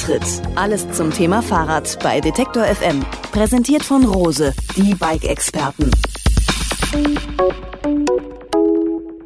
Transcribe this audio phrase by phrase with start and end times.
[0.00, 0.22] Antritt.
[0.54, 3.04] Alles zum Thema Fahrrad bei Detektor FM.
[3.32, 5.90] Präsentiert von Rose, die Bike-Experten.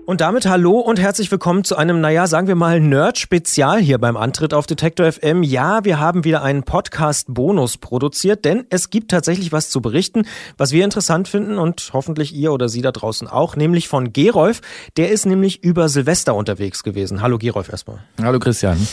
[0.07, 4.17] Und damit hallo und herzlich willkommen zu einem, naja, sagen wir mal, Nerd-Spezial hier beim
[4.17, 5.43] Antritt auf Detektor FM.
[5.43, 10.27] Ja, wir haben wieder einen Podcast-Bonus produziert, denn es gibt tatsächlich was zu berichten,
[10.59, 14.61] was wir interessant finden und hoffentlich ihr oder Sie da draußen auch, nämlich von Gerolf.
[14.97, 17.23] Der ist nämlich über Silvester unterwegs gewesen.
[17.23, 18.01] Hallo Gerolf erstmal.
[18.21, 18.87] Hallo Christian.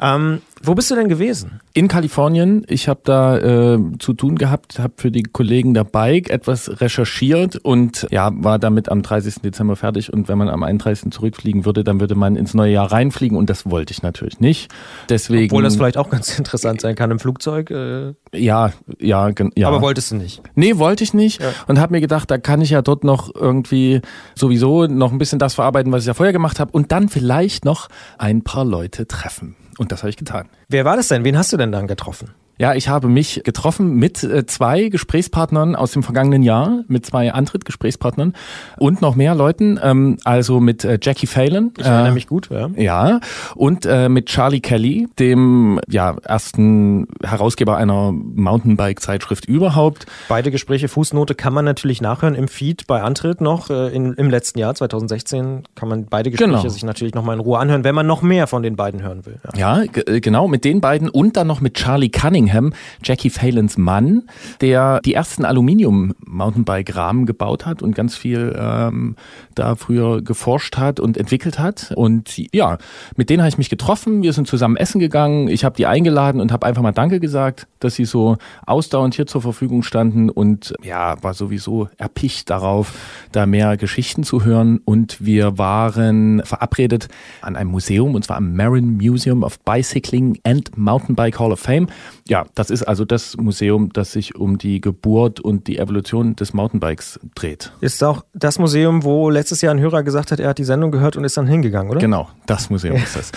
[0.00, 1.60] Ähm, wo bist du denn gewesen?
[1.74, 2.64] In Kalifornien.
[2.68, 7.56] Ich habe da äh, zu tun gehabt, habe für die Kollegen der Bike etwas recherchiert
[7.56, 9.42] und ja, war damit am 30.
[9.42, 10.12] Dezember fertig.
[10.12, 11.12] Und wenn man am 31.
[11.12, 14.72] zurückfliegen würde, dann würde man ins neue Jahr reinfliegen und das wollte ich natürlich nicht.
[15.10, 15.52] Deswegen.
[15.52, 17.70] Obwohl das vielleicht auch ganz interessant sein kann im Flugzeug.
[17.70, 19.68] Äh ja, ja, ja.
[19.68, 20.42] Aber wolltest du nicht?
[20.54, 21.42] Nee, wollte ich nicht.
[21.42, 21.50] Ja.
[21.66, 24.00] Und habe mir gedacht, da kann ich ja dort noch irgendwie
[24.34, 27.66] sowieso noch ein bisschen das verarbeiten, was ich ja vorher gemacht habe und dann vielleicht
[27.66, 29.54] noch ein paar Leute treffen.
[29.78, 30.48] Und das habe ich getan.
[30.68, 31.24] Wer war das denn?
[31.24, 32.34] Wen hast du denn dann getroffen?
[32.58, 37.32] Ja, ich habe mich getroffen mit äh, zwei Gesprächspartnern aus dem vergangenen Jahr, mit zwei
[37.32, 38.32] Antritt-Gesprächspartnern
[38.78, 41.72] und noch mehr Leuten, ähm, also mit äh, Jackie Phelan.
[41.76, 42.70] Ich erinnere äh, mich gut, ja.
[42.76, 43.20] Ja,
[43.54, 50.06] und äh, mit Charlie Kelly, dem ja, ersten Herausgeber einer Mountainbike-Zeitschrift überhaupt.
[50.28, 53.68] Beide Gespräche, Fußnote, kann man natürlich nachhören im Feed bei Antritt noch.
[53.68, 56.68] Äh, in, Im letzten Jahr, 2016, kann man beide Gespräche genau.
[56.70, 59.40] sich natürlich nochmal in Ruhe anhören, wenn man noch mehr von den beiden hören will.
[59.54, 59.86] Ja, ja
[60.20, 64.22] genau, mit den beiden und dann noch mit Charlie Cunningham Cunningham, Jackie Phalans Mann,
[64.60, 69.16] der die ersten Aluminium-Mountainbike-Rahmen gebaut hat und ganz viel ähm,
[69.54, 71.92] da früher geforscht hat und entwickelt hat.
[71.96, 72.78] Und ja,
[73.16, 74.22] mit denen habe ich mich getroffen.
[74.22, 75.48] Wir sind zusammen essen gegangen.
[75.48, 79.26] Ich habe die eingeladen und habe einfach mal Danke gesagt, dass sie so ausdauernd hier
[79.26, 82.94] zur Verfügung standen und ja, war sowieso erpicht darauf,
[83.32, 84.80] da mehr Geschichten zu hören.
[84.84, 87.08] Und wir waren verabredet
[87.42, 91.88] an einem Museum und zwar am Marin Museum of Bicycling and Mountainbike Hall of Fame.
[92.28, 96.52] Ja, das ist also das Museum, das sich um die Geburt und die Evolution des
[96.52, 97.72] Mountainbikes dreht.
[97.80, 100.90] Ist auch das Museum, wo letztes Jahr ein Hörer gesagt hat, er hat die Sendung
[100.90, 102.00] gehört und ist dann hingegangen, oder?
[102.00, 103.32] Genau, das Museum ist das.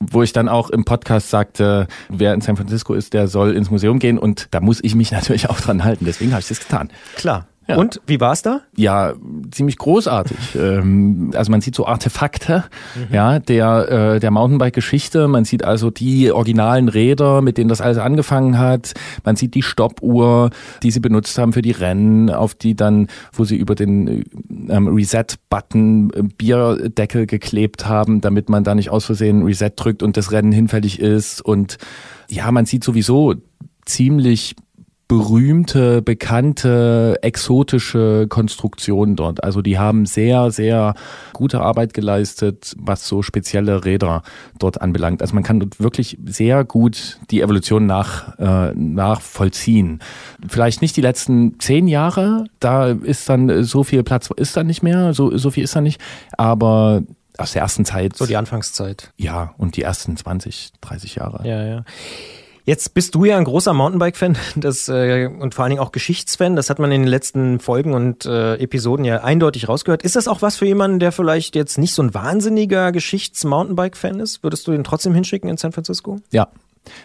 [0.00, 3.70] Wo ich dann auch im Podcast sagte, wer in San Francisco ist, der soll ins
[3.70, 6.04] Museum gehen und da muss ich mich natürlich auch dran halten.
[6.04, 6.90] Deswegen habe ich das getan.
[7.16, 7.46] Klar.
[7.66, 7.76] Ja.
[7.76, 8.60] Und wie war es da?
[8.76, 9.14] Ja,
[9.50, 10.36] ziemlich großartig.
[10.54, 12.64] ähm, also man sieht so Artefakte,
[12.94, 13.14] mhm.
[13.14, 15.28] ja, der äh, der Mountainbike-Geschichte.
[15.28, 18.92] Man sieht also die originalen Räder, mit denen das alles angefangen hat.
[19.24, 20.50] Man sieht die Stoppuhr,
[20.82, 24.24] die sie benutzt haben für die Rennen, auf die dann, wo sie über den
[24.68, 30.16] ähm, Reset-Button äh, Bierdeckel geklebt haben, damit man da nicht aus Versehen Reset drückt und
[30.16, 31.40] das Rennen hinfällig ist.
[31.40, 31.78] Und
[32.28, 33.34] ja, man sieht sowieso
[33.84, 34.56] ziemlich
[35.08, 39.44] berühmte, bekannte, exotische Konstruktionen dort.
[39.44, 40.94] Also die haben sehr, sehr
[41.32, 44.22] gute Arbeit geleistet, was so spezielle Räder
[44.58, 45.20] dort anbelangt.
[45.20, 50.00] Also man kann dort wirklich sehr gut die Evolution nach, äh, nachvollziehen.
[50.48, 54.82] Vielleicht nicht die letzten zehn Jahre, da ist dann so viel Platz, ist dann nicht
[54.82, 56.00] mehr, so, so viel ist dann nicht,
[56.38, 57.02] aber
[57.36, 58.16] aus der ersten Zeit.
[58.16, 59.12] So die Anfangszeit.
[59.16, 61.46] Ja, und die ersten 20, 30 Jahre.
[61.46, 61.84] Ja, ja.
[62.66, 66.56] Jetzt bist du ja ein großer Mountainbike-Fan das, äh, und vor allen Dingen auch Geschichtsfan.
[66.56, 70.02] Das hat man in den letzten Folgen und äh, Episoden ja eindeutig rausgehört.
[70.02, 74.42] Ist das auch was für jemanden, der vielleicht jetzt nicht so ein wahnsinniger Geschichts-Mountainbike-Fan ist?
[74.42, 76.20] Würdest du den trotzdem hinschicken in San Francisco?
[76.30, 76.48] Ja,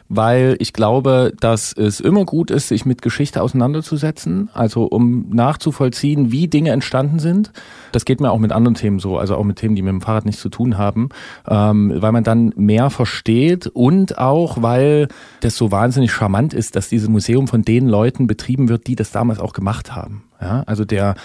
[0.08, 6.32] weil ich glaube, dass es immer gut ist, sich mit Geschichte auseinanderzusetzen, also um nachzuvollziehen,
[6.32, 7.52] wie Dinge entstanden sind.
[7.92, 10.02] Das geht mir auch mit anderen Themen so, also auch mit Themen, die mit dem
[10.02, 11.10] Fahrrad nichts zu tun haben,
[11.48, 15.08] ähm, weil man dann mehr versteht und auch, weil
[15.42, 19.12] das so wahnsinnig charmant ist, dass dieses Museum von den Leuten betrieben wird, die das
[19.12, 20.24] damals auch gemacht haben.
[20.42, 21.16] Ja, also der,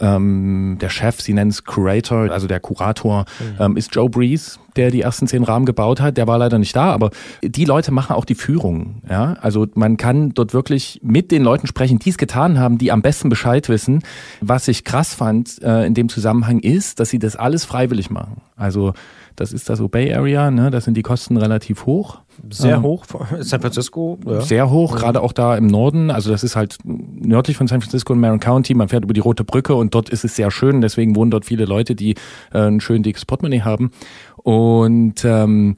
[0.00, 3.62] ähm, der Chef, sie nennen es Curator, also der Kurator, mhm.
[3.62, 6.16] ähm, ist Joe Breeze, der die ersten zehn Rahmen gebaut hat.
[6.16, 7.10] Der war leider nicht da, aber
[7.42, 9.02] die Leute machen auch die Führung.
[9.08, 12.90] Ja, also man kann dort wirklich mit den Leuten sprechen, die es getan haben, die
[12.90, 14.02] am besten Bescheid wissen.
[14.40, 18.40] Was ich krass fand äh, in dem Zusammenhang ist, dass sie das alles freiwillig machen.
[18.56, 18.92] Also
[19.36, 20.70] das ist das Bay Area, ne?
[20.70, 22.20] da sind die Kosten relativ hoch.
[22.50, 23.04] Sehr ähm, hoch,
[23.40, 24.18] San Francisco.
[24.26, 24.40] Ja.
[24.40, 26.10] Sehr hoch, gerade auch da im Norden.
[26.10, 28.74] Also das ist halt nördlich von San Francisco in Marin County.
[28.74, 30.80] Man fährt über die Rote Brücke und dort ist es sehr schön.
[30.80, 32.14] Deswegen wohnen dort viele Leute, die
[32.52, 33.90] äh, ein schön dickes Portemonnaie haben.
[34.36, 35.76] Und ähm,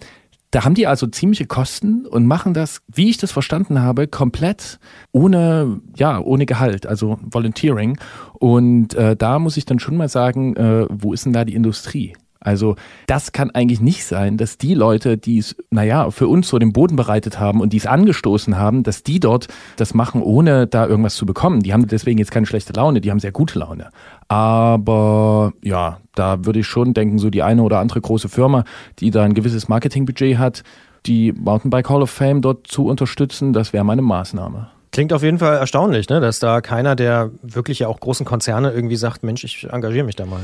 [0.50, 4.78] da haben die also ziemliche Kosten und machen das, wie ich das verstanden habe, komplett
[5.12, 7.98] ohne, ja, ohne Gehalt, also Volunteering.
[8.34, 11.54] Und äh, da muss ich dann schon mal sagen, äh, wo ist denn da die
[11.54, 12.14] Industrie?
[12.46, 12.76] Also
[13.08, 16.72] das kann eigentlich nicht sein, dass die Leute, die es, naja, für uns so den
[16.72, 20.86] Boden bereitet haben und die es angestoßen haben, dass die dort das machen, ohne da
[20.86, 21.64] irgendwas zu bekommen.
[21.64, 23.90] Die haben deswegen jetzt keine schlechte Laune, die haben sehr gute Laune.
[24.28, 28.62] Aber ja, da würde ich schon denken, so die eine oder andere große Firma,
[29.00, 30.62] die da ein gewisses Marketingbudget hat,
[31.06, 34.68] die Mountainbike Hall of Fame dort zu unterstützen, das wäre meine Maßnahme.
[34.92, 36.20] Klingt auf jeden Fall erstaunlich, ne?
[36.20, 40.14] dass da keiner der wirklich ja auch großen Konzerne irgendwie sagt, Mensch, ich engagiere mich
[40.14, 40.42] da mal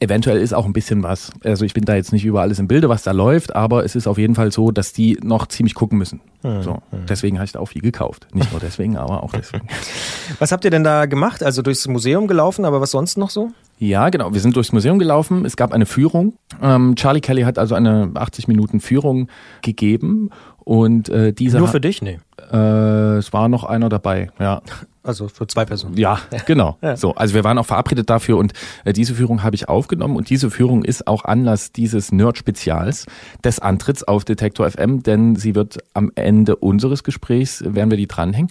[0.00, 1.30] eventuell ist auch ein bisschen was.
[1.44, 3.94] Also ich bin da jetzt nicht über alles im Bilde, was da läuft, aber es
[3.94, 6.20] ist auf jeden Fall so, dass die noch ziemlich gucken müssen.
[6.42, 7.06] Hm, so, hm.
[7.08, 8.28] Deswegen habe ich da auch viel gekauft.
[8.32, 9.66] Nicht nur deswegen, aber auch deswegen.
[10.38, 11.42] Was habt ihr denn da gemacht?
[11.42, 13.50] Also durchs Museum gelaufen, aber was sonst noch so?
[13.78, 14.32] Ja, genau.
[14.32, 15.44] Wir sind durchs Museum gelaufen.
[15.44, 16.34] Es gab eine Führung.
[16.62, 19.28] Ähm, Charlie Kelly hat also eine 80 Minuten Führung
[19.62, 21.58] gegeben und äh, dieser.
[21.58, 22.02] Nur für dich?
[22.02, 22.18] Nee.
[22.52, 24.62] Äh, es war noch einer dabei, ja.
[25.06, 25.96] Also für zwei Personen.
[25.96, 26.78] Ja, genau.
[26.82, 26.96] Ja.
[26.96, 28.52] So, also wir waren auch verabredet dafür und
[28.84, 33.06] äh, diese Führung habe ich aufgenommen und diese Führung ist auch Anlass dieses Nerd-Spezials
[33.44, 38.08] des Antritts auf Detektor FM, denn sie wird am Ende unseres Gesprächs, werden wir die
[38.08, 38.50] dranhängen.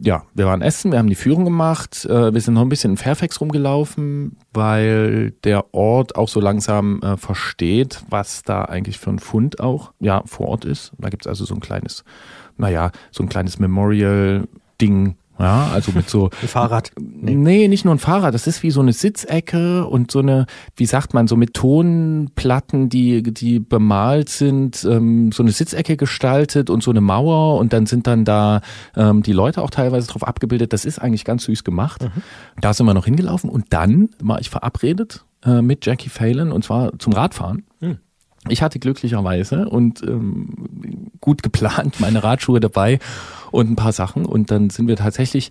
[0.00, 2.92] Ja, wir waren essen, wir haben die Führung gemacht, äh, wir sind noch ein bisschen
[2.92, 9.10] in Fairfax rumgelaufen, weil der Ort auch so langsam äh, versteht, was da eigentlich für
[9.10, 10.92] ein Fund auch ja vor Ort ist.
[10.98, 12.02] Da gibt's also so ein kleines,
[12.62, 16.30] naja, so ein kleines Memorial-Ding ja, also mit so.
[16.42, 16.92] Ein Fahrrad.
[17.00, 17.34] Nee.
[17.34, 17.68] nee.
[17.68, 18.32] nicht nur ein Fahrrad.
[18.32, 22.88] Das ist wie so eine Sitzecke und so eine, wie sagt man, so mit Tonplatten,
[22.88, 27.86] die, die bemalt sind, ähm, so eine Sitzecke gestaltet und so eine Mauer und dann
[27.86, 28.60] sind dann da
[28.94, 30.72] ähm, die Leute auch teilweise drauf abgebildet.
[30.72, 32.02] Das ist eigentlich ganz süß gemacht.
[32.02, 32.22] Mhm.
[32.60, 36.62] Da sind wir noch hingelaufen und dann war ich verabredet äh, mit Jackie Phelan und
[36.62, 37.64] zwar zum Radfahren.
[37.80, 37.98] Mhm.
[38.48, 42.98] Ich hatte glücklicherweise und ähm, gut geplant meine Radschuhe dabei
[43.50, 44.26] und ein paar Sachen.
[44.26, 45.50] Und dann sind wir tatsächlich.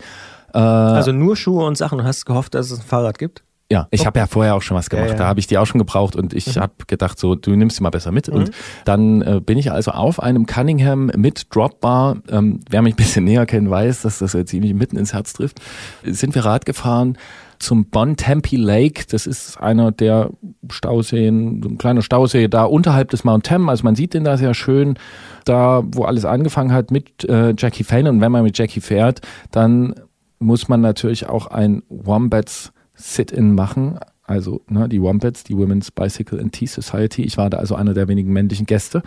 [0.53, 3.43] Äh, also nur Schuhe und Sachen und hast gehofft, dass es ein Fahrrad gibt?
[3.71, 4.05] Ja, ich oh.
[4.07, 5.05] habe ja vorher auch schon was gemacht.
[5.05, 5.17] Ja, ja.
[5.17, 6.59] Da habe ich die auch schon gebraucht und ich mhm.
[6.59, 8.27] habe gedacht, so, du nimmst sie mal besser mit.
[8.27, 8.33] Mhm.
[8.33, 8.51] Und
[8.83, 12.17] dann äh, bin ich also auf einem Cunningham mit Dropbar.
[12.27, 15.31] Ähm, wer mich ein bisschen näher kennt, weiß, dass das jetzt ziemlich mitten ins Herz
[15.31, 15.61] trifft.
[16.03, 17.17] Sind wir Rad gefahren
[17.61, 19.03] zum Bontempi Lake.
[19.09, 20.31] Das ist einer der
[20.69, 23.69] Stauseen, so ein kleiner Stausee da unterhalb des Mount Tem.
[23.69, 24.97] Also man sieht den da sehr schön.
[25.45, 28.09] Da, wo alles angefangen hat mit äh, Jackie Fane.
[28.09, 29.21] Und wenn man mit Jackie fährt,
[29.51, 29.95] dann
[30.39, 33.99] muss man natürlich auch ein Wombats Sit-In machen.
[34.31, 37.23] Also ne, die Wombats, die Women's Bicycle and Tea Society.
[37.23, 39.03] Ich war da also einer der wenigen männlichen Gäste.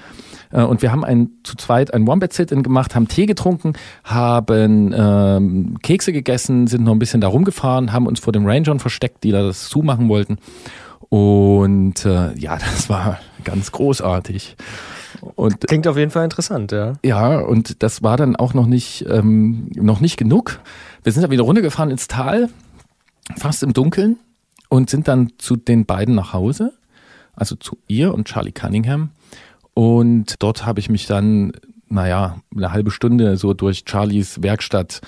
[0.53, 3.73] Äh, und wir haben ein, zu zweit ein Wombat-Sit-In gemacht, haben Tee getrunken,
[4.05, 8.81] haben ähm, Kekse gegessen, sind noch ein bisschen da rumgefahren, haben uns vor den Rangern
[8.81, 10.37] versteckt, die da das zumachen wollten.
[11.09, 14.57] Und äh, ja, das war ganz großartig.
[15.37, 16.93] Und, Klingt auf jeden Fall interessant, ja.
[17.03, 20.61] Ja, und das war dann auch noch nicht, ähm, noch nicht genug.
[21.03, 22.51] Wir sind dann wieder runtergefahren ins Tal,
[23.39, 24.19] fast im Dunkeln
[24.75, 26.73] und sind dann zu den beiden nach Hause,
[27.37, 29.11] also zu ihr und Charlie Cunningham.
[29.73, 31.53] Und dort habe ich mich dann,
[31.89, 35.01] naja, eine halbe Stunde so durch Charlies Werkstatt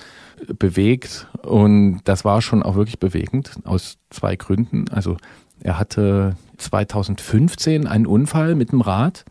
[0.57, 1.27] bewegt.
[1.43, 4.85] Und das war schon auch wirklich bewegend aus zwei Gründen.
[4.89, 5.17] Also
[5.59, 9.25] er hatte 2015 einen Unfall mit dem Rad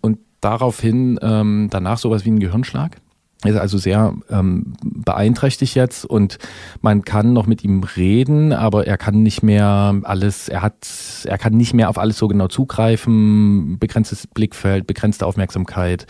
[0.00, 2.98] und daraufhin ähm, danach sowas wie einen Gehirnschlag
[3.44, 6.38] ist also sehr ähm, beeinträchtigt jetzt und
[6.80, 10.88] man kann noch mit ihm reden, aber er kann nicht mehr alles, er hat,
[11.24, 16.06] er kann nicht mehr auf alles so genau zugreifen, begrenztes Blickfeld, begrenzte Aufmerksamkeit.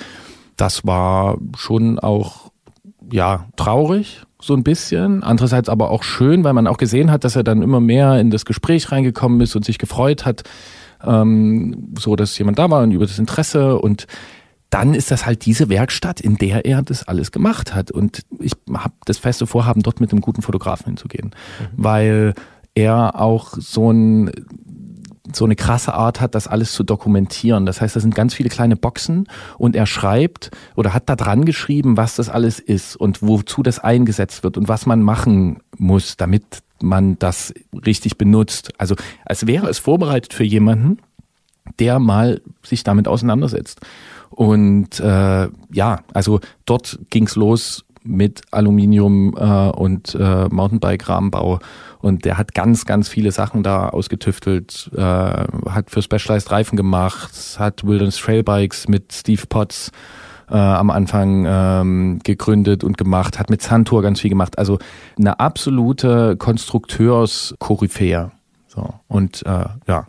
[0.57, 2.51] Das war schon auch,
[3.13, 5.23] ja, traurig, so ein bisschen.
[5.23, 8.31] Andererseits aber auch schön, weil man auch gesehen hat, dass er dann immer mehr in
[8.31, 10.45] das Gespräch reingekommen ist und sich gefreut hat,
[11.05, 14.07] ähm, so dass jemand da war und über das Interesse und
[14.71, 17.91] dann ist das halt diese Werkstatt, in der er das alles gemacht hat.
[17.91, 21.67] Und ich habe das feste Vorhaben, dort mit einem guten Fotografen hinzugehen, mhm.
[21.77, 22.35] weil
[22.75, 24.31] er auch so ein
[25.35, 27.67] so eine krasse Art hat, das alles zu dokumentieren.
[27.67, 31.45] Das heißt, da sind ganz viele kleine Boxen und er schreibt oder hat da dran
[31.45, 36.17] geschrieben, was das alles ist und wozu das eingesetzt wird und was man machen muss,
[36.17, 37.53] damit man das
[37.85, 38.73] richtig benutzt.
[38.79, 38.95] Also
[39.25, 40.99] als wäre es vorbereitet für jemanden,
[41.79, 43.81] der mal sich damit auseinandersetzt.
[44.31, 51.59] Und äh, ja, also dort ging's los mit Aluminium äh, und äh, Mountainbike-Rahmenbau.
[52.01, 57.57] Und der hat ganz, ganz viele Sachen da ausgetüftelt, äh, hat für Specialized Reifen gemacht,
[57.59, 59.91] hat Wilderness Trailbikes mit Steve Potts
[60.51, 64.59] äh, am Anfang ähm, gegründet und gemacht, hat mit Santur ganz viel gemacht.
[64.59, 64.79] Also
[65.19, 68.31] eine absolute Konstrukteurs-Koryphäe.
[68.69, 68.95] So.
[69.09, 70.07] Und äh, ja,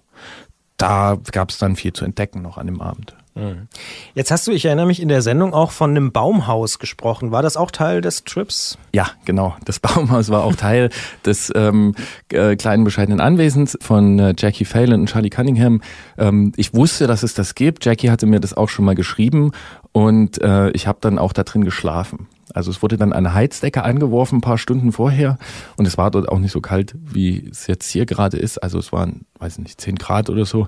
[0.77, 3.15] da gab es dann viel zu entdecken noch an dem Abend.
[3.39, 3.67] Mhm.
[4.13, 7.31] Jetzt hast du, ich erinnere mich, in der Sendung auch von einem Baumhaus gesprochen.
[7.31, 8.77] War das auch Teil des Trips?
[8.93, 9.55] Ja, genau.
[9.65, 10.89] Das Baumhaus war auch Teil
[11.25, 11.95] des ähm,
[12.31, 15.81] äh, kleinen bescheidenen Anwesens von äh, Jackie Phelan und Charlie Cunningham.
[16.17, 17.85] Ähm, ich wusste, dass es das gibt.
[17.85, 19.51] Jackie hatte mir das auch schon mal geschrieben
[19.91, 22.27] und äh, ich habe dann auch da drin geschlafen.
[22.53, 25.37] Also es wurde dann eine Heizdecke angeworfen ein paar Stunden vorher
[25.77, 28.57] und es war dort auch nicht so kalt, wie es jetzt hier gerade ist.
[28.57, 30.67] Also es waren, weiß nicht, 10 Grad oder so.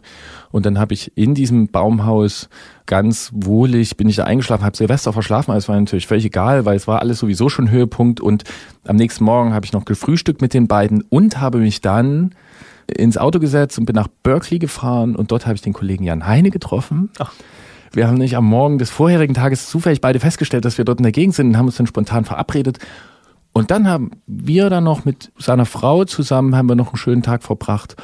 [0.51, 2.49] Und dann habe ich in diesem Baumhaus
[2.85, 6.65] ganz wohlig, bin ich da eingeschlafen, habe Silvester verschlafen, also es war natürlich völlig egal,
[6.65, 8.19] weil es war alles sowieso schon Höhepunkt.
[8.19, 8.43] Und
[8.85, 12.35] am nächsten Morgen habe ich noch gefrühstückt mit den beiden und habe mich dann
[12.87, 16.27] ins Auto gesetzt und bin nach Berkeley gefahren und dort habe ich den Kollegen Jan
[16.27, 17.09] Heine getroffen.
[17.19, 17.33] Ach.
[17.91, 21.03] Wir haben nicht am Morgen des vorherigen Tages zufällig beide festgestellt, dass wir dort in
[21.03, 22.79] der Gegend sind und haben uns dann spontan verabredet.
[23.53, 27.21] Und dann haben wir dann noch mit seiner Frau zusammen, haben wir noch einen schönen
[27.23, 27.97] Tag verbracht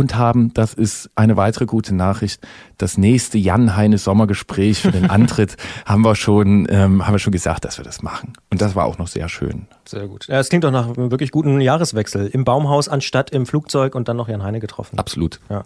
[0.00, 2.40] und haben, das ist eine weitere gute Nachricht,
[2.78, 7.32] das nächste Jan Heine Sommergespräch für den Antritt haben wir schon, ähm, haben wir schon
[7.32, 8.32] gesagt, dass wir das machen.
[8.50, 9.66] Und das war auch noch sehr schön.
[9.84, 10.26] Sehr gut.
[10.26, 12.28] Ja, es klingt doch nach einem wirklich guten Jahreswechsel.
[12.28, 14.98] Im Baumhaus anstatt im Flugzeug und dann noch Jan Heine getroffen.
[14.98, 15.38] Absolut.
[15.50, 15.64] Ja.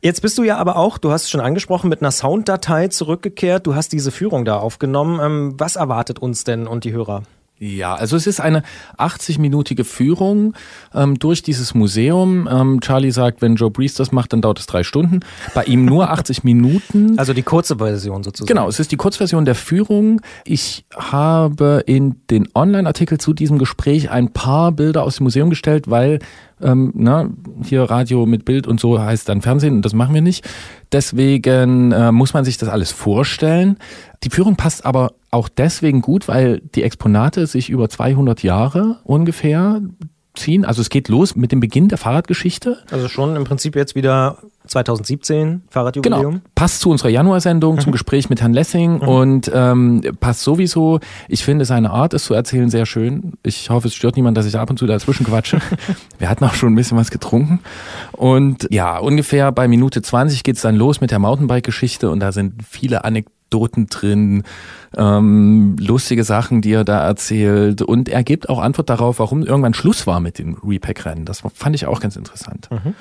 [0.00, 3.66] Jetzt bist du ja aber auch, du hast es schon angesprochen, mit einer Sounddatei zurückgekehrt.
[3.66, 5.20] Du hast diese Führung da aufgenommen.
[5.22, 7.24] Ähm, was erwartet uns denn und die Hörer?
[7.62, 8.62] Ja, also es ist eine
[8.96, 10.54] 80-minütige Führung
[10.94, 12.48] ähm, durch dieses Museum.
[12.50, 15.20] Ähm, Charlie sagt, wenn Joe Brees das macht, dann dauert es drei Stunden.
[15.52, 17.18] Bei ihm nur 80 Minuten.
[17.18, 18.48] Also die kurze Version sozusagen.
[18.48, 20.22] Genau, es ist die Kurzversion der Führung.
[20.46, 25.90] Ich habe in den Online-Artikel zu diesem Gespräch ein paar Bilder aus dem Museum gestellt,
[25.90, 26.20] weil
[26.62, 27.30] ähm, na,
[27.64, 30.48] hier Radio mit Bild und so heißt dann Fernsehen und das machen wir nicht.
[30.92, 33.76] Deswegen äh, muss man sich das alles vorstellen.
[34.22, 39.80] Die Führung passt aber auch deswegen gut, weil die Exponate sich über 200 Jahre ungefähr
[40.40, 40.64] ziehen.
[40.64, 42.78] Also es geht los mit dem Beginn der Fahrradgeschichte.
[42.90, 46.32] Also schon im Prinzip jetzt wieder 2017 Fahrradjubiläum.
[46.32, 46.44] Genau.
[46.54, 47.80] Passt zu unserer Januarsendung, mhm.
[47.80, 49.08] zum Gespräch mit Herrn Lessing mhm.
[49.08, 51.00] und ähm, passt sowieso.
[51.28, 53.34] Ich finde seine Art, es zu erzählen, sehr schön.
[53.42, 55.60] Ich hoffe, es stört niemand, dass ich ab und zu dazwischen quatsche.
[56.18, 57.60] Wir hatten auch schon ein bisschen was getrunken.
[58.12, 62.54] Und ja, ungefähr bei Minute 20 geht's dann los mit der Mountainbike-Geschichte und da sind
[62.68, 64.42] viele Anekdoten drin,
[64.96, 67.82] ähm, lustige Sachen, die er da erzählt.
[67.82, 71.24] Und er gibt auch Antwort darauf, warum irgendwann Schluss war mit dem Repack-Rennen.
[71.24, 72.68] Das fand ich auch ganz interessant.
[72.70, 72.94] Mhm.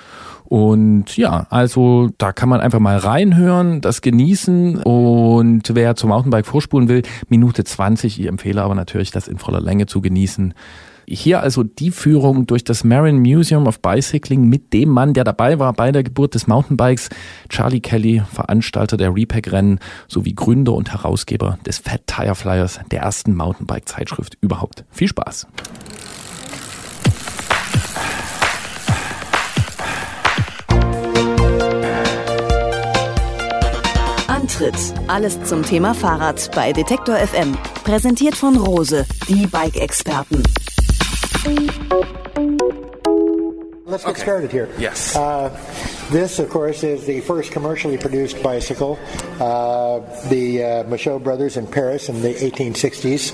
[0.45, 6.47] Und ja, also da kann man einfach mal reinhören, das genießen und wer zum Mountainbike
[6.47, 8.19] vorspulen will, Minute 20.
[8.19, 10.55] Ich empfehle aber natürlich, das in voller Länge zu genießen.
[11.11, 15.57] Hier also die Führung durch das Marin Museum of Bicycling mit dem Mann, der dabei
[15.57, 17.09] war bei der Geburt des Mountainbikes,
[17.49, 23.35] Charlie Kelly, Veranstalter der Repack-Rennen sowie Gründer und Herausgeber des Fat Tire Flyers, der ersten
[23.35, 24.85] Mountainbike-Zeitschrift überhaupt.
[24.91, 25.47] Viel Spaß!
[35.07, 37.57] Alles zum Thema Fahrrad bei Detektor FM.
[37.85, 40.43] Präsentiert von Rose, die Bike-Experten.
[43.85, 44.21] Let's get okay.
[44.21, 44.69] started here.
[44.77, 45.15] Yes.
[45.15, 45.49] Uh,
[46.11, 48.99] this, of course, is the first commercially produced bicycle.
[49.39, 53.33] Uh, the uh, Michaux brothers in Paris in the 1860s.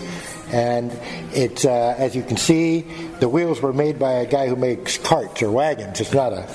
[0.53, 0.91] And
[1.33, 2.81] it's, uh, as you can see,
[3.19, 5.99] the wheels were made by a guy who makes carts or wagons.
[5.99, 6.47] It's not a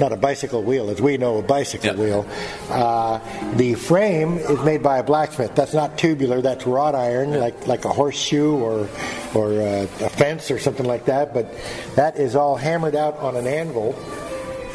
[0.00, 2.00] not a bicycle wheel as we know a bicycle yeah.
[2.00, 2.26] wheel.
[2.70, 3.18] Uh,
[3.56, 5.54] the frame is made by a blacksmith.
[5.54, 6.40] That's not tubular.
[6.40, 7.38] That's wrought iron, yeah.
[7.38, 8.88] like like a horseshoe or
[9.34, 11.34] or uh, a fence or something like that.
[11.34, 11.52] But
[11.96, 13.94] that is all hammered out on an anvil.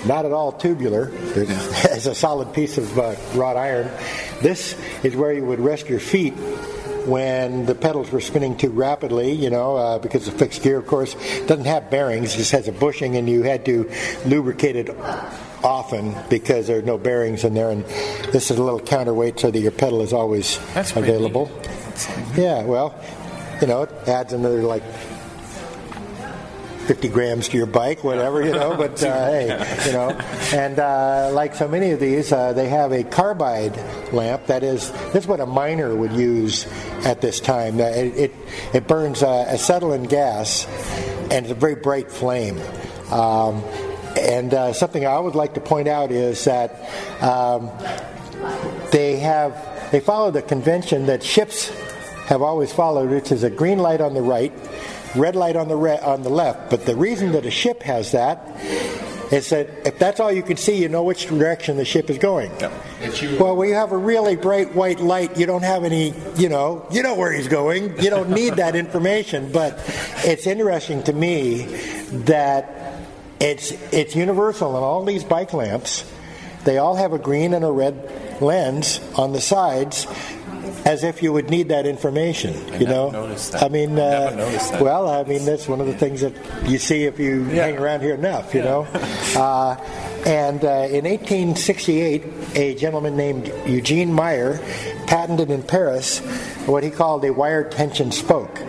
[0.05, 1.11] Not at all tubular.
[1.13, 3.89] It's a solid piece of uh, wrought iron.
[4.41, 6.33] This is where you would rest your feet
[7.05, 10.87] when the pedals were spinning too rapidly, you know, uh, because the fixed gear, of
[10.87, 13.89] course, doesn't have bearings, just has a bushing, and you had to
[14.25, 14.89] lubricate it
[15.63, 17.69] often because there are no bearings in there.
[17.69, 17.83] And
[18.31, 21.51] this is a little counterweight so that your pedal is always That's available.
[22.35, 22.99] Yeah, well,
[23.61, 24.83] you know, it adds another like
[26.87, 30.09] 50 grams to your bike, whatever, you know, but uh, hey, you know.
[30.53, 33.77] And uh, like so many of these, uh, they have a carbide
[34.13, 34.47] lamp.
[34.47, 36.65] That is, that's what a miner would use
[37.05, 37.79] at this time.
[37.79, 38.35] Uh, it, it,
[38.73, 40.65] it burns uh, acetylene gas
[41.31, 42.59] and it's a very bright flame.
[43.11, 43.63] Um,
[44.17, 46.89] and uh, something I would like to point out is that
[47.21, 47.71] um,
[48.91, 51.69] they have they follow the convention that ships
[52.25, 54.51] have always followed, which is a green light on the right,
[55.15, 56.69] red light on the re- on the left.
[56.69, 58.39] But the reason that a ship has that
[59.31, 62.17] is that if that's all you can see, you know which direction the ship is
[62.17, 62.51] going.
[63.39, 66.85] Well, when you have a really bright white light, you don't have any, you know,
[66.91, 67.99] you know where he's going.
[68.01, 69.51] You don't need that information.
[69.51, 69.79] But
[70.23, 71.63] it's interesting to me
[72.25, 73.01] that
[73.39, 76.09] it's it's universal in all these bike lamps.
[76.63, 80.07] They all have a green and a red lens on the sides
[80.85, 82.53] as if you would need that information.
[82.73, 83.63] I you know, noticed that.
[83.63, 84.81] I mean, uh, Never noticed that.
[84.81, 86.33] well, I mean that's one of the things that
[86.69, 88.53] you see if you hang around here enough.
[88.53, 88.87] You know,
[89.35, 89.75] uh,
[90.25, 92.23] and uh, in 1868,
[92.55, 94.59] a gentleman named Eugene Meyer
[95.07, 96.19] patented in Paris
[96.65, 98.59] what he called a wire tension spoke.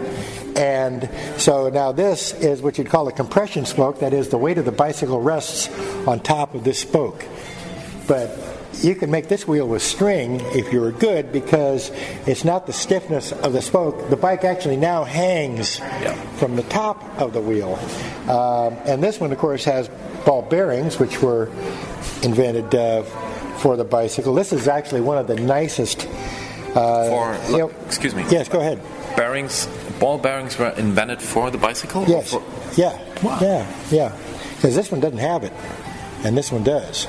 [0.56, 4.00] And so now this is what you'd call a compression spoke.
[4.00, 5.68] That is, the weight of the bicycle rests
[6.06, 7.24] on top of this spoke.
[8.06, 8.28] But
[8.82, 11.90] you can make this wheel with string if you were good because
[12.26, 14.08] it's not the stiffness of the spoke.
[14.10, 15.80] The bike actually now hangs
[16.38, 17.74] from the top of the wheel.
[18.28, 19.88] Um, and this one, of course, has
[20.24, 21.46] ball bearings, which were
[22.22, 23.02] invented uh,
[23.58, 24.34] for the bicycle.
[24.34, 26.06] This is actually one of the nicest.
[26.74, 28.24] Uh, For, you know- excuse me.
[28.30, 28.80] Yes, go ahead.
[29.16, 29.66] Bearings,
[30.00, 32.04] ball bearings were invented for the bicycle.
[32.08, 32.30] Yes.
[32.32, 32.42] for-
[32.76, 32.98] Yeah.
[33.40, 33.66] Yeah.
[33.90, 34.16] Yeah.
[34.56, 35.52] Because this one doesn't have it,
[36.24, 37.06] and this one does.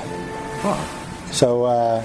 [1.36, 2.02] So, uh,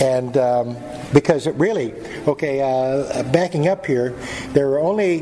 [0.00, 0.76] and um,
[1.12, 1.94] because it really,
[2.26, 4.10] okay, uh, backing up here,
[4.54, 5.20] there were only,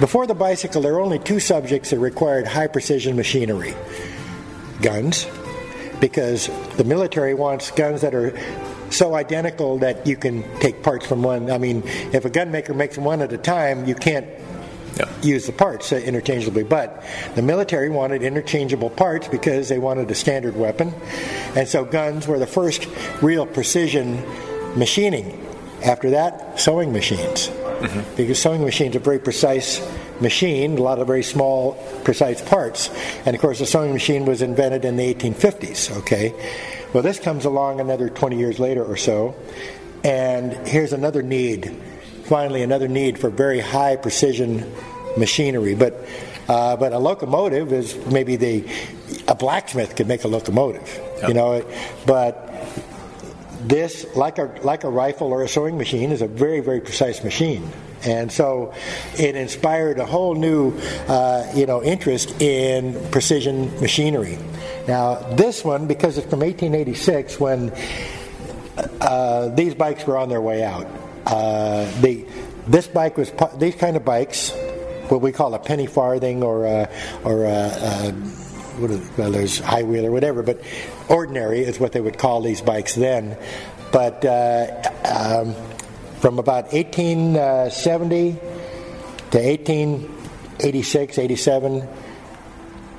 [0.00, 3.74] before the bicycle, there were only two subjects that required high precision machinery
[4.80, 5.26] guns,
[6.00, 6.48] because
[6.78, 8.32] the military wants guns that are
[8.88, 11.50] so identical that you can take parts from one.
[11.50, 11.82] I mean,
[12.14, 14.26] if a gun maker makes one at a time, you can't
[14.96, 15.08] Yeah.
[15.22, 16.64] use the parts uh, interchangeably.
[16.64, 17.02] But
[17.34, 20.92] the military wanted interchangeable parts because they wanted a standard weapon.
[21.56, 22.86] And so guns were the first
[23.22, 24.22] real precision
[24.76, 25.46] machining.
[25.82, 27.50] After that, sewing machines.
[28.16, 29.80] Because sewing machines are very precise
[30.20, 31.72] machine, a lot of very small,
[32.04, 32.90] precise parts.
[33.26, 36.32] And of course, the sewing machine was invented in the 1850s, okay?
[36.92, 39.34] Well, this comes along another 20 years later or so.
[40.04, 41.76] And here's another need
[42.24, 44.72] finally another need for very high precision
[45.16, 45.74] machinery.
[45.74, 46.06] But
[46.48, 48.64] uh, but a locomotive is maybe the
[49.28, 51.64] a blacksmith could make a locomotive, you know.
[52.06, 52.52] But
[53.62, 57.22] this, like a like a rifle or a sewing machine, is a very very precise
[57.22, 57.68] machine.
[58.04, 58.74] And so,
[59.16, 64.38] it inspired a whole new, uh, you know, interest in precision machinery.
[64.88, 67.72] Now, this one, because it's from 1886, when
[69.00, 70.86] uh, these bikes were on their way out.
[71.26, 72.26] Uh, the
[72.66, 74.52] this bike was these kind of bikes,
[75.12, 76.88] what we call a penny farthing or a,
[77.22, 78.14] or a, a,
[78.80, 80.62] well, there's high wheel or whatever, but
[81.08, 83.36] ordinary is what they would call these bikes then.
[83.92, 85.54] But uh, um,
[86.20, 91.88] from about 1870 to 1886, 87,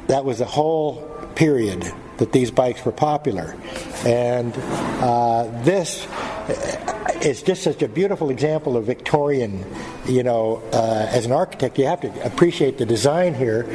[0.06, 1.02] that was the whole
[1.34, 3.56] period that these bikes were popular.
[4.06, 6.06] And uh, this
[7.24, 9.64] is just such a beautiful example of Victorian,
[10.06, 13.66] you know, uh, as an architect, you have to appreciate the design here.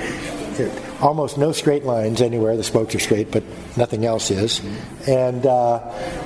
[1.01, 2.57] Almost no straight lines anywhere.
[2.57, 3.45] The spokes are straight, but
[3.77, 4.61] nothing else is.
[5.07, 5.79] And uh,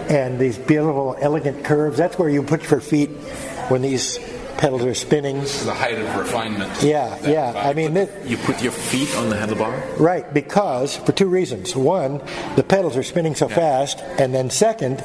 [0.08, 1.98] and these beautiful, elegant curves.
[1.98, 3.10] That's where you put your feet
[3.68, 4.18] when these
[4.56, 5.40] pedals are spinning.
[5.40, 6.82] The height of refinement.
[6.82, 7.52] Yeah, yeah.
[7.54, 9.98] I mean, Put- this- you put your feet on the handlebar.
[9.98, 11.76] Right, because for two reasons.
[11.76, 12.22] One,
[12.56, 15.04] the pedals are spinning so fast, and then second,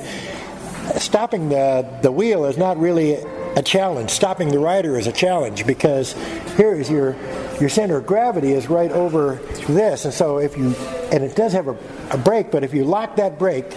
[0.98, 3.16] stopping the the wheel is not really
[3.56, 4.10] a challenge.
[4.10, 6.14] Stopping the rider is a challenge because
[6.56, 7.16] here is your
[7.60, 9.36] your center of gravity is right over
[9.68, 10.76] this, and so if you
[11.12, 11.78] and it does have a,
[12.12, 13.72] a brake, but if you lock that brake,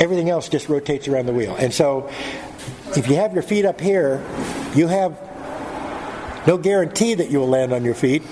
[0.00, 2.10] everything else just rotates around the wheel, and so
[2.96, 4.24] if you have your feet up here,
[4.74, 5.18] you have
[6.46, 8.22] no guarantee that you will land on your feet.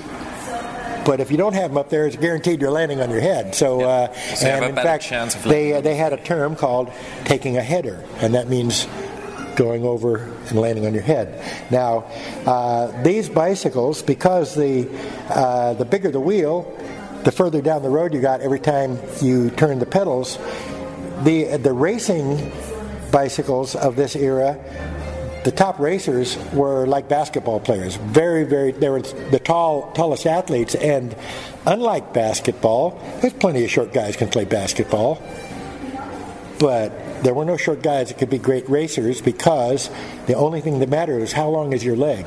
[1.05, 3.55] But if you don't have them up there, it's guaranteed you're landing on your head.
[3.55, 5.03] So, uh, So and in fact,
[5.51, 6.90] they uh, they had a term called
[7.25, 8.87] taking a header, and that means
[9.57, 11.40] going over and landing on your head.
[11.71, 12.05] Now,
[12.47, 14.88] uh, these bicycles, because the
[15.29, 16.73] uh, the bigger the wheel,
[17.25, 20.38] the further down the road you got every time you turn the pedals.
[21.23, 22.51] The the racing
[23.12, 24.59] bicycles of this era
[25.44, 27.96] the top racers were like basketball players.
[27.96, 30.74] Very, very, they were the tall, tallest athletes.
[30.74, 31.14] And
[31.66, 35.22] unlike basketball, there's plenty of short guys can play basketball.
[36.59, 39.90] But there were no short guys that could be great racers because
[40.26, 42.24] the only thing that mattered is how long is your leg.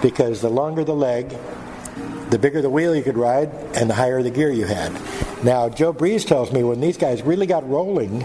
[0.00, 1.28] Because the longer the leg,
[2.30, 4.92] the bigger the wheel you could ride, and the higher the gear you had.
[5.44, 8.20] Now, Joe Breeze tells me when these guys really got rolling,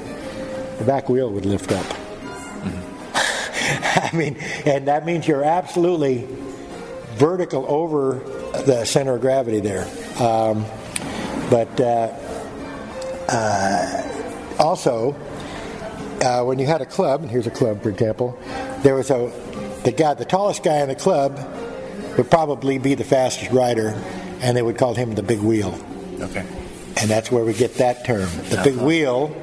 [0.78, 2.05] the back wheel would lift up.
[4.12, 6.28] I mean, and that means you're absolutely
[7.14, 8.20] vertical over
[8.66, 9.86] the center of gravity there.
[10.20, 10.66] Um,
[11.50, 12.14] but uh,
[13.30, 15.14] uh, also,
[16.22, 18.38] uh, when you had a club, and here's a club, for example,
[18.84, 19.32] there was a
[19.84, 21.38] the guy, the tallest guy in the club,
[22.18, 23.90] would probably be the fastest rider,
[24.42, 25.80] and they would call him the big wheel.
[26.20, 26.46] Okay.
[26.98, 28.30] And that's where we get that term.
[28.50, 29.36] The big wheel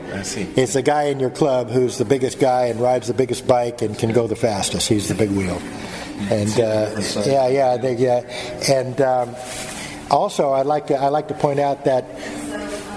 [0.57, 3.83] is the guy in your club who's the biggest guy and rides the biggest bike
[3.83, 4.89] and can go the fastest.
[4.89, 5.61] He's the big wheel.
[6.31, 8.21] And uh, yeah, yeah, they, yeah.
[8.69, 9.35] And um,
[10.11, 12.05] also, I'd like to I like to point out that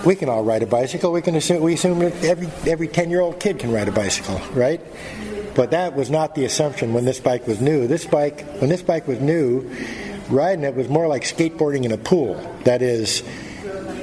[0.05, 1.11] we can all ride a bicycle.
[1.11, 3.91] We can assume we assume that every every ten year old kid can ride a
[3.91, 4.79] bicycle, right?
[5.55, 7.87] But that was not the assumption when this bike was new.
[7.87, 9.69] This bike, when this bike was new,
[10.29, 12.35] riding it was more like skateboarding in a pool.
[12.65, 13.23] That is,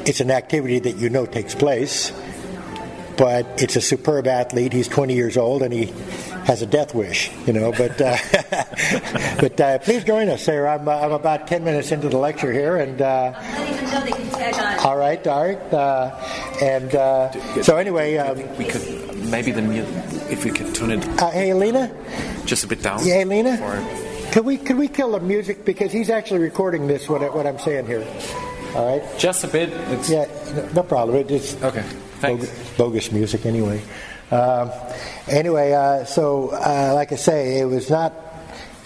[0.06, 2.12] it's an activity that you know takes place,
[3.16, 4.72] but it's a superb athlete.
[4.72, 5.86] He's 20 years old and he
[6.44, 7.70] has a death wish, you know.
[7.72, 8.16] But uh,
[9.40, 10.74] but uh, please join us, Sarah.
[10.74, 13.32] I'm, uh, I'm about 10 minutes into the lecture here, and uh,
[14.84, 15.72] all right, all right.
[15.72, 16.10] Uh,
[16.60, 18.82] and uh, so anyway, um, we could
[19.30, 19.86] maybe the mu-
[20.30, 21.90] if we could tune it uh, hey, Alina.
[22.44, 23.04] just a bit down.
[23.06, 23.58] Yeah, Alina.
[23.62, 27.46] Or Could we could we kill the music because he's actually recording this what what
[27.46, 28.04] I'm saying here.
[28.74, 29.18] All right.
[29.18, 29.68] just a bit.
[29.70, 30.26] It's, Yeah,
[30.74, 31.18] no, problem.
[31.18, 31.82] It, it's Okay.
[32.20, 32.46] Thanks.
[32.46, 33.82] bogus, bogus music anyway.
[34.30, 34.70] Um,
[35.28, 38.14] anyway, uh, so uh, like I say, it was not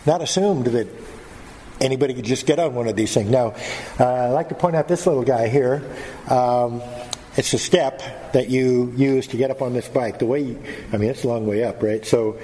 [0.04, 0.88] not assumed that
[1.80, 3.30] anybody could just get on one of these things.
[3.30, 3.54] Now,
[4.00, 5.82] uh, I'd like to point out this little guy here.
[6.28, 6.82] Um,
[7.36, 10.18] it's a step that you use to get up on this bike.
[10.18, 12.04] The way, you, I mean, it's a long way up, right?
[12.04, 12.38] So,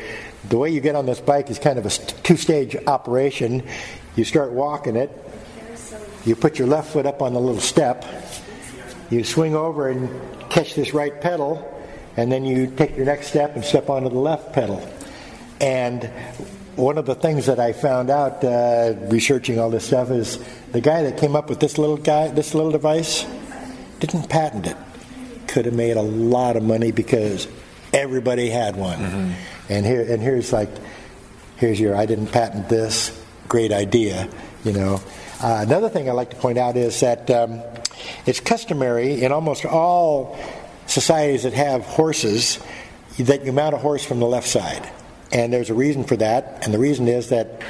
[0.48, 3.66] the way you get on this bike is kind of a two-stage operation.
[4.16, 5.11] You start walking it.
[6.24, 8.04] You put your left foot up on the little step.
[9.11, 10.08] You swing over and
[10.50, 11.68] catch this right pedal,
[12.16, 14.87] and then you take your next step and step onto the left pedal.
[15.61, 16.04] And
[16.76, 20.38] one of the things that I found out uh, researching all this stuff is
[20.72, 23.26] the guy that came up with this little guy, this little device,
[24.00, 24.76] didn't patent it.
[25.48, 27.46] Could have made a lot of money because
[27.92, 28.98] everybody had one.
[29.68, 30.70] And here, and here's like,
[31.56, 33.18] here's your I didn't patent this.
[33.48, 34.28] Great idea,
[34.64, 35.00] you know.
[35.42, 37.62] Uh, another thing I'd like to point out is that um,
[38.26, 40.38] it's customary in almost all
[40.87, 42.61] societies that have horses
[43.18, 44.88] that you mount a horse from the left side.
[45.33, 47.61] And there's a reason for that, and the reason is that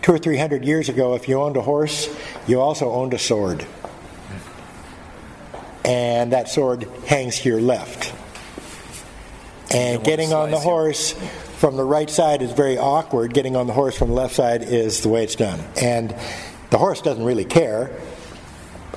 [0.00, 2.12] two or three hundred years ago, if you owned a horse,
[2.48, 3.64] you also owned a sword.
[5.84, 8.12] And that sword hangs to your left.
[9.72, 11.12] And getting on the horse
[11.58, 13.32] from the right side is very awkward.
[13.32, 15.60] Getting on the horse from the left side is the way it's done.
[15.80, 16.14] And
[16.72, 17.90] the horse doesn't really care,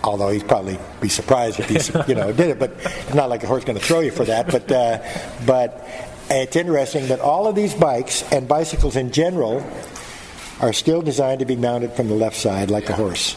[0.01, 1.75] although he'd probably be surprised if he,
[2.07, 2.57] you know, did it.
[2.57, 4.47] But it's not like a horse going to throw you for that.
[4.47, 5.03] But uh,
[5.45, 5.85] but
[6.29, 9.61] it's interesting that all of these bikes and bicycles in general
[10.61, 13.35] are still designed to be mounted from the left side, like a horse.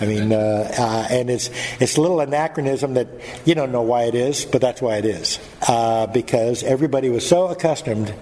[0.00, 3.06] I mean, uh, uh, and it's it's a little anachronism that
[3.44, 7.28] you don't know why it is, but that's why it is uh, because everybody was
[7.28, 8.14] so accustomed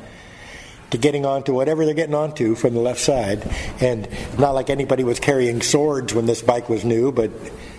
[0.93, 3.43] to getting onto whatever they're getting onto from the left side,
[3.81, 7.31] and not like anybody was carrying swords when this bike was new, but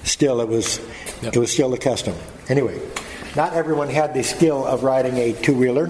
[0.04, 0.80] still it was
[1.21, 2.15] it was still the custom.
[2.49, 2.80] Anyway,
[3.36, 5.89] not everyone had the skill of riding a two wheeler,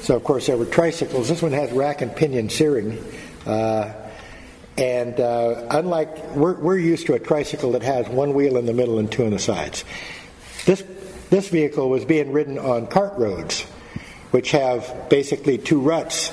[0.00, 1.28] so of course there were tricycles.
[1.28, 2.98] This one has rack and pinion steering.
[3.46, 3.92] Uh,
[4.76, 8.72] and uh, unlike, we're, we're used to a tricycle that has one wheel in the
[8.72, 9.84] middle and two on the sides.
[10.64, 10.82] This,
[11.30, 13.66] this vehicle was being ridden on cart roads,
[14.34, 16.32] which have basically two ruts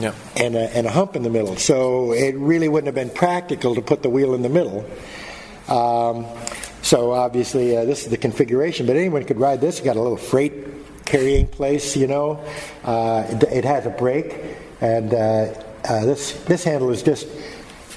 [0.00, 0.14] yeah.
[0.34, 1.56] and a, and a hump in the middle.
[1.56, 4.82] So it really wouldn't have been practical to put the wheel in the middle.
[5.68, 6.24] Um,
[6.80, 9.76] so obviously, uh, this is the configuration, but anyone could ride this.
[9.76, 10.54] It's got a little freight
[11.04, 12.42] carrying place, you know.
[12.82, 14.34] Uh, it, it has a brake,
[14.80, 15.52] and uh,
[15.84, 17.28] uh, this this handle is just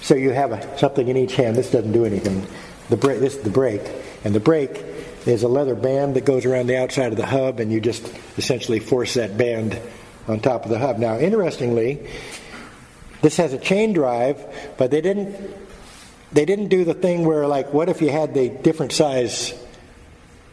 [0.01, 1.55] so you have a, something in each hand.
[1.55, 2.45] This doesn't do anything.
[2.89, 3.89] The brake, this is the brake,
[4.25, 4.83] and the brake
[5.25, 8.11] is a leather band that goes around the outside of the hub, and you just
[8.37, 9.79] essentially force that band
[10.27, 10.97] on top of the hub.
[10.97, 12.07] Now, interestingly,
[13.21, 14.43] this has a chain drive,
[14.77, 15.35] but they didn't
[16.31, 19.53] they didn't do the thing where like what if you had the different size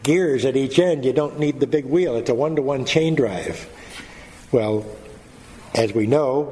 [0.03, 1.05] gears at each end?
[1.05, 2.15] You don't need the big wheel.
[2.17, 3.67] It's a one-to-one chain drive.
[4.51, 4.85] Well
[5.73, 6.45] as we know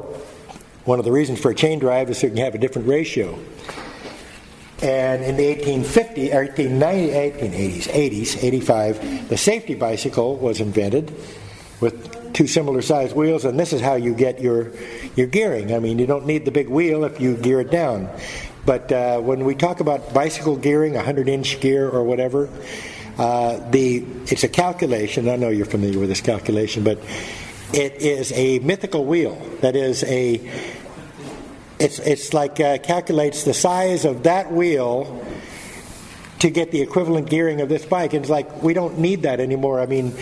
[0.85, 2.87] one of the reasons for a chain drive is so you can have a different
[2.87, 3.37] ratio
[4.81, 11.13] and in the 1850 or 1890 1880s 80s 85 the safety bicycle was invented
[11.79, 14.71] with two similar sized wheels and this is how you get your
[15.15, 18.09] your gearing i mean you don't need the big wheel if you gear it down
[18.67, 22.49] But uh, when we talk about bicycle gearing, 100 inch gear or whatever,
[23.17, 25.29] uh, the it's a calculation.
[25.29, 26.97] I know you're familiar with this calculation, but
[27.73, 29.35] it is a mythical wheel.
[29.61, 30.39] That is a
[31.79, 35.25] it's it's like uh, calculates the size of that wheel
[36.39, 38.13] to get the equivalent gearing of this bike.
[38.13, 39.79] And it's like we don't need that anymore.
[39.79, 40.13] I mean,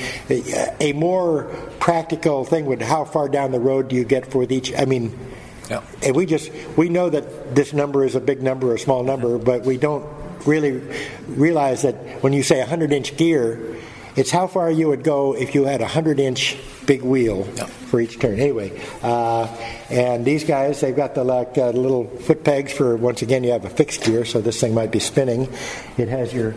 [0.80, 1.46] a more
[1.80, 4.74] practical thing would how far down the road do you get for each?
[4.76, 5.18] I mean,
[5.70, 5.82] yeah.
[6.04, 9.04] and we just we know that this number is a big number or a small
[9.04, 10.06] number, but we don't
[10.46, 10.82] really
[11.28, 13.76] realize that when you say 100 inch gear,
[14.16, 18.00] it's how far you would go if you had a 100 inch big wheel for
[18.00, 18.40] each turn.
[18.40, 19.46] Anyway, uh,
[19.90, 23.52] and these guys, they've got the like uh, little foot pegs for, once again, you
[23.52, 25.52] have a fixed gear, so this thing might be spinning.
[25.98, 26.56] It has your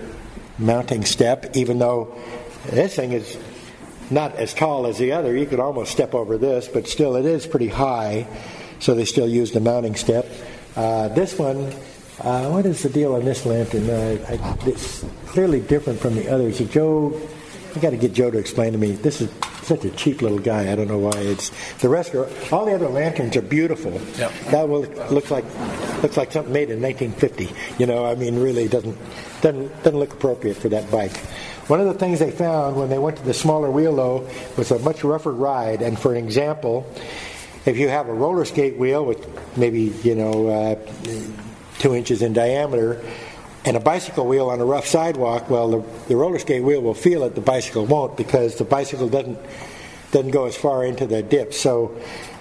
[0.58, 2.14] mounting step, even though
[2.70, 3.38] this thing is
[4.10, 5.36] not as tall as the other.
[5.36, 8.26] You could almost step over this, but still it is pretty high,
[8.78, 10.26] so they still use the mounting step.
[10.76, 11.72] Uh, this one,
[12.20, 13.88] uh, what is the deal on this lantern?
[13.88, 16.58] Uh, I, it's clearly different from the others.
[16.70, 17.20] Joe
[17.78, 18.90] I got to get Joe to explain to me.
[18.90, 19.30] This is
[19.62, 20.72] such a cheap little guy.
[20.72, 21.12] I don't know why.
[21.14, 23.92] It's the rest are all the other lanterns are beautiful.
[24.18, 24.32] Yep.
[24.50, 24.80] That will
[25.12, 25.44] look like
[26.02, 27.54] looks like something made in 1950.
[27.78, 28.98] You know, I mean, really doesn't
[29.42, 31.16] doesn't doesn't look appropriate for that bike.
[31.68, 34.72] One of the things they found when they went to the smaller wheel though was
[34.72, 35.80] a much rougher ride.
[35.80, 36.84] And for an example,
[37.64, 39.24] if you have a roller skate wheel with
[39.56, 40.74] maybe you know uh,
[41.78, 43.00] two inches in diameter
[43.64, 46.94] and a bicycle wheel on a rough sidewalk, well, the, the roller skate wheel will
[46.94, 49.38] feel it, the bicycle won't because the bicycle doesn't
[50.10, 51.52] doesn't go as far into the dip.
[51.52, 51.88] So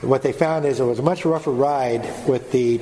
[0.02, 2.80] what they found is it was a much rougher ride with the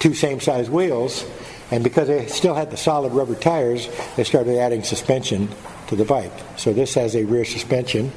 [0.00, 1.24] two same size wheels,
[1.70, 5.48] and because they still had the solid rubber tires, they started adding suspension
[5.86, 6.32] to the bike.
[6.56, 8.12] So this has a rear suspension.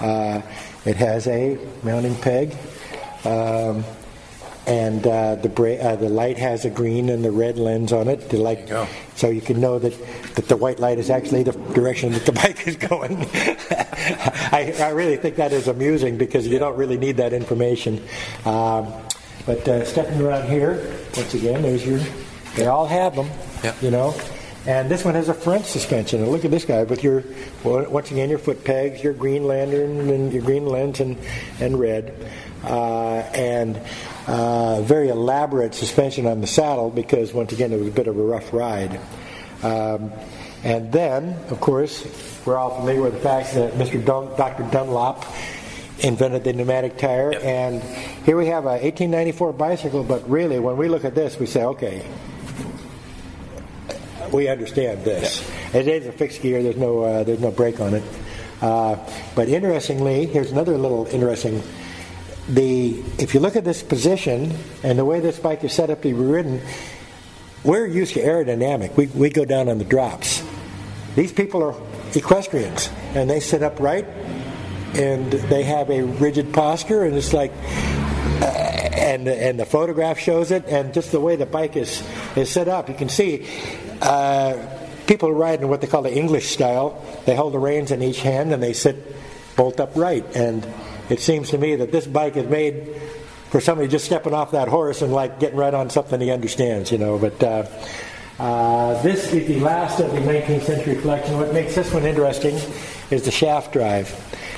[0.00, 0.40] Uh,
[0.86, 2.56] it has a mounting peg.
[3.24, 3.84] Um,
[4.66, 8.08] and uh, the bra- uh, the light has a green and the red lens on
[8.08, 8.30] it.
[8.30, 9.92] The light, you so you can know that,
[10.36, 13.26] that the white light is actually the direction that the bike is going.
[14.52, 18.02] I, I, really think that is amusing because you don't really need that information.
[18.44, 18.92] Um,
[19.46, 22.00] but uh, stepping around here, once again, there's your.
[22.56, 23.28] They all have them,
[23.62, 23.74] yeah.
[23.82, 24.14] you know.
[24.66, 26.22] And this one has a front suspension.
[26.22, 27.22] And look at this guy with your,
[27.62, 31.18] well, once again, your foot pegs, your green lantern, and your green lens and,
[31.60, 32.30] and red.
[32.64, 33.80] Uh, and
[34.26, 38.16] uh, very elaborate suspension on the saddle because, once again, it was a bit of
[38.16, 39.00] a rough ride.
[39.62, 40.12] Um,
[40.62, 42.06] and then, of course,
[42.46, 44.02] we're all familiar with the fact that Mr.
[44.02, 44.62] Dun- Dr.
[44.70, 45.26] Dunlop
[46.00, 47.32] invented the pneumatic tire.
[47.32, 47.44] Yep.
[47.44, 47.82] And
[48.24, 51.64] here we have a 1894 bicycle, but really, when we look at this, we say,
[51.64, 52.04] okay,
[54.32, 55.40] we understand this.
[55.72, 55.74] Yep.
[55.74, 56.62] It is a fixed gear.
[56.62, 58.02] There's no uh, there's no brake on it.
[58.62, 58.96] Uh,
[59.34, 61.62] but interestingly, here's another little interesting
[62.48, 66.02] the if you look at this position and the way this bike is set up
[66.02, 66.60] to be ridden,
[67.62, 68.96] we're used to aerodynamic.
[68.96, 70.42] We, we go down on the drops.
[71.16, 71.74] These people are
[72.14, 74.06] equestrians and they sit upright
[74.94, 77.52] and they have a rigid posture and it's like
[78.40, 82.50] uh, and and the photograph shows it and just the way the bike is is
[82.50, 83.48] set up you can see
[84.02, 84.56] uh,
[85.06, 88.20] people ride in what they call the English style they hold the reins in each
[88.20, 88.96] hand and they sit
[89.56, 90.64] bolt upright and
[91.08, 93.00] it seems to me that this bike is made
[93.50, 96.90] for somebody just stepping off that horse and like getting right on something he understands,
[96.90, 97.18] you know.
[97.18, 97.66] But uh,
[98.38, 101.38] uh, this is the last of the 19th century collection.
[101.38, 102.56] What makes this one interesting
[103.10, 104.10] is the shaft drive.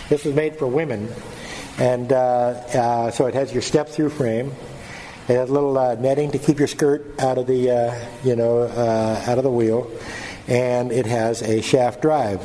[0.08, 1.12] This was made for women,
[1.78, 4.52] and uh, uh so it has your step-through frame.
[5.28, 8.36] It has a little uh, netting to keep your skirt out of the, uh, you
[8.36, 9.90] know, out of the wheel,
[10.46, 12.40] and it has a shaft drive.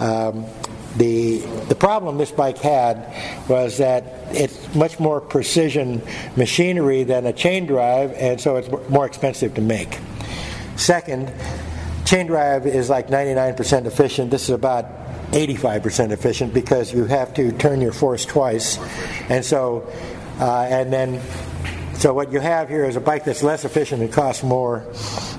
[0.00, 0.46] Um,
[0.96, 3.14] the, the problem this bike had
[3.48, 6.02] was that it's much more precision
[6.36, 9.98] machinery than a chain drive, and so it's more expensive to make.
[10.76, 11.32] Second,
[12.04, 14.30] chain drive is like 99% efficient.
[14.30, 14.86] This is about
[15.30, 18.78] 85% efficient because you have to turn your force twice,
[19.28, 19.88] and so
[20.40, 21.20] uh, and then
[21.94, 24.86] so what you have here is a bike that's less efficient and costs more.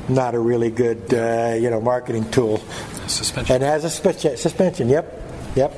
[0.08, 2.60] Not a really good uh, you know marketing tool.
[3.08, 3.56] Suspension.
[3.56, 4.88] And has a suspension.
[4.88, 5.21] Yep.
[5.56, 5.72] Yep.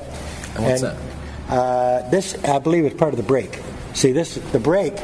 [0.54, 1.52] And what's and, that?
[1.52, 3.60] Uh, this, I believe, is part of the brake.
[3.94, 4.98] See, this the brake.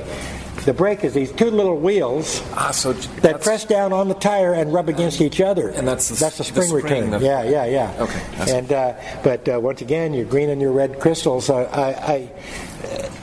[0.64, 4.52] The brake is these two little wheels ah, so that press down on the tire
[4.52, 5.70] and rub against each other.
[5.70, 7.22] And that's the, that's the spring, the spring return.
[7.22, 7.96] Yeah, yeah, yeah.
[7.98, 8.56] Okay.
[8.58, 11.48] And uh, but uh, once again, your green and your red crystals.
[11.48, 12.30] I, I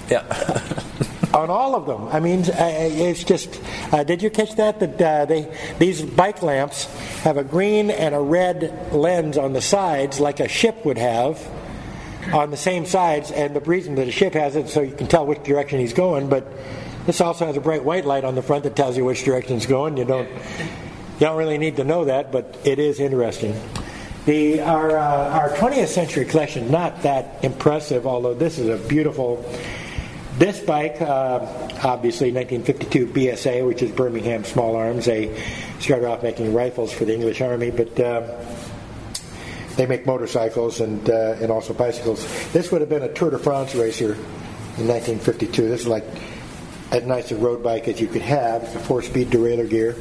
[0.10, 0.23] yeah.
[1.38, 2.08] on all of them.
[2.10, 3.62] I mean, it's just.
[3.91, 4.80] Uh, did you catch that?
[4.80, 6.86] That uh, they these bike lamps
[7.21, 11.39] have a green and a red lens on the sides, like a ship would have,
[12.34, 13.32] on the same sides.
[13.32, 15.93] And the reason that a ship has it so you can tell which direction he's
[15.93, 16.45] going, but
[17.08, 19.56] This also has a bright white light on the front that tells you which direction
[19.56, 19.95] it's going.
[19.95, 23.56] You don't you don't really need to know that, but it is interesting.
[24.26, 29.43] The, our, uh, our 20th century collection, not that impressive, although this is a beautiful.
[30.38, 31.39] This bike, uh,
[31.84, 35.06] obviously 1952 BSA, which is Birmingham Small Arms.
[35.06, 35.36] They
[35.80, 38.39] started off making rifles for the English Army, but uh,
[39.78, 42.23] they make motorcycles and, uh, and also bicycles.
[42.52, 45.69] This would have been a Tour de France racer in 1952.
[45.69, 46.06] This is like
[46.91, 48.62] as nice a road bike as you could have.
[48.62, 49.95] It's a four-speed derailleur gear.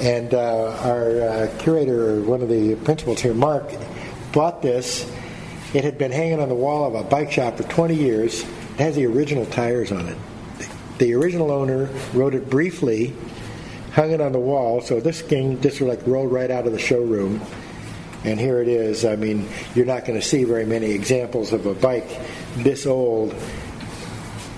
[0.00, 3.70] And uh, our uh, curator, one of the principals here, Mark,
[4.32, 5.04] bought this.
[5.74, 8.46] It had been hanging on the wall of a bike shop for 20 years.
[8.78, 10.16] It has the original tires on it.
[10.98, 13.12] The original owner rode it briefly,
[13.92, 14.80] hung it on the wall.
[14.80, 17.40] So this thing just like rolled right out of the showroom.
[18.24, 19.04] And here it is.
[19.04, 22.08] I mean, you're not going to see very many examples of a bike
[22.56, 23.34] this old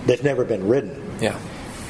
[0.04, 1.18] that's never been ridden.
[1.20, 1.38] Yeah.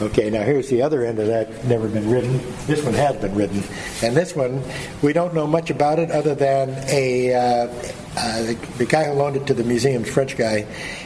[0.00, 2.40] Okay, now here's the other end of that, never been ridden.
[2.66, 3.62] This one has been ridden.
[4.02, 4.62] And this one,
[5.02, 7.68] we don't know much about it other than a uh,
[8.16, 10.62] uh, the, the guy who loaned it to the museum's French guy,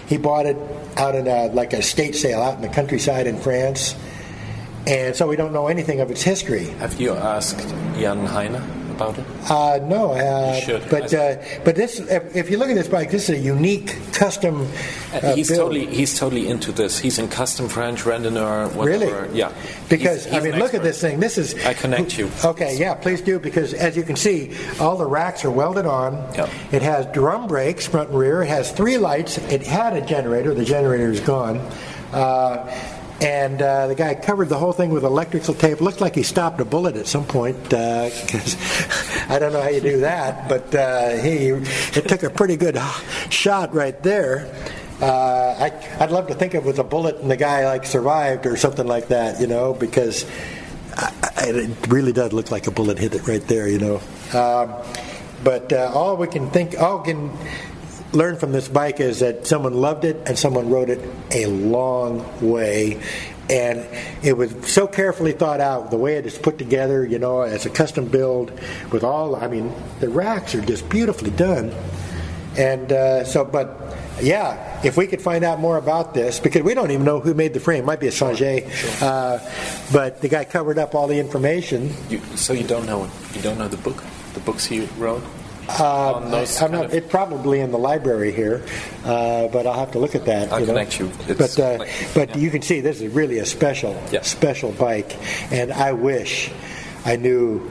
[0.07, 0.57] he bought it
[0.97, 3.95] out in a, like a state sale out in the countryside in France.
[4.87, 6.65] And so we don't know anything of its history.
[6.81, 7.59] Have you asked
[7.97, 9.25] Jan Heine about it?
[9.51, 10.89] Uh, no, uh, should.
[10.89, 13.97] but uh, but this, if, if you look at this bike, this is a unique
[14.13, 14.63] custom.
[15.13, 15.61] Uh, he's build.
[15.73, 16.99] totally he's totally into this.
[16.99, 19.23] He's in custom French, randonneur, whatever.
[19.23, 19.39] Really?
[19.39, 19.53] Yeah.
[19.89, 21.21] Because He's- he's I mean, look at this thing.
[21.21, 21.55] This is.
[21.65, 22.31] I connect you.
[22.45, 26.15] Okay, yeah, please do because as you can see, all the racks are welded on.
[26.35, 26.51] Yep.
[26.73, 28.43] It has drum brakes front and rear.
[28.43, 29.39] It has three lights.
[29.39, 30.55] It had a generator.
[30.55, 31.59] The generator is gone.
[32.13, 32.71] Uh,
[33.25, 35.81] and uh, the guy covered the whole thing with electrical tape.
[35.81, 38.57] Looked like he stopped a bullet at some point because
[39.31, 42.79] I don't know how you do that, but uh, he it took a pretty good
[43.31, 44.55] shot right there.
[45.01, 48.47] Uh, I, I'd love to think it was a bullet and the guy like survived
[48.47, 50.25] or something like that, you know, because
[50.95, 53.97] I, I, it really does look like a bullet hit it right there, you know.
[54.39, 54.75] Um,
[55.43, 57.31] but uh, all we can think, all can
[58.15, 61.01] learn from this bike is that someone loved it and someone rode it
[61.31, 63.01] a long way.
[63.51, 63.87] And
[64.23, 67.67] it was so carefully thought out, the way it is put together, you know, as
[67.67, 68.59] a custom build
[68.91, 71.75] with all, I mean, the racks are just beautifully done.
[72.57, 76.73] And uh, so, but yeah, if we could find out more about this, because we
[76.73, 78.67] don't even know who made the frame, it might be a Sanger,
[79.03, 79.39] uh,
[79.93, 81.93] but the guy covered up all the information.
[82.09, 84.03] You, so you don't know you don't know the book,
[84.35, 85.23] the books he wrote.
[85.69, 88.63] Uh, those I'm not, it's probably in the library here,
[89.05, 90.53] uh, but I'll have to look at that.
[90.53, 90.73] I'll you know.
[90.73, 91.11] connect you.
[91.27, 92.37] It's But uh, like- but yeah.
[92.37, 94.23] you can see this is really a special Yeah.
[94.23, 95.17] special bike,
[95.53, 96.51] and I wish
[97.05, 97.63] I knew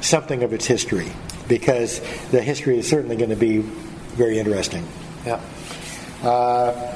[0.00, 1.10] something of its history
[1.48, 4.86] because the history is certainly going to be very interesting.
[5.24, 5.40] Yeah.
[6.22, 6.94] Uh,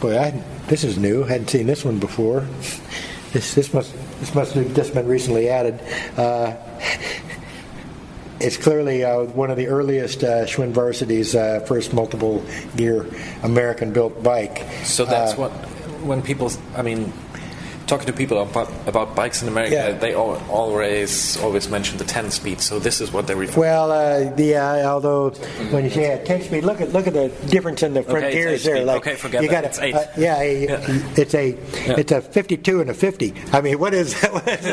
[0.00, 0.30] boy, I,
[0.68, 1.24] this is new.
[1.24, 2.46] I hadn't seen this one before.
[3.32, 5.78] This this must this must have just been recently added.
[8.40, 12.44] It's clearly uh, one of the earliest uh, Schwinn Varsity's uh, first multiple
[12.76, 13.06] gear
[13.42, 14.64] American built bike.
[14.84, 15.50] So that's Uh, what
[16.06, 16.50] when people.
[16.76, 17.12] I mean,
[17.88, 19.92] talking to people about, about bikes in America, Yeah.
[19.92, 22.60] they al- always always mention the 10 speed.
[22.60, 23.58] So this is what they refer.
[23.60, 25.30] Well, uh, the uh, although
[25.72, 28.24] when you say uh, ten speed, look at look at the difference in the front
[28.26, 28.84] Okay, gears there.
[28.84, 29.62] Like Okay, forget you that.
[29.62, 29.94] got It's eight.
[29.94, 31.12] Uh, yeah, a, Yeah.
[31.16, 31.96] it's a Yeah.
[31.98, 33.34] it's a fifty-two and a fifty.
[33.52, 34.64] I mean, what is what is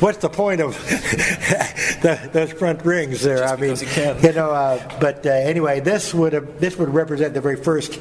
[0.00, 0.74] what's the point of
[2.02, 3.38] the, those front rings there?
[3.38, 3.76] Just I mean,
[4.22, 4.50] you you know.
[4.50, 7.92] Uh, but uh, anyway, this would have this would represent the very first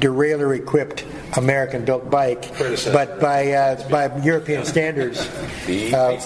[0.00, 1.04] derailleur-equipped
[1.36, 2.44] American-built bike,
[2.92, 5.20] but by uh, by European standards.
[5.68, 6.18] Uh,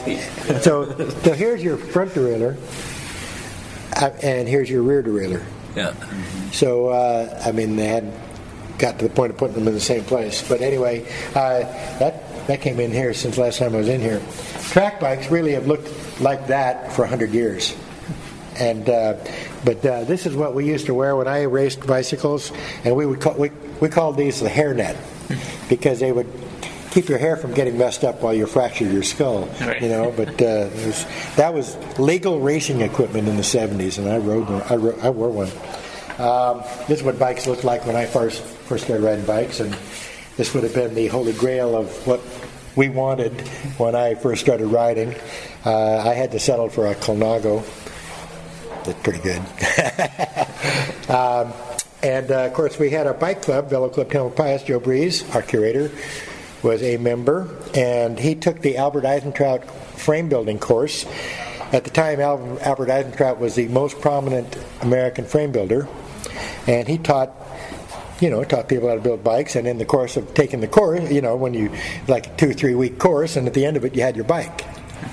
[0.61, 0.85] so,
[1.23, 2.57] so here's your front derailleur,
[3.97, 5.45] uh, and here's your rear derailleur.
[5.75, 5.95] Yeah.
[6.53, 8.15] So, uh, I mean, they hadn't
[8.79, 10.47] got to the point of putting them in the same place.
[10.47, 11.61] But anyway, uh,
[11.99, 14.23] that that came in here since last time I was in here.
[14.71, 17.75] Track bikes really have looked like that for 100 years.
[18.59, 19.17] And uh,
[19.65, 22.53] but uh, this is what we used to wear when I raced bicycles,
[22.85, 24.97] and we would call, we, we called these the hairnet
[25.69, 26.31] because they would
[26.91, 29.47] keep your hair from getting messed up while you fractured your skull.
[29.61, 29.83] Right.
[29.83, 34.17] You know, but uh, was, that was legal racing equipment in the 70s, and I
[34.17, 34.63] rode one.
[34.63, 35.51] I, ro- I wore one.
[36.19, 39.77] Um, this is what bikes looked like when I first first started riding bikes, and
[40.39, 42.23] this would have been the holy grail of what
[42.77, 43.43] we wanted
[43.77, 45.15] when I first started riding.
[45.67, 47.63] Uh, I had to settle for a Colnago.
[48.85, 49.43] That's pretty good.
[51.11, 51.53] um,
[52.07, 54.65] and uh, of course, we had a bike club, Velo Club Tamalpais.
[54.65, 55.91] Joe Breeze, our curator,
[56.63, 59.65] was a member, and he took the Albert Eisentraut
[59.99, 61.05] frame building course.
[61.73, 65.89] At the time, Albert Eisentraut was the most prominent American frame builder,
[66.67, 67.31] and he taught
[68.19, 70.67] you know, taught people how to build bikes, and in the course of taking the
[70.69, 71.71] course, you know, when you
[72.09, 74.25] like a two three week course, and at the end of it, you had your
[74.25, 74.65] bike.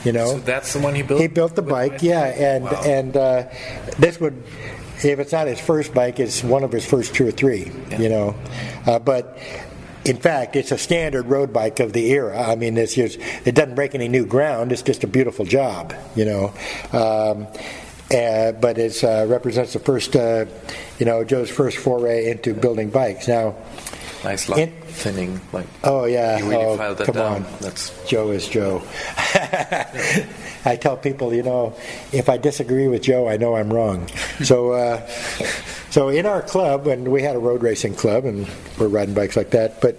[0.06, 1.20] You know, So that's the one he built.
[1.20, 2.82] he built the bike, yeah, and Wow.
[2.86, 3.44] and uh,
[4.00, 4.41] this would,
[5.04, 8.10] if it's not his first bike, it's one of his first two or three, you
[8.10, 8.36] know,
[8.86, 9.38] uh, but.
[10.06, 12.38] In fact, it's a standard road bike of the era.
[12.38, 14.74] I mean, it's just, it doesn't break any new ground.
[14.74, 16.54] It's just a beautiful job, you know.
[16.91, 17.47] Um,
[18.12, 20.43] uh, but it uh, represents the first, uh,
[20.99, 23.30] you know, Joe's first foray into building bikes.
[23.30, 23.56] Now,
[24.26, 25.41] nice in- thinning.
[25.52, 26.38] Like Oh yeah.
[26.38, 27.46] You really oh, filed that come down.
[27.46, 27.54] on.
[27.60, 28.82] That's Joe is Joe.
[30.66, 31.76] I tell people, you know,
[32.12, 34.08] if I disagree with Joe, I know I'm wrong.
[34.44, 35.06] so, uh,
[35.89, 38.48] so in our club, and we had a road racing club, and
[38.80, 39.82] we're riding bikes like that.
[39.82, 39.98] But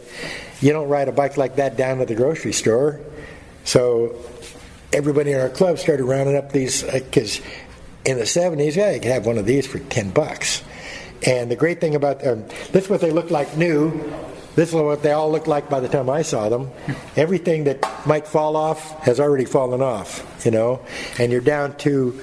[0.61, 3.01] you don't ride a bike like that down to the grocery store.
[3.65, 4.17] So
[4.93, 7.41] everybody in our club started rounding up these because
[8.05, 10.63] in the 70s, yeah, you could have one of these for 10 bucks.
[11.27, 13.93] And the great thing about um, this is what they look like new.
[14.57, 16.71] This is what they all looked like by the time I saw them.
[17.17, 20.81] Everything that might fall off has already fallen off, you know,
[21.19, 22.21] and you're down to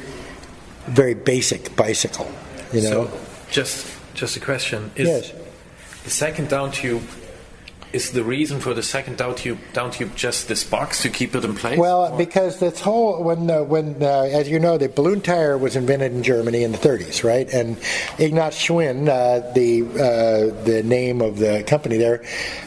[0.88, 2.30] very basic bicycle,
[2.72, 3.08] you know.
[3.08, 3.20] so.
[3.52, 4.92] Just just a question.
[4.96, 5.34] Is Yes.
[6.04, 7.04] the second down tube
[7.94, 11.36] is the reason for the second down tube down tube just this box to keep
[11.36, 11.78] it in place?
[11.78, 15.58] Well, Or- because this whole when uh, when uh, as you know the balloon tire
[15.58, 17.48] was invented in Germany in the 30s, right?
[17.54, 17.78] And
[18.18, 22.24] Ignaz Schwinn, uh, the uh, the name of the company there,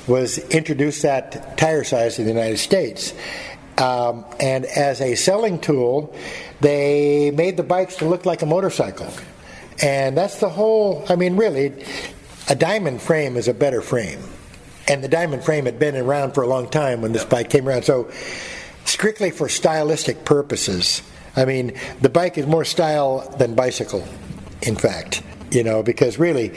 [0.07, 3.15] was introduced that tire size in the United States.
[3.79, 6.15] Um, and as a selling tool,
[6.61, 9.13] they made the bikes to look like a motorcycle.
[9.83, 11.85] And that's the whole, I mean, really,
[12.49, 14.21] a diamond frame is a better frame.
[14.89, 17.69] And the diamond frame had been around for a long time when this bike came
[17.69, 17.85] around.
[17.85, 18.11] So,
[18.85, 21.03] strictly for stylistic purposes,
[21.37, 24.07] I mean, the bike is more style than bicycle,
[24.63, 26.53] in fact, you know, because really,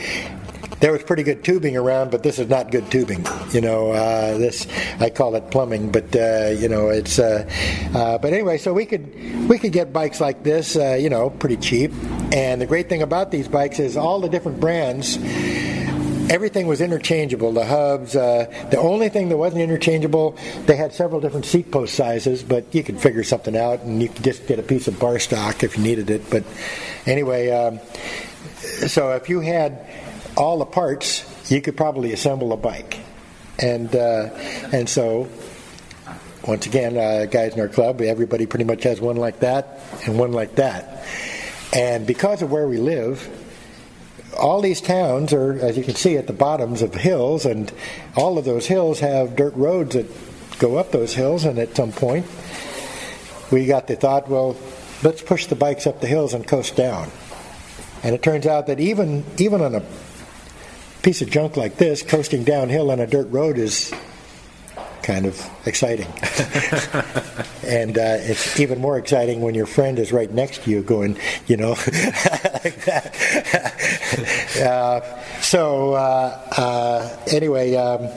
[0.79, 3.25] there was pretty good tubing around, but this is not good tubing.
[3.51, 4.67] You know, uh, this
[4.99, 7.17] I call it plumbing, but uh, you know, it's.
[7.17, 7.49] Uh,
[7.95, 11.29] uh, but anyway, so we could we could get bikes like this, uh, you know,
[11.31, 11.91] pretty cheap.
[12.31, 15.17] And the great thing about these bikes is all the different brands.
[16.29, 17.53] Everything was interchangeable.
[17.53, 18.15] The hubs.
[18.15, 22.73] Uh, the only thing that wasn't interchangeable, they had several different seat post sizes, but
[22.75, 25.63] you could figure something out, and you could just get a piece of bar stock
[25.63, 26.29] if you needed it.
[26.29, 26.43] But
[27.05, 27.79] anyway, um,
[28.87, 29.87] so if you had
[30.35, 32.99] all the parts, you could probably assemble a bike.
[33.59, 34.29] And uh,
[34.71, 35.29] and so
[36.45, 40.19] once again, uh, guys in our club, everybody pretty much has one like that and
[40.19, 41.05] one like that.
[41.73, 43.27] And because of where we live,
[44.35, 47.71] all these towns are, as you can see, at the bottoms of hills, and
[48.15, 50.07] all of those hills have dirt roads that
[50.59, 51.45] go up those hills.
[51.45, 52.25] And at some point,
[53.51, 54.55] we got the thought, well,
[55.03, 57.09] let's push the bikes up the hills and coast down.
[58.03, 59.83] And it turns out that even even on a
[61.01, 63.93] piece of junk like this, coasting downhill on a dirt road is
[65.07, 66.05] kind of exciting.
[67.65, 71.17] and uh, it's even more exciting when your friend is right next to you going,
[71.47, 71.69] you know,
[72.63, 73.15] like that.
[74.61, 78.09] uh, so, uh, uh, anyway, um,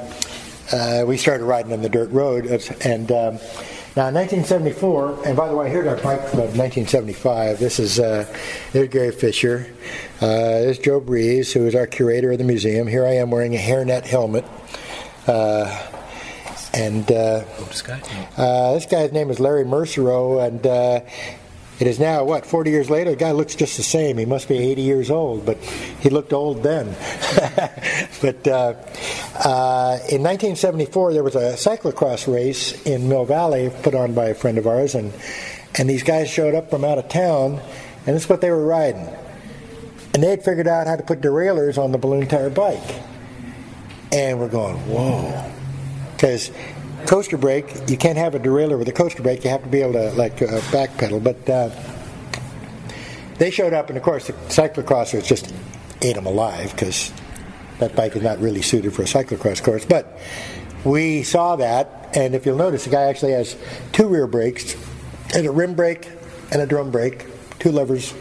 [0.72, 2.46] uh, we started riding on the dirt road.
[2.84, 3.38] And um,
[3.94, 7.60] now, in 1974, and by the way, here's our bike from 1975.
[7.60, 8.26] This is uh,
[8.72, 9.72] there's Gary Fisher.
[10.20, 10.26] Uh,
[10.66, 12.88] there's Joe Breeze, who is our curator of the museum.
[12.88, 14.44] Here I am wearing a hairnet helmet.
[15.28, 15.89] Uh,
[16.72, 21.00] and uh, this uh, this guy's name is Larry Mercero, and uh,
[21.80, 23.10] it is now what 40 years later.
[23.10, 24.18] The guy looks just the same.
[24.18, 26.86] He must be 80 years old, but he looked old then.
[28.22, 28.74] but uh,
[29.44, 34.34] uh, in 1974, there was a cyclocross race in Mill Valley put on by a
[34.34, 35.12] friend of ours, and
[35.76, 37.60] and these guys showed up from out of town,
[38.06, 39.08] and this is what they were riding.
[40.12, 42.82] And they had figured out how to put derailleurs on the balloon tire bike.
[44.12, 45.59] And we're going, whoa
[46.20, 46.50] because
[47.06, 49.42] coaster brake you can't have a derailleur with a coaster brake.
[49.42, 51.70] You have to be able to like uh, back pedal but uh,
[53.38, 55.54] they showed up and of course the cyclocrossers just
[56.02, 57.10] ate them alive because
[57.78, 59.86] that bike is not really suited for a cyclocross course.
[59.86, 60.18] But
[60.84, 63.56] we saw that and if you'll notice the guy actually has
[63.92, 64.76] two rear brakes
[65.34, 66.06] and a rim brake
[66.52, 67.24] and a drum brake
[67.58, 68.12] two levers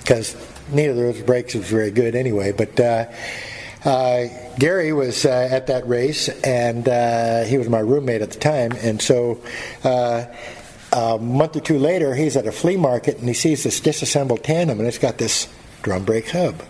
[0.00, 0.34] because
[0.72, 2.50] neither of those brakes was very good anyway.
[2.50, 3.06] But uh,
[3.84, 8.72] Gary was uh, at that race, and uh, he was my roommate at the time.
[8.72, 9.40] And so,
[9.84, 10.26] uh,
[10.92, 14.42] a month or two later, he's at a flea market and he sees this disassembled
[14.42, 15.48] tandem, and it's got this
[15.82, 16.62] drum brake hub.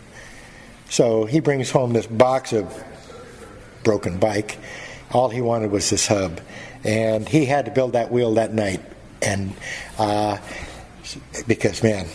[0.91, 2.85] So he brings home this box of
[3.85, 4.59] broken bike.
[5.13, 6.41] All he wanted was this hub,
[6.85, 8.83] and he had to build that wheel that night.
[9.23, 9.55] And
[9.99, 10.39] uh,
[11.47, 12.07] because man,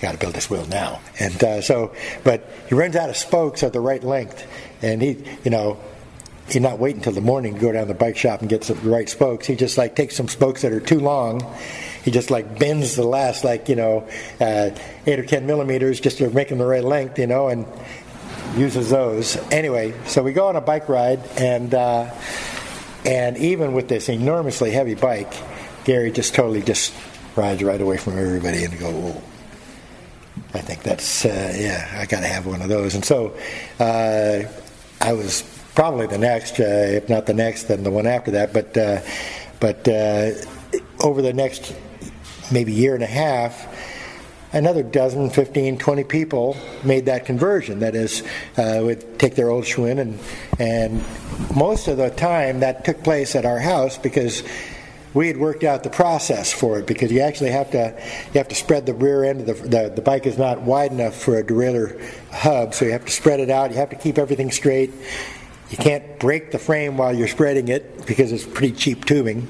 [0.00, 1.00] got to build this wheel now.
[1.18, 1.94] And uh, so,
[2.24, 4.46] but he runs out of spokes at the right length,
[4.82, 5.78] and he, you know,
[6.46, 8.64] he's not waiting until the morning to go down to the bike shop and get
[8.64, 9.46] some the right spokes.
[9.46, 11.42] He just like takes some spokes that are too long.
[12.04, 14.08] He just like bends the last like you know
[14.40, 14.70] uh,
[15.06, 17.66] eight or ten millimeters just to make them the right length, you know, and
[18.56, 19.36] uses those.
[19.52, 22.14] Anyway, so we go on a bike ride, and uh,
[23.04, 25.32] and even with this enormously heavy bike,
[25.84, 26.94] Gary just totally just
[27.36, 28.90] rides right away from everybody and go.
[28.90, 29.22] Whoa.
[30.54, 32.00] I think that's uh, yeah.
[32.00, 33.36] I got to have one of those, and so
[33.78, 34.42] uh,
[35.00, 35.42] I was
[35.74, 38.54] probably the next, uh, if not the next, then the one after that.
[38.54, 39.00] But uh,
[39.60, 40.32] but uh,
[41.00, 41.74] over the next
[42.50, 43.66] maybe year and a half,
[44.52, 47.80] another dozen, 15, 20 people made that conversion.
[47.80, 48.22] That is,
[48.56, 50.18] uh, would take their old Schwinn, and
[50.58, 51.04] and
[51.54, 54.42] most of the time that took place at our house because
[55.18, 57.92] we had worked out the process for it because you actually have to
[58.26, 60.92] you have to spread the rear end of the, the the bike is not wide
[60.92, 62.00] enough for a derailleur
[62.30, 63.72] hub so you have to spread it out.
[63.72, 64.92] You have to keep everything straight.
[65.70, 69.48] You can't break the frame while you're spreading it because it's pretty cheap tubing.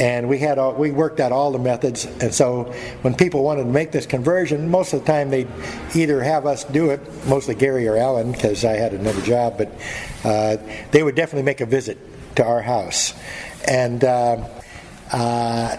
[0.00, 2.64] And we had all, we worked out all the methods and so
[3.02, 5.50] when people wanted to make this conversion most of the time they'd
[5.94, 9.70] either have us do it mostly Gary or Alan because I had another job but
[10.24, 10.56] uh,
[10.90, 11.96] they would definitely make a visit
[12.36, 13.14] to our house.
[13.68, 14.48] And uh,
[15.12, 15.76] uh,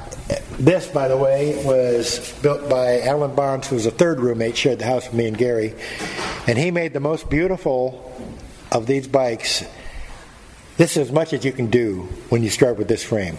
[0.59, 4.79] this, by the way, was built by Alan Barnes, who was a third roommate, shared
[4.79, 5.73] the house with me and Gary.
[6.47, 8.11] And he made the most beautiful
[8.71, 9.63] of these bikes.
[10.77, 13.37] This is as much as you can do when you start with this frame.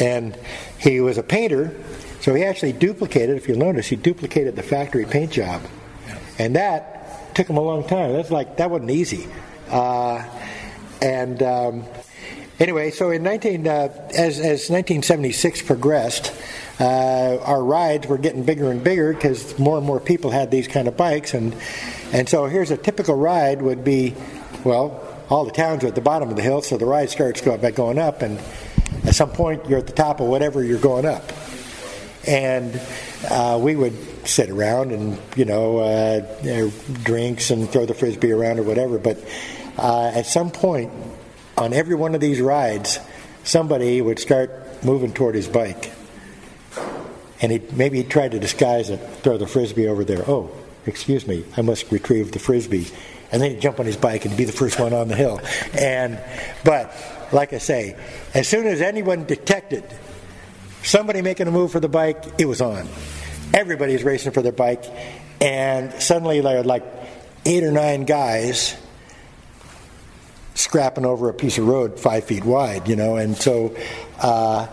[0.00, 0.38] And
[0.78, 1.74] he was a painter,
[2.20, 5.62] so he actually duplicated, if you'll notice, he duplicated the factory paint job.
[6.38, 8.12] And that took him a long time.
[8.12, 9.28] That's like, that wasn't easy.
[9.68, 10.24] Uh,
[11.02, 11.42] and.
[11.42, 11.84] Um,
[12.60, 13.70] Anyway, so in 19, uh,
[14.10, 16.34] as, as 1976 progressed,
[16.80, 20.66] uh, our rides were getting bigger and bigger because more and more people had these
[20.66, 21.54] kind of bikes, and
[22.12, 24.14] and so here's a typical ride would be,
[24.64, 25.00] well,
[25.30, 27.56] all the towns are at the bottom of the hill, so the ride starts go,
[27.56, 28.40] by going up, and
[29.04, 31.32] at some point you're at the top of whatever you're going up,
[32.26, 32.80] and
[33.30, 33.94] uh, we would
[34.26, 36.70] sit around and you know uh,
[37.04, 39.16] drinks and throw the frisbee around or whatever, but
[39.78, 40.90] uh, at some point
[41.58, 43.00] on every one of these rides,
[43.44, 45.92] somebody would start moving toward his bike.
[47.40, 50.22] And he maybe he tried to disguise it, throw the frisbee over there.
[50.28, 50.50] Oh,
[50.86, 52.86] excuse me, I must retrieve the frisbee.
[53.30, 55.40] And then he'd jump on his bike and be the first one on the hill.
[55.74, 56.18] And
[56.64, 56.94] but
[57.32, 57.96] like I say,
[58.34, 59.84] as soon as anyone detected
[60.82, 62.88] somebody making a move for the bike, it was on.
[63.52, 64.84] Everybody's racing for their bike,
[65.40, 66.84] and suddenly there were like
[67.44, 68.76] eight or nine guys
[70.58, 73.16] scrapping over a piece of road five feet wide, you know.
[73.16, 73.74] And so,
[74.20, 74.66] uh,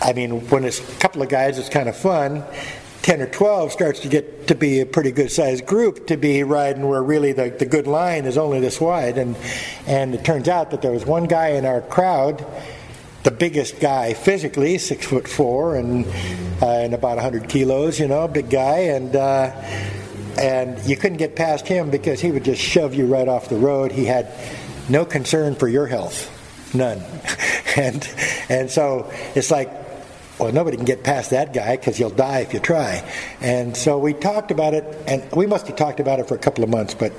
[0.00, 2.44] I mean, when it's a couple of guys, it's kind of fun.
[3.02, 6.42] 10 or 12 starts to get to be a pretty good sized group to be
[6.42, 9.18] riding where really the, the good line is only this wide.
[9.18, 9.36] And,
[9.86, 12.46] and it turns out that there was one guy in our crowd,
[13.24, 16.06] the biggest guy physically, six foot four and,
[16.62, 18.78] uh, and about 100 kilos, you know, big guy.
[18.78, 19.50] And, uh,
[20.38, 23.56] and you couldn't get past him because he would just shove you right off the
[23.56, 23.92] road.
[23.92, 24.32] He had
[24.88, 26.30] no concern for your health,
[26.74, 27.02] none.
[27.76, 28.08] and
[28.48, 29.70] and so it's like,
[30.38, 33.02] well, nobody can get past that guy because you'll die if you try.
[33.40, 36.38] And so we talked about it, and we must have talked about it for a
[36.38, 37.12] couple of months, but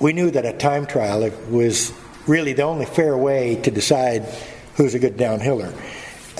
[0.00, 1.92] we knew that a time trial was
[2.26, 4.24] really the only fair way to decide
[4.76, 5.72] who's a good downhiller.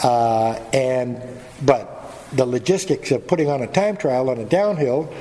[0.03, 1.23] Uh, and
[1.63, 1.91] but
[2.33, 5.13] the logistics of putting on a time trial on a downhill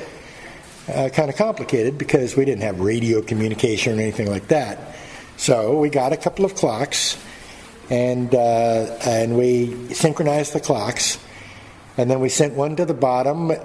[0.87, 4.95] uh, kind of complicated because we didn't have radio communication or anything like that.
[5.37, 7.17] So we got a couple of clocks,
[7.89, 11.17] and uh, and we synchronized the clocks,
[11.97, 13.55] and then we sent one to the bottom uh,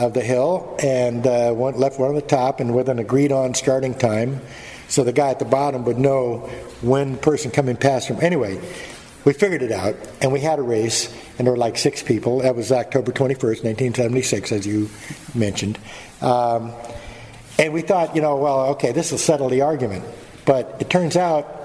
[0.00, 3.54] of the hill and uh, one left one on the top, and with an agreed-on
[3.54, 4.40] starting time,
[4.88, 6.48] so the guy at the bottom would know
[6.82, 8.18] when the person coming past him.
[8.20, 8.60] Anyway,
[9.24, 12.38] we figured it out, and we had a race, and there were like six people.
[12.40, 14.88] That was October 21st, 1976, as you
[15.34, 15.78] mentioned.
[16.20, 16.72] Um,
[17.58, 20.04] and we thought, you know, well, okay, this will settle the argument.
[20.44, 21.56] But it turns out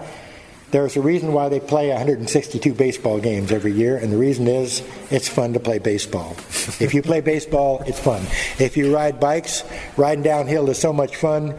[0.71, 4.81] there's a reason why they play 162 baseball games every year, and the reason is
[5.09, 6.31] it's fun to play baseball.
[6.79, 8.21] if you play baseball, it's fun.
[8.57, 9.63] If you ride bikes,
[9.97, 11.55] riding downhill is so much fun.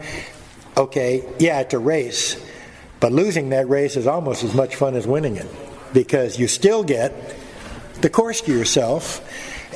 [0.75, 2.43] Okay, yeah, it's a race,
[2.99, 5.47] but losing that race is almost as much fun as winning it
[5.93, 7.13] because you still get
[8.01, 9.21] the course to yourself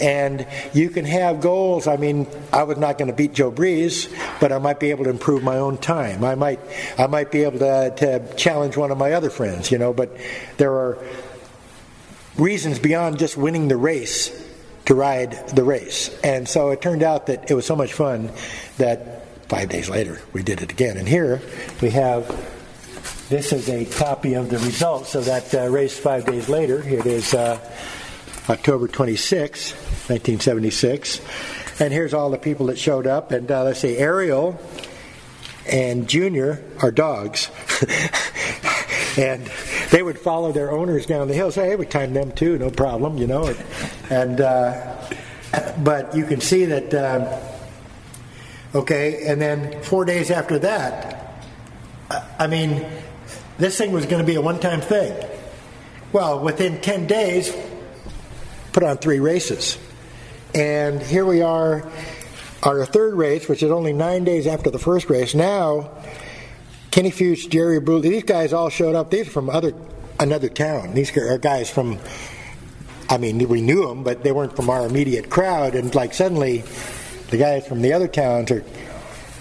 [0.01, 1.87] and you can have goals.
[1.87, 5.05] I mean, I was not going to beat Joe Breeze, but I might be able
[5.05, 6.23] to improve my own time.
[6.23, 6.59] I might,
[6.97, 9.93] I might be able to, to challenge one of my other friends, you know.
[9.93, 10.17] But
[10.57, 11.03] there are
[12.37, 14.31] reasons beyond just winning the race
[14.85, 16.17] to ride the race.
[16.23, 18.31] And so it turned out that it was so much fun
[18.77, 20.97] that five days later we did it again.
[20.97, 21.41] And here
[21.81, 22.25] we have
[23.29, 26.81] this is a copy of the results of that uh, race five days later.
[26.87, 27.59] It is uh,
[28.49, 29.73] October 26,
[30.09, 31.21] 1976.
[31.79, 33.31] And here's all the people that showed up.
[33.31, 34.59] And uh, let's see, Ariel
[35.67, 37.49] and Junior are dogs.
[39.17, 39.49] and
[39.91, 41.51] they would follow their owners down the hill.
[41.51, 43.53] Say, hey, we timed them too, no problem, you know.
[44.09, 44.97] And uh,
[45.79, 46.93] but you can see that.
[46.93, 47.39] Uh,
[48.75, 51.43] okay, and then four days after that,
[52.39, 52.85] I mean,
[53.57, 55.17] this thing was going to be a one-time thing.
[56.13, 57.55] Well, within ten days,
[58.71, 59.77] put on three races,
[60.53, 61.89] and here we are.
[62.63, 65.91] Our third race, which is only nine days after the first race, now
[66.91, 69.11] Kenny Fuchs, Jerry Brule, these guys all showed up.
[69.11, 69.73] These are from other
[70.19, 70.93] another town.
[70.93, 71.99] These are guys from.
[73.09, 75.75] I mean, we knew them, but they weren't from our immediate crowd.
[75.75, 76.63] And like suddenly,
[77.29, 78.65] the guys from the other towns are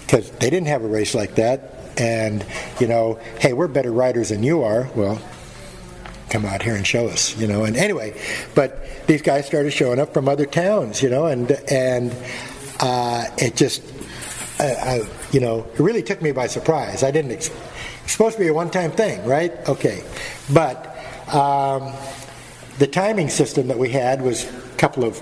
[0.01, 1.73] because they didn't have a race like that.
[1.97, 2.45] And
[2.79, 4.89] you know, hey, we're better riders than you are.
[4.95, 5.19] Well,
[6.29, 7.63] come out here and show us, you know.
[7.63, 8.19] And anyway,
[8.55, 12.15] but these guys started showing up from other towns, you know, and and
[12.79, 13.81] uh, it just
[14.59, 17.03] I, you know, it really took me by surprise.
[17.03, 17.31] I didn't.
[17.31, 17.51] Ex-
[18.03, 19.51] it's supposed to be a one-time thing, right?
[19.67, 20.03] Okay,
[20.53, 20.97] but
[21.33, 21.93] um,
[22.79, 25.21] the timing system that we had was a couple of.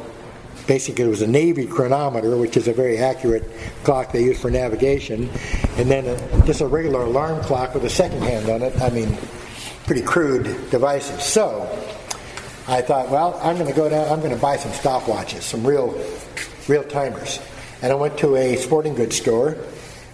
[0.68, 3.44] Basically, it was a Navy chronometer, which is a very accurate
[3.84, 5.30] clock they use for navigation,
[5.78, 8.80] and then a, just a regular alarm clock with a second hand on it.
[8.82, 9.16] I mean,
[9.86, 11.24] pretty crude devices.
[11.24, 11.64] So,
[12.68, 14.12] I thought, well, I'm going to go down.
[14.12, 15.94] I'm going to buy some stopwatches, some real,
[16.68, 17.40] real timers
[17.82, 19.58] and I went to a sporting goods store,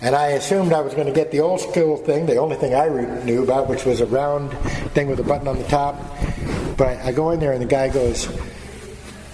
[0.02, 2.74] and I assumed I was going to get the old school thing, the only thing
[2.74, 2.90] I
[3.24, 4.52] knew about, which was a round
[4.94, 5.96] thing with a button on the top.
[6.76, 8.28] But I go in there, and the guy goes,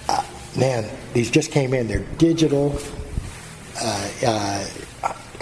[0.09, 0.23] uh,
[0.55, 1.88] "Man, these just came in.
[1.88, 2.77] They're digital,
[3.81, 4.65] uh, uh,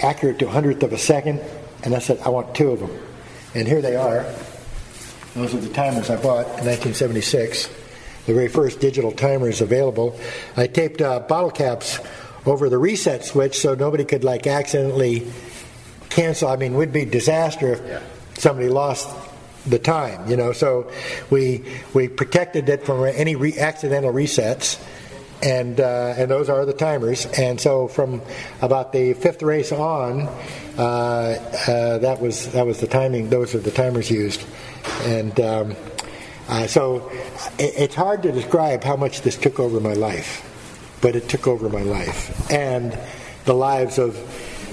[0.00, 1.40] accurate to a hundredth of a second."
[1.82, 2.96] And I said, "I want two of them."
[3.54, 4.24] And here they are.
[5.36, 7.68] Those are the timers I bought in 1976
[8.26, 10.18] the very first digital timers available.
[10.56, 12.00] I taped uh, bottle caps
[12.44, 15.30] over the reset switch so nobody could like accidentally
[16.10, 16.48] cancel.
[16.48, 18.00] I mean, it would be disaster if yeah.
[18.34, 19.08] somebody lost
[19.66, 20.52] the time, you know.
[20.52, 20.90] So
[21.30, 21.64] we
[21.94, 24.82] we protected it from any re- accidental resets,
[25.42, 27.26] and uh, and those are the timers.
[27.26, 28.22] And so from
[28.60, 30.28] about the fifth race on,
[30.78, 33.28] uh, uh, that was that was the timing.
[33.28, 34.44] Those are the timers used,
[35.02, 35.38] and.
[35.40, 35.76] Um,
[36.48, 37.10] uh, so
[37.58, 40.46] it, it's hard to describe how much this took over my life
[41.00, 42.98] but it took over my life and
[43.44, 44.18] the lives of,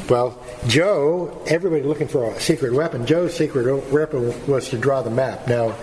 [0.10, 3.06] well, Joe, everybody looking for a secret weapon.
[3.06, 5.48] Joe's secret weapon was to draw the map.
[5.48, 5.76] Now,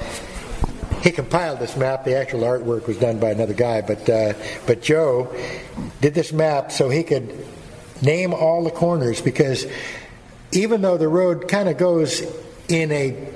[1.02, 2.04] he compiled this map.
[2.04, 4.34] The actual artwork was done by another guy, but uh,
[4.66, 5.34] but Joe
[6.02, 7.46] did this map so he could
[8.02, 9.66] name all the corners because
[10.52, 12.22] even though the road kind of goes
[12.68, 13.28] in a,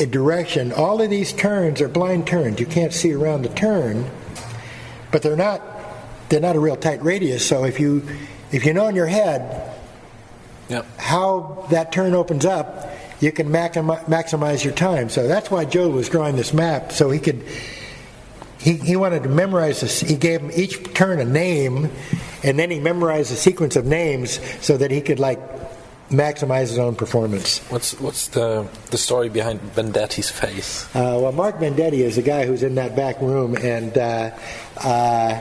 [0.00, 2.60] a direction, all of these turns are blind turns.
[2.60, 4.10] You can't see around the turn,
[5.10, 5.62] but they're not
[6.28, 7.46] they're not a real tight radius.
[7.46, 8.02] So if you
[8.50, 9.78] if you know in your head
[10.68, 10.86] yep.
[10.98, 12.90] how that turn opens up,
[13.20, 15.08] you can maximize your time.
[15.08, 17.44] So that's why Joe was drawing this map so he could.
[18.58, 20.00] He, he wanted to memorize this.
[20.00, 21.90] He gave him each turn a name,
[22.44, 25.40] and then he memorized a sequence of names so that he could like
[26.12, 27.58] maximize his own performance.
[27.70, 30.84] What's what's the the story behind Vendetti's face?
[30.94, 34.30] Uh, well, Mark Vendetti is the guy who's in that back room, and uh,
[34.78, 35.40] uh,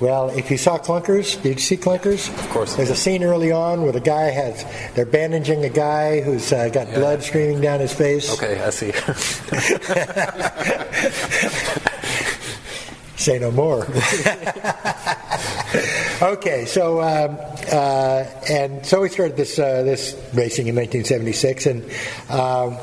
[0.00, 2.28] well, if you saw Clunkers, did you see Clunkers?
[2.28, 2.74] Of course.
[2.74, 4.64] There's a scene early on where the guy has,
[4.94, 6.96] they're bandaging a guy who's uh, got yeah.
[6.96, 8.32] blood streaming down his face.
[8.34, 8.90] Okay, I see.
[13.16, 13.86] Say no more.
[16.24, 17.38] okay, so um,
[17.70, 21.84] uh, and so we started this uh, this racing in 1976, and
[22.30, 22.78] um,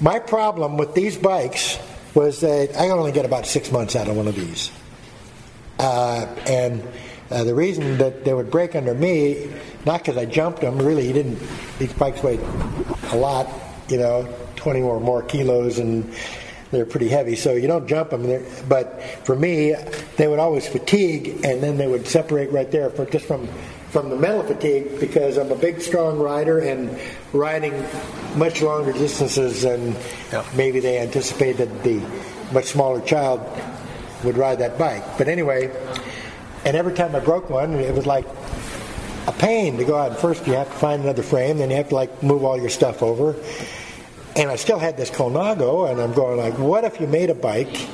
[0.00, 1.78] my problem with these bikes
[2.14, 4.70] was that I only get about six months out of one of these.
[5.78, 6.86] Uh, and
[7.30, 9.52] uh, the reason that they would break under me,
[9.84, 11.40] not because I jumped them, really, didn't.
[11.78, 12.40] These bikes weighed
[13.10, 13.48] a lot,
[13.88, 16.14] you know, 20 or more kilos, and
[16.74, 17.36] they're pretty heavy.
[17.36, 18.44] So you don't jump them.
[18.68, 19.74] But for me,
[20.16, 23.48] they would always fatigue, and then they would separate right there for just from
[23.90, 26.98] from the mental fatigue because I'm a big, strong rider and
[27.32, 27.80] riding
[28.36, 29.94] much longer distances than
[30.32, 30.44] yeah.
[30.56, 32.02] maybe they anticipated the
[32.52, 33.40] much smaller child
[34.24, 35.04] would ride that bike.
[35.16, 35.70] But anyway,
[36.64, 38.26] and every time I broke one, it was like
[39.28, 40.18] a pain to go out.
[40.18, 42.70] First, you have to find another frame, then you have to like move all your
[42.70, 43.36] stuff over.
[44.36, 47.34] And I still had this Colnago, and I'm going like, what if you made a
[47.34, 47.88] bike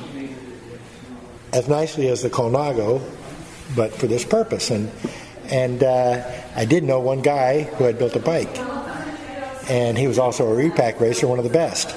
[1.53, 3.01] as nicely as the Colnago,
[3.75, 4.71] but for this purpose.
[4.71, 4.91] And
[5.49, 6.23] and uh,
[6.55, 8.57] I did know one guy who had built a bike,
[9.69, 11.95] and he was also a repack racer, one of the best.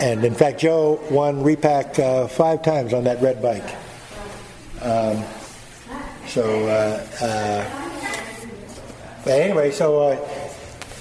[0.00, 3.76] And in fact, Joe won repack uh, five times on that red bike.
[4.82, 5.24] Um,
[6.26, 7.64] so, uh, uh,
[9.24, 10.43] but anyway, so uh,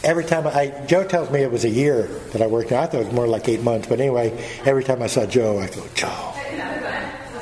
[0.04, 2.72] every time I, Joe tells me it was a year that I worked.
[2.72, 3.88] I thought it was more like eight months.
[3.88, 4.32] But anyway,
[4.66, 6.58] every time I saw Joe, I go, Joe, you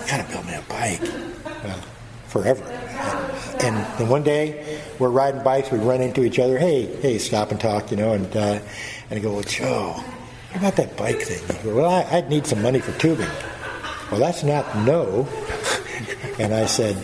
[0.08, 1.02] gotta build me a bike.
[2.28, 2.64] Forever.
[3.64, 6.58] And, and one day we're riding bikes, we run into each other.
[6.58, 8.14] Hey, hey, stop and talk, you know.
[8.14, 8.60] And uh,
[9.10, 9.92] and I go, well, Joe,
[10.52, 11.58] what about that bike thing?
[11.58, 13.28] He goes, well, I, I'd need some money for tubing.
[14.10, 15.28] Well, that's not no.
[16.40, 16.96] and I said,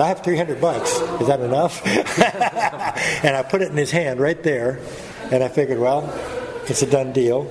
[0.00, 0.90] I have 300 bucks.
[1.20, 1.84] Is that enough?
[3.24, 4.80] and I put it in his hand right there.
[5.30, 6.08] And I figured, well,
[6.68, 7.50] it's a done deal.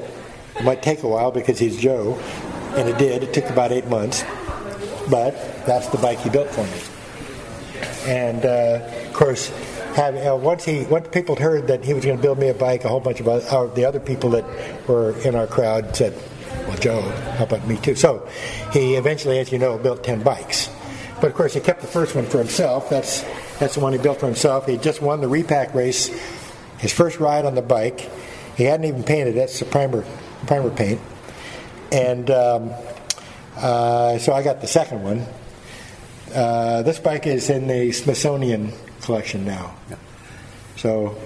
[0.55, 2.19] It might take a while because he's Joe.
[2.75, 3.23] And it did.
[3.23, 4.23] It took about eight months.
[5.09, 5.33] But
[5.65, 8.11] that's the bike he built for me.
[8.11, 9.49] And uh, of course,
[9.95, 12.53] have, uh, once he once people heard that he was going to build me a
[12.53, 14.45] bike, a whole bunch of other, uh, the other people that
[14.87, 16.13] were in our crowd said,
[16.67, 17.01] "Well, Joe,
[17.37, 18.27] how about me too?" So
[18.71, 20.69] he eventually, as you know, built ten bikes.
[21.21, 22.89] But of course, he kept the first one for himself.
[22.89, 23.21] That's
[23.59, 24.65] that's the one he built for himself.
[24.65, 26.07] He just won the repack race,
[26.79, 28.09] his first ride on the bike.
[28.57, 29.39] He hadn't even painted it.
[29.39, 30.03] That's the primer
[30.47, 30.99] primer paint.
[31.91, 32.71] And um,
[33.55, 35.25] uh, so I got the second one.
[36.33, 39.75] Uh, this bike is in the Smithsonian collection now.
[39.89, 39.97] Yeah.
[40.77, 41.17] So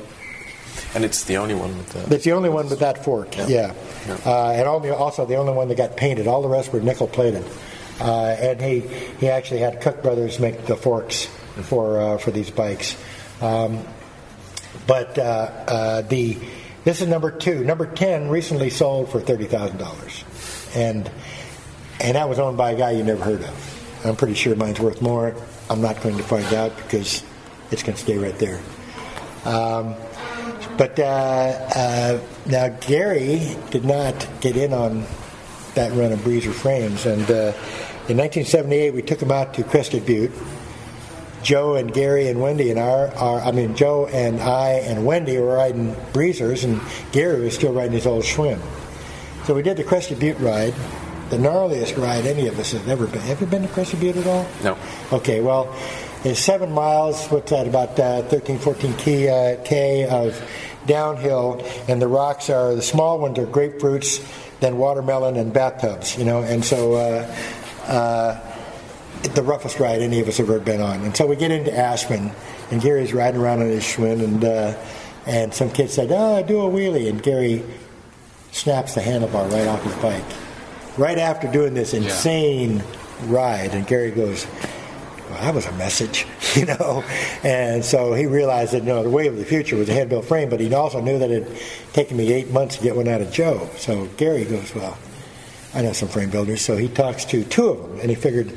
[0.93, 2.15] And it's the only one with the.
[2.15, 3.37] it's the only one with that fork.
[3.37, 3.73] Yeah, Yeah.
[4.07, 4.17] Yeah.
[4.25, 6.27] Uh, and only, also the only one that got painted.
[6.27, 7.45] All the rest were nickel plated.
[7.99, 8.81] Uh, and he
[9.19, 11.25] he actually had Cook Brothers make the forks
[11.63, 12.97] for uh, for these bikes.
[13.41, 13.85] Um,
[14.87, 16.37] but uh, uh, the
[16.83, 17.63] this is number two.
[17.63, 20.23] Number ten recently sold for thirty thousand dollars,
[20.75, 21.09] and
[22.01, 24.05] and that was owned by a guy you never heard of.
[24.05, 25.33] I'm pretty sure mine's worth more.
[25.69, 27.23] I'm not going to find out because
[27.71, 28.61] it's going to stay right there.
[29.45, 29.95] Um,
[30.77, 35.05] but uh, uh, now Gary did not get in on
[35.75, 37.53] that run of Breezer frames, and uh,
[38.07, 40.31] in 1978 we took them out to Crested Butte.
[41.43, 45.37] Joe and Gary and Wendy and our, our I mean Joe and I and Wendy
[45.37, 48.59] were riding Breezers, and Gary was still riding his old Schwinn.
[49.45, 50.73] So we did the Crested Butte ride,
[51.29, 53.21] the gnarliest ride any of us have ever been.
[53.21, 54.47] Have you been to Crested Butte at all?
[54.63, 54.77] No.
[55.13, 55.75] Okay, well,
[56.23, 60.41] it's seven miles, what's that, about uh, 13, 14 K, uh, K of
[60.87, 64.25] downhill, and the rocks are, the small ones are grapefruits,
[64.65, 67.35] then watermelon and bathtubs, you know, and so uh,
[67.87, 68.39] uh,
[69.35, 71.01] the roughest ride any of us have ever been on.
[71.01, 72.31] And so we get into Aspen,
[72.71, 74.75] and Gary's riding around on his Schwinn, and, uh,
[75.27, 77.63] and some kid said, oh, do a wheelie, and Gary
[78.51, 80.23] snaps the handlebar right off his bike.
[80.97, 82.81] Right after doing this insane
[83.25, 84.47] ride, and Gary goes,
[85.29, 87.03] well, that was a message, you know.
[87.43, 90.09] And so he realized that, you know, the way of the future was a head
[90.09, 91.57] built frame, but he also knew that it had
[91.93, 93.69] taken me eight months to get one out of Joe.
[93.77, 94.97] So Gary goes, well,
[95.73, 96.61] I know some frame builders.
[96.61, 98.55] So he talks to two of them, and he figured,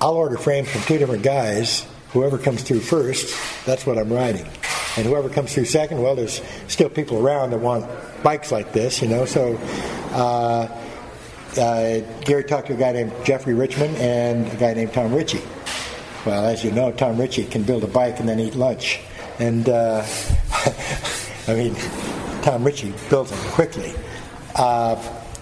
[0.00, 1.86] I'll order frames from two different guys.
[2.10, 3.34] Whoever comes through first,
[3.64, 4.46] that's what I'm riding.
[4.96, 7.86] And whoever comes through second, well, there's still people around that want
[8.22, 9.24] bikes like this, you know.
[9.24, 9.56] So
[10.12, 10.68] uh,
[11.58, 15.42] uh, Gary talked to a guy named Jeffrey Richmond and a guy named Tom Ritchie.
[16.26, 19.00] Well, as you know, Tom Ritchie can build a bike and then eat lunch.
[19.38, 20.06] And uh,
[21.48, 21.74] I mean,
[22.42, 23.92] Tom Ritchie builds them quickly.
[24.54, 24.96] Uh,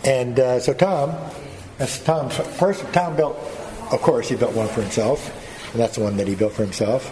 [0.04, 1.14] and uh, so Tom,
[1.78, 2.84] that's Tom's first.
[2.92, 3.36] Tom built,
[3.92, 5.30] of course, he built one for himself,
[5.72, 7.10] and that's the one that he built for himself.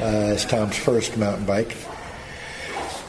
[0.00, 1.76] Uh, it's Tom's first mountain bike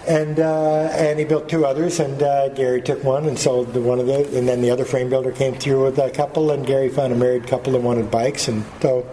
[0.10, 3.80] and uh, and he built two others, and uh, Gary took one and sold the
[3.80, 6.66] one of those, and then the other frame builder came through with a couple, and
[6.66, 9.07] Gary found a married couple that wanted bikes, and so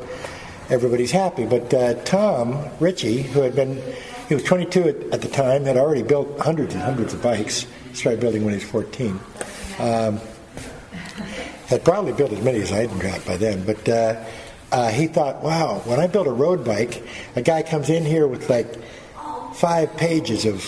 [0.70, 1.44] everybody's happy.
[1.44, 3.80] But uh, Tom Ritchie, who had been
[4.26, 7.66] he was 22 at, at, the time, had already built hundreds and hundreds of bikes.
[7.92, 9.20] Started building when he was 14.
[9.78, 10.18] Um,
[11.66, 13.88] had probably built as many as I had got by then, but.
[13.88, 14.24] Uh,
[14.72, 17.01] uh, he thought, wow, when I build a road bike,
[17.36, 18.66] a guy comes in here with like
[19.55, 20.61] five pages of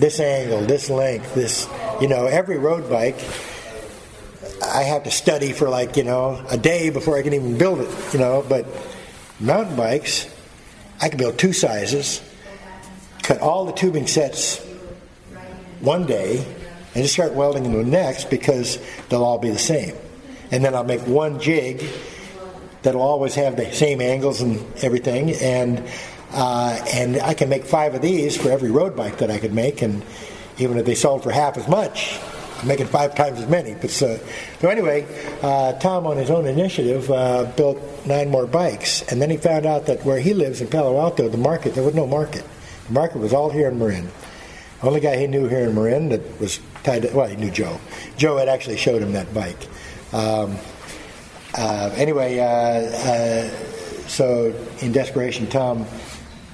[0.00, 1.68] this angle, this length, this,
[2.00, 3.18] you know, every road bike
[4.62, 7.80] I have to study for like, you know, a day before I can even build
[7.80, 8.66] it, you know, but
[9.38, 10.28] mountain bikes,
[11.00, 12.22] I can build two sizes,
[13.22, 14.58] cut all the tubing sets
[15.80, 16.44] one day,
[16.94, 18.78] and just start welding them the next because
[19.08, 19.96] they'll all be the same.
[20.50, 21.84] And then I'll make one jig
[22.82, 25.88] that'll always have the same angles and everything, and
[26.32, 29.52] uh, and I can make five of these for every road bike that I could
[29.52, 30.02] make, and
[30.58, 32.18] even if they sold for half as much,
[32.60, 33.74] I'm making five times as many.
[33.74, 34.18] But so,
[34.60, 35.06] so anyway,
[35.42, 39.66] uh, Tom, on his own initiative, uh, built nine more bikes, and then he found
[39.66, 42.44] out that where he lives in Palo Alto, the market there was no market.
[42.88, 44.10] The market was all here in Marin.
[44.82, 47.78] Only guy he knew here in Marin that was tied to, well, he knew Joe.
[48.16, 49.68] Joe had actually showed him that bike.
[50.12, 50.56] Um,
[51.56, 53.48] uh, anyway, uh, uh,
[54.08, 55.86] so in desperation, Tom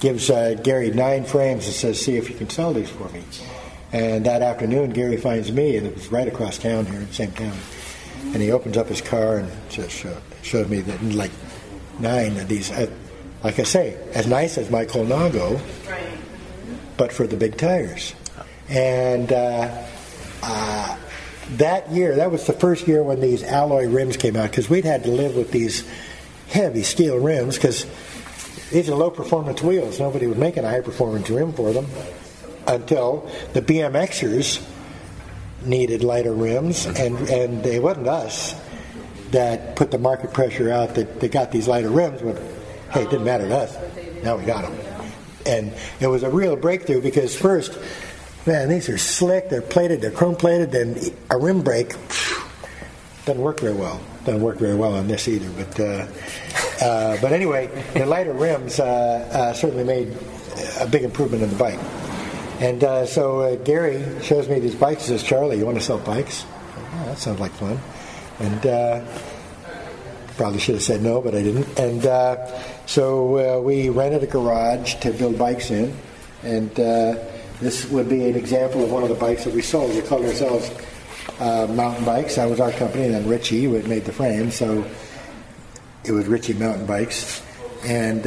[0.00, 3.22] gives uh, Gary nine frames and says, "See if you can sell these for me."
[3.92, 7.14] And that afternoon, Gary finds me, and it was right across town here in the
[7.14, 7.56] same town.
[8.24, 11.30] And he opens up his car and just showed, showed me that like
[11.98, 12.70] nine of these.
[12.70, 12.90] Uh,
[13.42, 15.60] like I say, as nice as my Colnago,
[16.96, 18.14] but for the big tires.
[18.68, 19.84] And uh,
[20.42, 20.98] uh,
[21.52, 24.84] that year, that was the first year when these alloy rims came out because we'd
[24.84, 25.88] had to live with these
[26.48, 27.86] heavy steel rims because
[28.70, 30.00] these are low performance wheels.
[30.00, 31.86] Nobody was making a high performance rim for them
[32.66, 34.64] until the BMXers
[35.64, 38.54] needed lighter rims, and, and it wasn't us
[39.30, 42.36] that put the market pressure out that they got these lighter rims, but
[42.92, 43.76] hey, it didn't matter to us.
[44.22, 44.78] Now we got them.
[45.44, 47.78] And it was a real breakthrough because first,
[48.46, 51.94] man, these are slick, they're plated, they're chrome plated, and a rim brake
[53.24, 54.00] doesn't work very well.
[54.26, 55.48] Doesn't work very well on this either.
[55.50, 60.14] But uh, uh, but anyway, the lighter rims uh, uh certainly made
[60.80, 61.78] a big improvement in the bike.
[62.60, 65.02] And uh, so Gary shows me these bikes.
[65.02, 66.44] He says, Charlie, you want to sell bikes?
[66.76, 67.78] Oh, that sounds like fun.
[68.40, 69.04] And uh,
[70.36, 71.78] probably should have said no, but I didn't.
[71.78, 72.46] And uh,
[72.86, 75.94] so uh, we rented a garage to build bikes in.
[76.42, 77.22] And uh,
[77.60, 79.94] this would be an example of one of the bikes that we sold.
[79.94, 80.70] We called ourselves
[81.40, 82.36] Mountain Bikes.
[82.36, 83.04] That was our company.
[83.04, 83.28] And then
[83.74, 84.50] had made the frame.
[84.50, 84.84] So
[86.04, 87.42] it was Ritchie Mountain Bikes.
[87.84, 88.22] And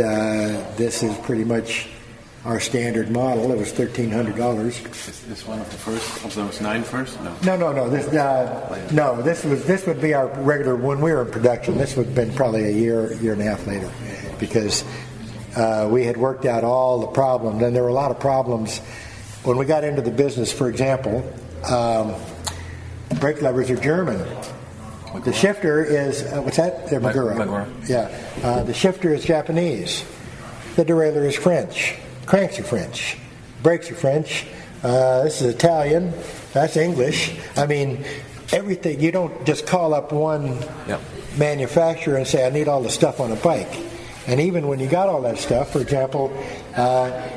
[0.77, 1.87] this is pretty much
[2.45, 3.51] our standard model.
[3.51, 4.79] It was thirteen hundred dollars.
[4.79, 7.19] Is this one of the first of those nine first?
[7.21, 7.35] No.
[7.43, 7.89] No, no, no.
[7.89, 9.21] This uh, no.
[9.21, 11.77] This was this would be our regular when we were in production.
[11.77, 13.91] This would have been probably a year, year and a half later,
[14.39, 14.85] because
[15.57, 18.79] uh, we had worked out all the problems, and there were a lot of problems
[19.43, 20.49] when we got into the business.
[20.49, 21.17] For example,
[21.65, 22.15] um,
[23.15, 24.25] brake levers are German.
[25.23, 26.89] The shifter is uh, what's that?
[26.89, 27.35] They're Magura.
[27.35, 27.89] Magura.
[27.89, 28.15] Yeah.
[28.43, 30.05] Uh, the shifter is Japanese.
[30.75, 31.95] The derailleur is French.
[32.25, 33.17] Cranks are French.
[33.63, 34.45] Brakes are French.
[34.83, 36.13] Uh, this is Italian.
[36.53, 37.35] That's English.
[37.57, 38.05] I mean,
[38.53, 39.01] everything.
[39.01, 41.01] You don't just call up one yep.
[41.37, 43.75] manufacturer and say, I need all the stuff on a bike.
[44.27, 46.31] And even when you got all that stuff, for example,
[46.75, 47.29] uh,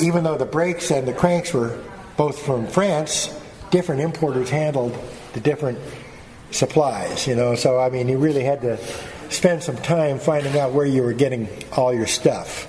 [0.00, 1.78] even though the brakes and the cranks were
[2.16, 3.28] both from France,
[3.70, 4.96] different importers handled
[5.32, 5.78] the different
[6.50, 7.54] supplies, you know.
[7.54, 8.78] So, I mean, you really had to
[9.30, 12.68] spend some time finding out where you were getting all your stuff.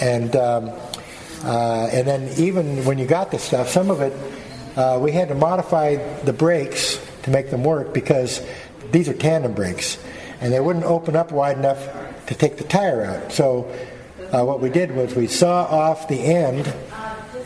[0.00, 0.70] And um,
[1.44, 4.12] uh, and then even when you got the stuff, some of it
[4.76, 8.44] uh, we had to modify the brakes to make them work because
[8.90, 9.98] these are tandem brakes,
[10.40, 13.32] and they wouldn't open up wide enough to take the tire out.
[13.32, 13.70] So
[14.32, 16.72] uh, what we did was we saw off the end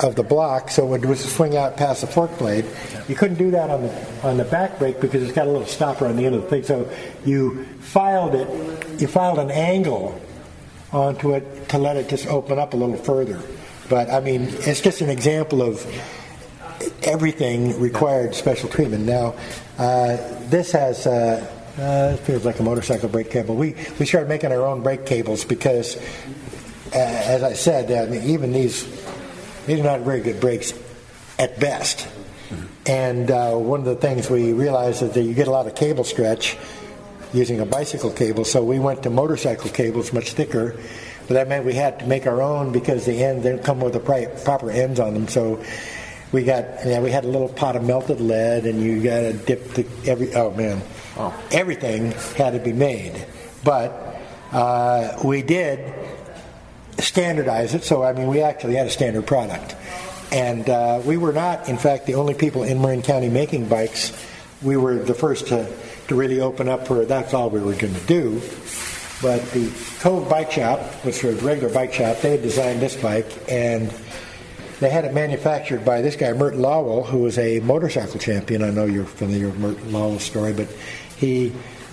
[0.01, 2.65] of the block so it would swing out past the fork blade.
[3.09, 5.67] You couldn't do that on the on the back brake because it's got a little
[5.67, 6.63] stopper on the end of the thing.
[6.65, 6.91] So
[7.25, 10.21] you filed it, you filed an angle
[10.93, 13.41] onto it to let it just open up a little further.
[13.89, 15.85] But I mean, it's just an example of
[17.03, 19.05] everything required special treatment.
[19.05, 19.35] Now,
[19.79, 20.17] uh,
[20.49, 21.07] this has.
[21.07, 23.55] Uh, uh, it feels like a motorcycle brake cable.
[23.55, 25.97] We we started making our own brake cables because,
[26.95, 28.85] uh, as I said, I mean, even these
[29.67, 30.73] these are not very good brakes
[31.39, 32.09] at best.
[32.87, 35.75] And uh, one of the things we realized is that you get a lot of
[35.75, 36.57] cable stretch
[37.33, 38.45] using a bicycle cable.
[38.45, 40.77] So we went to motorcycle cables, much thicker.
[41.27, 43.95] But that meant we had to make our own because the ends didn't come with
[43.95, 44.01] the
[44.45, 45.27] proper ends on them.
[45.27, 45.62] So
[46.31, 49.33] we got, yeah, we had a little pot of melted lead, and you got to
[49.33, 50.35] dip the every.
[50.35, 50.83] Oh man,
[51.17, 51.35] oh.
[51.51, 53.27] everything had to be made.
[53.64, 54.21] But
[54.53, 55.93] uh, we did
[56.99, 57.85] standardize it.
[57.85, 59.75] So I mean, we actually had a standard product,
[60.33, 64.13] and uh, we were not, in fact, the only people in Marin County making bikes.
[64.63, 65.71] We were the first to
[66.09, 68.41] to really open up for that's all we were going to do.
[69.23, 72.95] But the Cove Bike Shop, which was a regular bike shop, they had designed this
[72.97, 73.93] bike and
[74.79, 78.63] they had it manufactured by this guy, Mert Lawwell, who was a motorcycle champion.
[78.63, 80.69] I know you're familiar with Mert Lawwell's story, but
[81.17, 81.53] he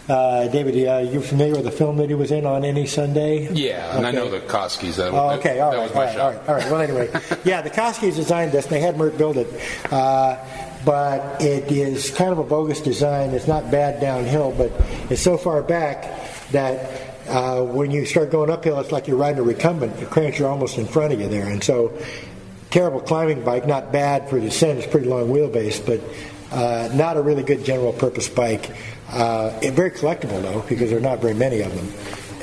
[0.09, 3.47] uh, David, uh, you familiar with the film that he was in on any Sunday?
[3.53, 3.97] Yeah, okay.
[3.97, 4.97] and I know the Koskis.
[4.97, 6.71] That, oh, okay, all right, all right, all right, all right.
[6.71, 7.09] Well, anyway,
[7.45, 9.47] yeah, the Koskis designed this, and they had Mert build it.
[9.91, 10.37] Uh,
[10.85, 13.29] but it is kind of a bogus design.
[13.29, 14.71] It's not bad downhill, but
[15.09, 19.39] it's so far back that uh, when you start going uphill, it's like you're riding
[19.39, 19.97] a recumbent.
[19.97, 21.97] The cranks are almost in front of you there, and so
[22.71, 23.65] terrible climbing bike.
[23.65, 24.79] Not bad for descent.
[24.79, 26.01] It's pretty long wheelbase, but
[26.53, 28.69] Uh, not a really good general purpose bike.
[29.09, 31.91] Uh, very collectible though, because there are not very many of them,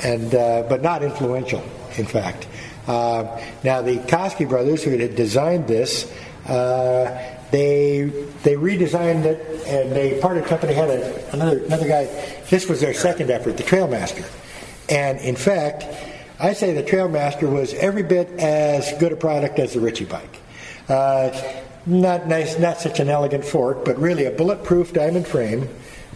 [0.03, 1.63] and uh, but not influential,
[1.97, 2.47] in fact.
[2.87, 6.11] Uh, now the Koski brothers, who had designed this,
[6.47, 8.03] uh, they
[8.43, 12.05] they redesigned it, and they part of the company had a, another another guy.
[12.49, 14.25] This was their second effort, the Trailmaster,
[14.89, 15.85] and in fact,
[16.39, 20.37] I say the Trailmaster was every bit as good a product as the Ritchie bike.
[20.87, 21.31] Uh,
[21.85, 25.67] not nice, not such an elegant fork, but really a bulletproof diamond frame.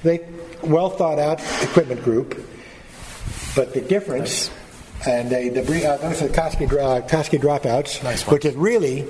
[0.04, 0.20] They
[0.68, 2.36] well thought out equipment group,
[3.56, 4.52] but the difference.
[5.08, 9.06] And they, the uh, those are the Koski, uh, Koski dropouts, Nice which is really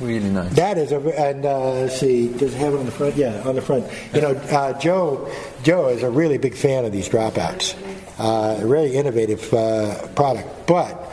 [0.00, 0.52] Really nice.
[0.54, 3.16] that is a and uh, let's see, does it have it on the front?
[3.16, 3.86] Yeah, on the front.
[4.12, 5.30] You know, uh, Joe
[5.62, 7.74] Joe is a really big fan of these dropouts.
[8.18, 11.10] Uh, a really innovative uh, product, but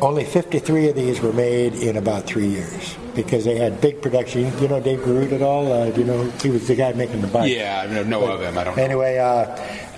[0.00, 4.52] only 53 of these were made in about three years because they had big production.
[4.60, 5.72] You know Dave Garut at all?
[5.72, 7.50] Uh, you know he was the guy making the bike?
[7.52, 8.56] Yeah, I know of him.
[8.56, 8.82] I don't know.
[8.82, 9.56] Anyway, uh,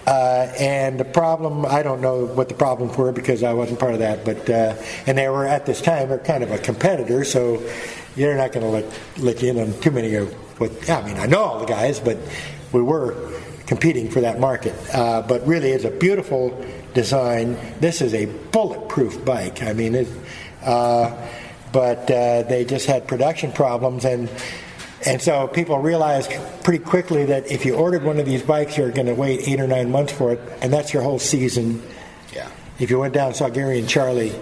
[0.09, 3.93] uh, and the problem, I don't know what the problems were because I wasn't part
[3.93, 4.75] of that, but, uh,
[5.07, 7.63] and they were at this time, they're kind of a competitor, so
[8.17, 11.19] you're not going to let, let you in on too many of what, I mean,
[11.19, 12.17] I know all the guys, but
[12.73, 13.33] we were
[13.67, 14.75] competing for that market.
[14.95, 16.59] Uh, but really, it's a beautiful
[16.95, 17.59] design.
[17.81, 19.63] This is a bulletproof bike.
[19.63, 20.09] I mean, it,
[20.63, 21.15] uh,
[21.79, 24.29] but uh, they just had production problems and
[25.07, 26.33] and so people realized
[26.65, 29.61] pretty quickly that if you ordered one of these bikes, you're going to wait eight
[29.61, 31.81] or nine months for it, and that's your whole season.
[32.35, 32.51] Yeah.
[32.81, 34.35] If you went down and saw Gary and Charlie,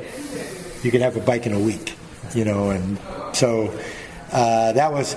[0.83, 1.95] you could have a bike in a week,
[2.35, 2.99] you know, and
[3.35, 3.79] so
[4.33, 5.15] uh, that was.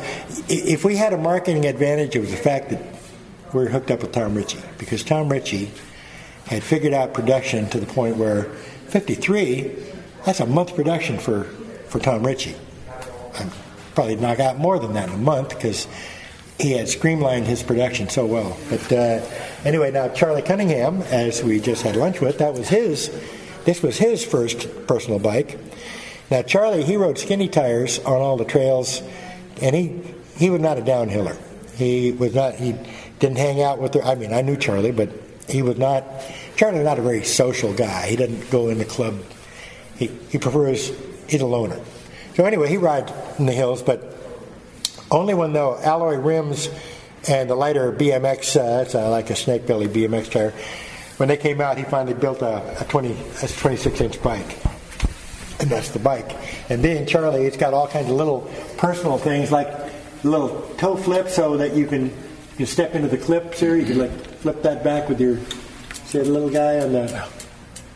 [0.49, 2.81] If we had a marketing advantage, it was the fact that
[3.53, 5.71] we we're hooked up with Tom Ritchie because Tom Ritchie
[6.47, 8.43] had figured out production to the point where
[8.89, 9.73] 53,
[10.25, 11.47] that's a month production for
[11.89, 12.55] for Tom Ritchie.
[13.35, 13.51] I'd
[13.95, 15.87] probably knock out more than that in a month because
[16.59, 18.57] he had streamlined his production so well.
[18.69, 19.25] But uh,
[19.65, 23.09] anyway, now Charlie Cunningham, as we just had lunch with, that was his.
[23.65, 25.57] This was his first personal bike.
[26.29, 29.01] Now Charlie, he rode skinny tires on all the trails,
[29.61, 30.01] and he
[30.37, 31.37] he was not a downhiller.
[31.75, 32.55] He was not.
[32.55, 32.75] He
[33.19, 34.03] didn't hang out with the.
[34.03, 35.09] I mean, I knew Charlie, but
[35.47, 36.03] he was not.
[36.55, 38.07] Charlie not a very social guy.
[38.07, 39.21] He didn't go in the club.
[39.97, 40.91] He he prefers.
[41.29, 41.79] He's a loner.
[42.35, 44.15] So anyway, he rides in the hills, but
[45.11, 46.69] only when the alloy rims
[47.27, 50.53] and the lighter BMX, uh, uh, like a snake belly BMX tire,
[51.17, 53.11] when they came out, he finally built a, a 20,
[53.43, 54.57] a 26 inch bike.
[55.59, 56.33] And that's the bike.
[56.69, 59.67] And then Charlie, it's got all kinds of little personal things like
[60.23, 62.13] little toe flip so that you can
[62.57, 63.75] you step into the clips here.
[63.75, 65.37] You can like flip that back with your
[66.05, 67.27] see the little guy on the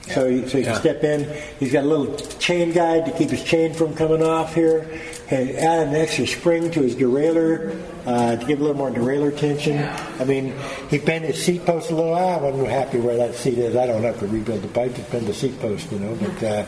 [0.07, 1.23] so you, so you can step in.
[1.59, 4.99] He's got a little chain guide to keep his chain from coming off here.
[5.29, 9.35] And add an extra spring to his derailleur uh, to give a little more derailleur
[9.35, 9.81] tension.
[10.19, 10.53] I mean,
[10.89, 12.13] he bent his seat post a little.
[12.13, 13.75] I wasn't happy where that seat is.
[13.75, 16.15] I don't have to rebuild the bike to bend the seat post, you know.
[16.15, 16.65] But uh,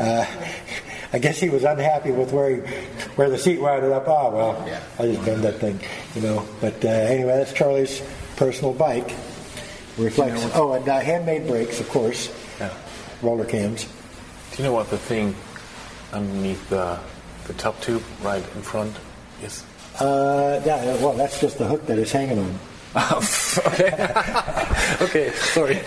[0.00, 0.26] uh,
[1.12, 2.60] I guess he was unhappy with where he,
[3.16, 4.06] where the seat wound up.
[4.06, 5.80] Oh well, I just bend that thing,
[6.14, 6.48] you know.
[6.60, 8.00] But uh, anyway, that's Charlie's
[8.36, 9.14] personal bike.
[9.98, 10.46] Reflects.
[10.54, 12.32] Oh, and uh, handmade brakes, of course.
[13.22, 13.28] Yeah.
[13.28, 13.84] Roller cams.
[13.84, 15.34] Do you know what the thing
[16.12, 16.98] underneath the
[17.46, 18.94] the top tube right in front
[19.42, 19.64] is?
[20.00, 22.58] Uh, yeah, well, that's just the hook that it's hanging on.
[23.66, 23.90] okay.
[25.00, 25.30] okay.
[25.32, 25.74] Sorry.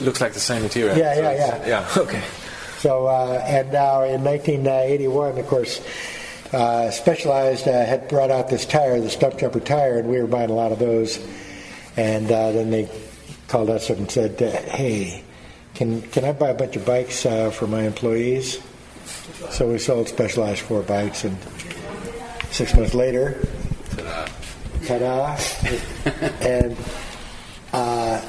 [0.00, 0.96] Looks like the same material.
[0.96, 2.02] Yeah, so yeah, it's- Yeah.
[2.02, 2.22] Okay.
[2.78, 5.80] So, uh, and now in 1981, of course,
[6.52, 10.26] uh, Specialized uh, had brought out this tire, the stump jumper tire, and we were
[10.26, 11.18] buying a lot of those.
[11.96, 12.88] And uh, then they
[13.48, 15.22] called us up and said, uh, "Hey,
[15.74, 18.60] can can I buy a bunch of bikes uh, for my employees?"
[19.50, 21.36] So we sold Specialized four bikes, and
[22.50, 23.46] six months later,
[24.86, 25.36] ta-da!
[26.40, 26.76] and
[27.72, 28.20] uh,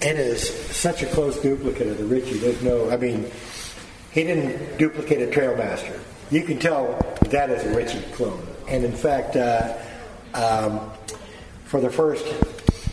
[0.00, 2.38] it is such a close duplicate of the Ritchie.
[2.38, 3.30] There's no, I mean,
[4.12, 5.98] he didn't duplicate a Trailmaster.
[6.30, 8.46] You can tell that is a Ritchie clone.
[8.68, 9.76] And in fact, uh,
[10.34, 10.90] um,
[11.64, 12.24] for the first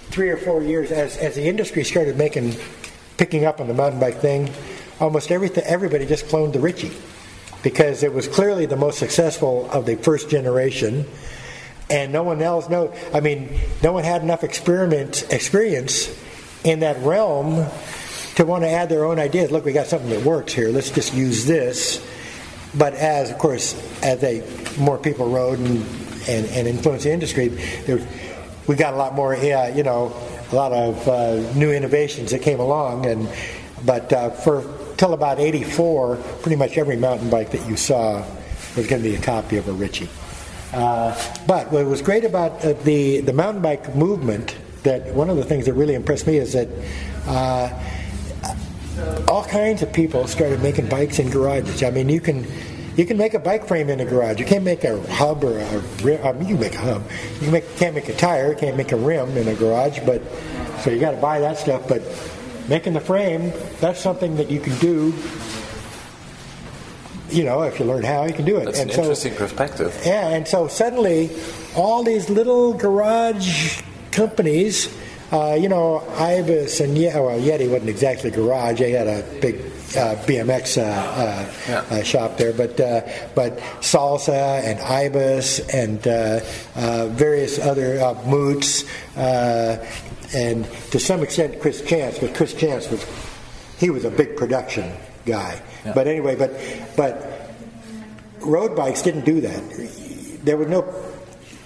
[0.09, 2.55] three or four years, as, as the industry started making,
[3.18, 4.49] picking up on the mountain bike thing,
[4.99, 6.91] almost everything, everybody just cloned the Ritchie
[7.63, 11.05] because it was clearly the most successful of the first generation.
[11.89, 16.13] And no one else no i mean no one had enough experiment experience
[16.65, 17.65] in that realm
[18.36, 19.51] to want to add their own ideas.
[19.51, 20.70] Look we got something that works here.
[20.70, 22.05] Let's just use this.
[22.76, 24.43] But as of course as they
[24.78, 25.86] more people rode and
[26.28, 28.05] and, and influenced the industry there,
[28.68, 30.13] we got a lot more uh, you know
[30.52, 33.30] a lot of uh, new innovations that came along and
[33.86, 34.64] but uh, for
[34.98, 38.26] till about 84 pretty much every mountain bike that you saw
[38.76, 40.10] was going to be a copy of a ritchie
[40.74, 41.16] Uh,
[41.48, 45.43] but what was great about uh, the the mountain bike movement that one of the
[45.43, 46.68] things that really impressed me is that.
[47.26, 47.70] Uh,
[49.28, 51.84] all kinds of people started making bikes in garages.
[51.84, 52.45] I mean, you can
[52.98, 54.39] you can make a bike frame in a garage.
[54.39, 56.26] You can't make a hub or a rim.
[56.26, 57.04] I mean, you can make a hub.
[57.39, 58.50] You make, can't make a tire.
[58.50, 60.00] You can't make a rim in a garage.
[60.00, 60.24] But
[60.80, 61.88] so you got to buy that stuff.
[61.88, 62.02] But
[62.68, 65.14] making the frame, that's something that you can do.
[67.30, 68.66] You know, if you learn how, you can do it.
[68.66, 70.02] That's and an so, interesting perspective.
[70.04, 71.30] yeah, and so suddenly,
[71.76, 73.82] all these little garage
[74.12, 74.91] companies,
[75.32, 78.80] uh, you know, Ibis and Ye- well, Yeti wasn't exactly garage.
[78.80, 79.62] They had a big
[80.26, 81.84] BMX uh, uh, Yeah.
[81.89, 83.02] uh, shop there, but uh,
[83.36, 86.39] but Salsa and Ibis and uh,
[86.76, 88.84] uh, various other uh, Moots,
[89.18, 89.84] uh,
[90.34, 93.06] and to some extent Chris Chance, but Chris Chance was
[93.80, 94.91] he was a big production
[95.26, 95.62] guy.
[95.93, 96.52] But anyway, but
[96.98, 97.52] but
[98.41, 99.62] road bikes didn't do that.
[100.43, 100.84] There was no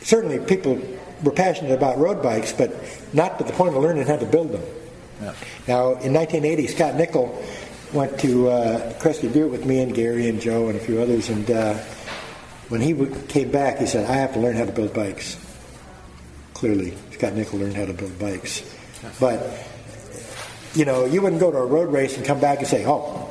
[0.03, 0.79] certainly people
[1.23, 2.71] were passionate about road bikes, but
[3.13, 4.63] not to the point of learning how to build them.
[5.67, 7.29] Now, in 1980, Scot Nicol
[7.93, 11.29] went to uh, Crested Butte with me and Gary and Joe and a few others,
[11.29, 11.73] and uh,
[12.69, 15.37] when he w- came back, he said, "I have to learn how to build bikes."
[16.53, 18.63] Clearly, Scot Nicol learned how to build bikes,
[19.19, 19.41] but
[20.73, 23.29] you know, you wouldn't go to a road race and come back and say, "Oh,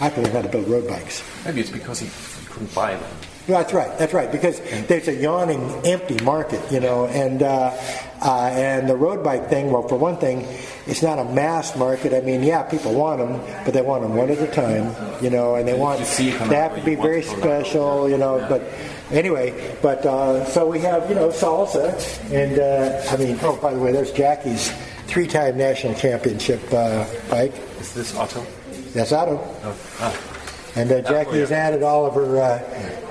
[0.00, 2.10] I to learn how to build road bikes." Maybe it's because he
[2.50, 3.10] couldn't buy them.
[3.46, 3.98] That's right.
[3.98, 4.30] That's right.
[4.30, 7.76] Because there's a yawning, empty market, you know, and uh,
[8.20, 9.72] uh, and the road bike thing.
[9.72, 10.46] Well, for one thing,
[10.86, 12.14] it's not a mass market.
[12.14, 15.28] I mean, yeah, people want them, but they want them one at a time, you
[15.28, 18.16] know, and they want you see it come they have to be very special, you
[18.16, 18.44] know.
[18.48, 18.62] But
[19.10, 21.98] anyway, but uh, so we have you know salsa,
[22.30, 24.70] and uh, I mean, oh, by the way, there's Jackie's
[25.08, 27.54] three-time national championship uh, bike.
[27.80, 28.46] Is this Otto?
[28.94, 29.40] That's Otto.
[29.64, 30.28] Oh, ah.
[30.74, 32.40] And uh, Jackie has added all of her.
[32.40, 33.01] Uh,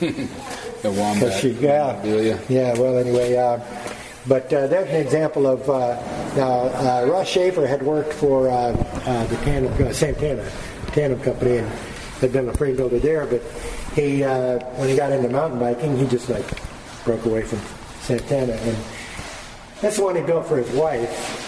[0.82, 1.38] The wombat.
[1.42, 2.02] She, yeah,
[2.48, 2.72] yeah.
[2.78, 3.60] Well, anyway, uh,
[4.26, 5.94] but uh, that's an example of uh,
[6.34, 6.68] now.
[6.72, 8.72] Uh, Ross Shafer had worked for uh,
[9.04, 10.50] uh, the tandem uh, Santana
[10.92, 11.68] tandem company and
[12.20, 13.26] had been a frame builder there.
[13.26, 13.42] But
[13.94, 16.46] he, uh, when he got into mountain biking, he just like
[17.04, 17.58] broke away from
[18.00, 18.76] Santana, and
[19.82, 21.46] that's the one he built for his wife.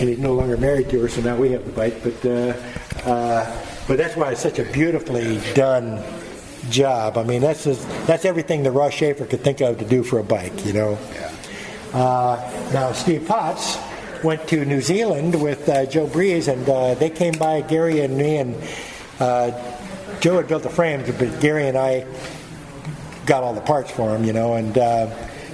[0.00, 2.02] And he's no longer married to her, so now we have the bike.
[2.02, 6.02] But uh, uh, but that's why it's such a beautifully done
[6.70, 7.18] job.
[7.18, 10.18] I mean, that's just, that's everything that Ross Shafer could think of to do for
[10.18, 10.98] a bike, you know.
[11.92, 13.78] Uh, now, Steve Potts
[14.22, 18.16] went to New Zealand with uh, Joe Breeze, and uh, they came by Gary and
[18.16, 18.56] me, and
[19.20, 19.50] uh,
[20.20, 22.06] Joe had built the frames, but Gary and I
[23.26, 25.10] got all the parts for him, you know, and uh,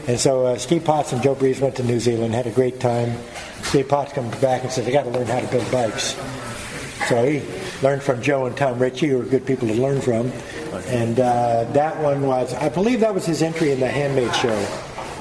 [0.06, 2.80] and so uh, Steve Potts and Joe Breeze went to New Zealand, had a great
[2.80, 3.16] time.
[3.62, 6.16] Steve Potts comes back and says, "I got to learn how to build bikes."
[7.08, 7.42] So he
[7.83, 10.30] learned from Joe and Tom Ritchie, who were good people to learn from.
[10.87, 14.57] And uh, that one was, I believe that was his entry in the Handmade Show.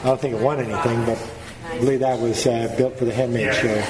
[0.01, 1.17] I don't think it won anything, but
[1.65, 3.83] I believe that was uh, built for the Handmade Show.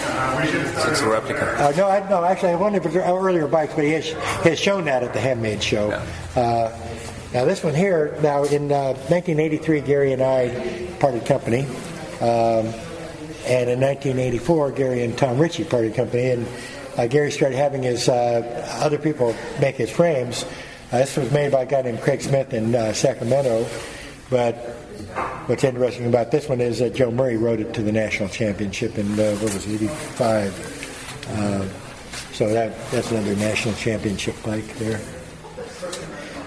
[0.89, 1.55] It's a replica.
[1.57, 4.05] Uh, no, I, no, actually, I wonder if it was earlier bikes, but he has,
[4.05, 5.91] he has shown that at the Handmade Show.
[6.35, 6.77] Uh,
[7.33, 11.65] now, this one here, now in uh, 1983, Gary and I parted company.
[12.19, 12.67] Um,
[13.45, 16.47] and in 1984, Gary and Tom Ritchie parted company, and
[16.97, 20.45] uh, Gary started having his uh, other people make his frames.
[20.91, 23.65] Uh, this was made by a guy named Craig Smith in uh, Sacramento,
[24.29, 24.55] but
[25.47, 28.97] what's interesting about this one is that Joe Murray rode it to the national championship
[28.97, 31.27] in what was it, 85.
[31.29, 31.67] Uh,
[32.33, 34.99] so that that's another national championship bike there.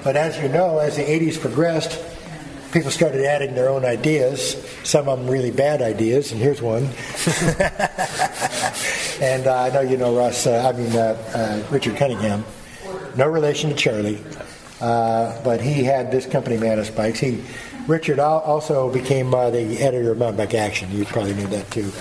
[0.02, 1.98] But as you know, as the 80s progressed,
[2.72, 6.82] people started adding their own ideas, some of them really bad ideas, and here's one.
[9.20, 12.44] and uh, I know you know Russ, uh, I mean uh, uh, Richard Cunningham,
[13.16, 14.18] no relation to Charlie,
[14.80, 17.20] uh, but he had this company, Mantis Bikes.
[17.20, 17.42] He,
[17.86, 20.90] Richard also became uh, the editor of Mountain Bike Action.
[20.90, 21.92] You probably knew that too.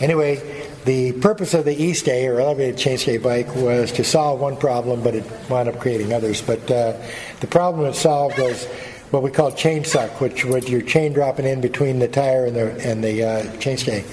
[0.00, 5.02] Anyway, the purpose of the E-Stay or elevated chainstay bike was to solve one problem,
[5.02, 6.40] but it wound up creating others.
[6.40, 8.66] But the problem it solved was
[9.10, 12.54] what we call chain suck, which was your chain dropping in between the tire and
[12.54, 13.20] the and the
[13.58, 14.04] chainstay.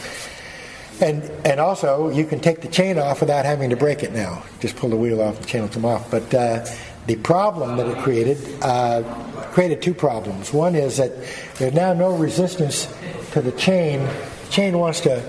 [0.99, 4.43] And and also you can take the chain off without having to break it now.
[4.59, 6.09] Just pull the wheel off, the chain come off.
[6.09, 6.65] But uh,
[7.05, 9.03] the problem that it created uh,
[9.51, 10.51] created two problems.
[10.51, 11.11] One is that
[11.57, 12.91] there's now no resistance
[13.31, 13.99] to the chain.
[14.01, 15.23] The chain wants to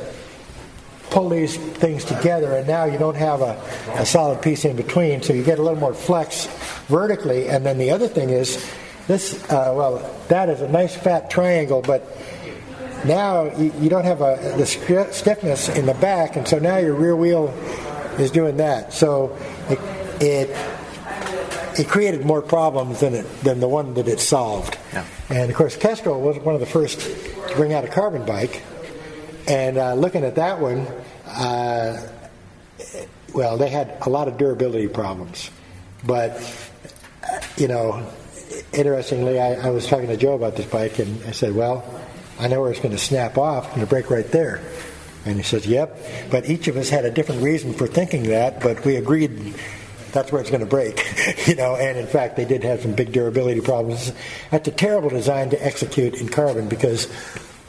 [1.10, 3.60] pull these things together, and now you don't have a,
[3.94, 6.46] a solid piece in between, so you get a little more flex
[6.86, 7.48] vertically.
[7.48, 8.70] And then the other thing is
[9.06, 9.42] this.
[9.44, 12.02] Uh, well, that is a nice fat triangle, but
[13.04, 16.94] now you, you don't have a, the stiffness in the back, and so now your
[16.94, 17.48] rear wheel
[18.18, 18.92] is doing that.
[18.92, 19.36] So
[19.68, 19.78] it,
[20.20, 20.74] it
[21.78, 24.76] it created more problems than it, than the one that it solved.
[24.92, 25.04] Yeah.
[25.30, 28.62] And of course, Kestrel was one of the first to bring out a carbon bike.
[29.46, 30.86] And uh, looking at that one,
[31.26, 32.12] uh,
[33.32, 35.50] well, they had a lot of durability problems.
[36.04, 36.32] But,
[37.22, 38.06] uh, you know,
[38.72, 41.84] interestingly, I, I was talking to Joe about this bike, and I said, well,
[42.38, 43.64] I know where it's going to snap off.
[43.64, 44.62] It's going to break right there.
[45.24, 45.98] And he says, yep.
[46.30, 49.54] But each of us had a different reason for thinking that, but we agreed
[50.12, 51.04] that's where it's going to break.
[51.46, 54.12] you know, and in fact, they did have some big durability problems.
[54.50, 57.08] That's a terrible design to execute in carbon because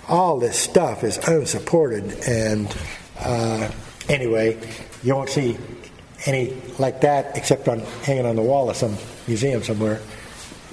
[0.08, 2.18] all this stuff is unsupported.
[2.28, 2.76] And
[3.20, 3.70] uh,
[4.08, 4.58] anyway,
[5.04, 5.58] you won't see
[6.26, 8.96] any like that except on hanging on the wall of some
[9.28, 10.02] museum somewhere.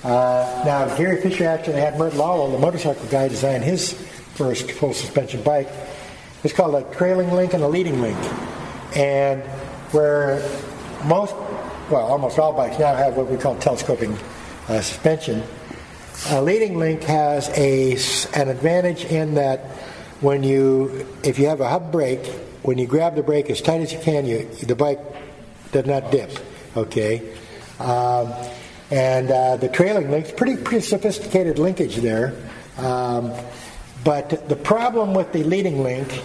[0.07, 3.93] Uh, now, Gary Fisher actually had Mert Lawwill, the motorcycle guy, design his
[4.35, 5.69] first full suspension bike.
[6.45, 8.17] It's called a trailing link and a leading link.
[8.95, 9.43] And
[9.91, 10.49] where
[11.07, 11.35] most,
[11.91, 14.17] well, almost all bikes now have what we call telescoping
[14.69, 15.43] uh, suspension,
[16.29, 17.97] a leading link has a,
[18.39, 19.59] an advantage in that
[20.21, 22.25] when you, if you have a hub brake,
[22.63, 25.01] when you grab the brake as tight as you can, you, the bike
[25.73, 26.31] does not dip.
[26.77, 27.35] Okay,
[27.81, 28.33] um,
[28.91, 32.35] and uh, the trailing link's pretty pretty sophisticated linkage there.
[32.79, 33.33] Um,
[34.05, 36.23] but the problem with the leading link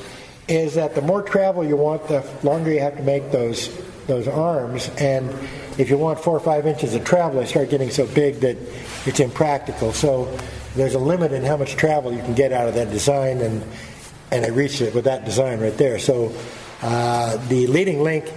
[0.48, 3.70] is that the more travel you want, the longer you have to make those
[4.08, 4.90] those arms.
[4.98, 5.30] And
[5.78, 8.58] if you want four or five inches of travel, they start getting so big that
[9.06, 9.94] it's impractical.
[9.94, 10.38] So
[10.76, 13.64] there's a limit in how much travel you can get out of that design, and
[14.32, 16.00] and I reached it with that design right there.
[16.00, 16.34] So
[16.82, 18.32] uh, the leading link,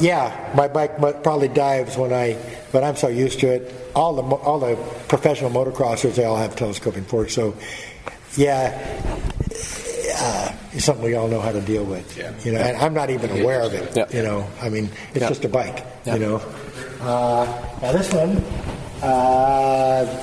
[0.00, 2.36] yeah, my bike probably dives when I,
[2.72, 3.90] but I'm so used to it.
[3.94, 4.76] All the all the
[5.08, 7.34] professional motocrossers, they all have telescoping forks.
[7.34, 7.54] So
[8.36, 8.76] yeah,
[10.16, 12.16] uh, is something we all know how to deal with.
[12.16, 12.32] Yeah.
[12.44, 13.96] You know, and I'm not even aware of it.
[13.96, 14.06] Yeah.
[14.10, 15.28] You know, I mean, it's Yeah.
[15.28, 15.84] just a bike.
[16.04, 16.14] Yeah.
[16.14, 16.36] You know.
[17.00, 17.46] Uh,
[17.82, 18.38] now this one
[19.02, 20.22] uh,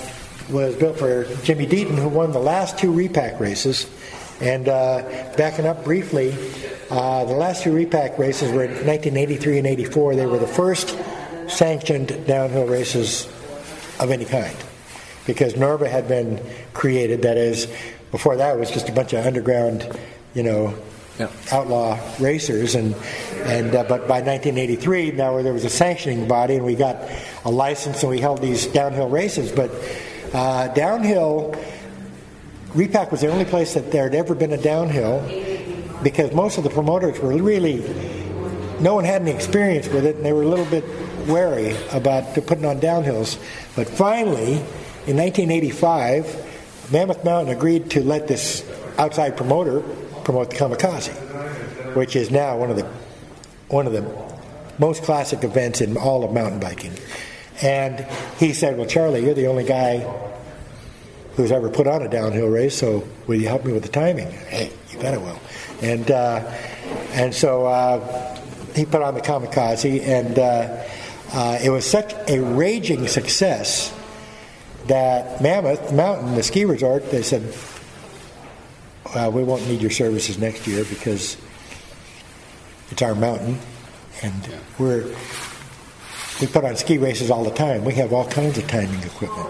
[0.49, 3.87] was built for Jimmy Deaton, who won the last two repack races.
[4.41, 5.03] And uh,
[5.37, 6.35] backing up briefly,
[6.91, 10.15] uh, the last two repack races were in 1983 and 84.
[10.15, 10.97] They were the first
[11.47, 13.27] sanctioned downhill races
[13.99, 14.55] of any kind
[15.25, 16.41] because Norba had been
[16.73, 17.21] created.
[17.23, 17.67] That is,
[18.11, 19.87] before that it was just a bunch of underground,
[20.33, 20.73] you know,
[21.19, 21.29] Yeah.
[21.51, 22.75] outlaw racers.
[22.75, 22.95] And
[23.45, 26.97] and uh, but by 1983, now there was a sanctioning body, and we got
[27.45, 29.51] a license, and we held these downhill races.
[29.51, 29.71] But
[30.33, 31.55] uh, downhill,
[32.73, 35.19] Repack was the only place that there had ever been a downhill
[36.03, 37.83] because most of the promoters were really
[38.81, 40.83] no one had any experience with it, and they were a little bit
[41.27, 43.37] wary about putting on downhills.
[43.75, 44.53] But finally,
[45.05, 48.67] in 1985, Mammoth Mountain agreed to let this
[48.97, 49.81] outside promoter
[50.23, 52.85] promote the Kamikaze, which is now one of the
[53.67, 54.05] one of the
[54.79, 56.91] most classic events in all of mountain biking.
[57.61, 58.05] And
[58.39, 60.05] he said, "Well, Charlie, you're the only guy
[61.35, 64.31] who's ever put on a downhill race, so will you help me with the timing?"
[64.31, 65.39] Hey, you bet I will.
[65.81, 66.39] And uh,
[67.11, 68.37] and so uh,
[68.75, 70.83] he put on the Kamikaze, and uh,
[71.33, 73.93] uh, it was such a raging success
[74.87, 77.53] that Mammoth Mountain, the ski resort, they said,
[79.13, 81.37] well, we won't need your services next year because
[82.89, 83.57] it's our mountain,
[84.21, 85.13] and we're
[86.41, 87.85] we put on ski races all the time.
[87.85, 89.47] We have all kinds of timing equipment.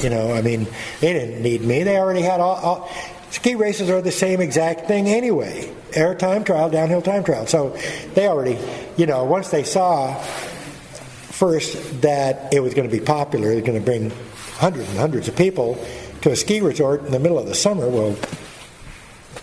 [0.02, 0.66] you know, I mean,
[1.00, 1.82] they didn't need me.
[1.82, 2.90] They already had all, all.
[3.30, 5.72] Ski races are the same exact thing anyway.
[5.92, 7.46] Air time trial, downhill time trial.
[7.46, 7.76] So
[8.14, 8.58] they already,
[8.96, 13.78] you know, once they saw first that it was going to be popular, they're going
[13.78, 14.10] to bring
[14.56, 15.78] hundreds and hundreds of people
[16.22, 17.88] to a ski resort in the middle of the summer.
[17.88, 18.16] Well,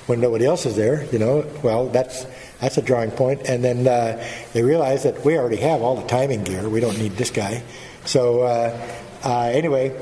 [0.08, 2.26] when nobody else is there, you know, well, that's
[2.60, 3.48] that's a drawing point.
[3.48, 6.68] And then uh, they realize that we already have all the timing gear.
[6.70, 7.64] We don't need this guy.
[8.06, 8.88] So uh,
[9.24, 9.96] uh, anyway,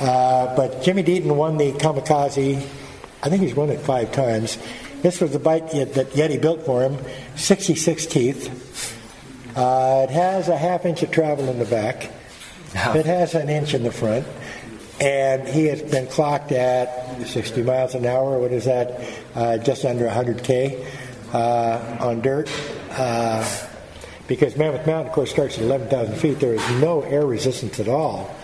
[0.00, 2.66] uh, but Jimmy Deaton won the Kamikaze.
[3.24, 4.58] I think he's won it five times.
[5.00, 6.98] This was the bike that that Yeti built for him,
[7.36, 9.00] 66 teeth.
[9.56, 12.10] Uh, it has a half inch of travel in the back.
[12.74, 14.26] It has an inch in the front.
[15.00, 18.38] And he has been clocked at 60 miles an hour.
[18.38, 19.00] What is that?
[19.34, 20.86] Uh, just under 100K
[21.32, 22.50] uh, on dirt.
[22.90, 23.48] Uh,
[24.28, 26.40] because Mammoth Mountain, of course, starts at 11,000 feet.
[26.40, 28.34] There is no air resistance at all.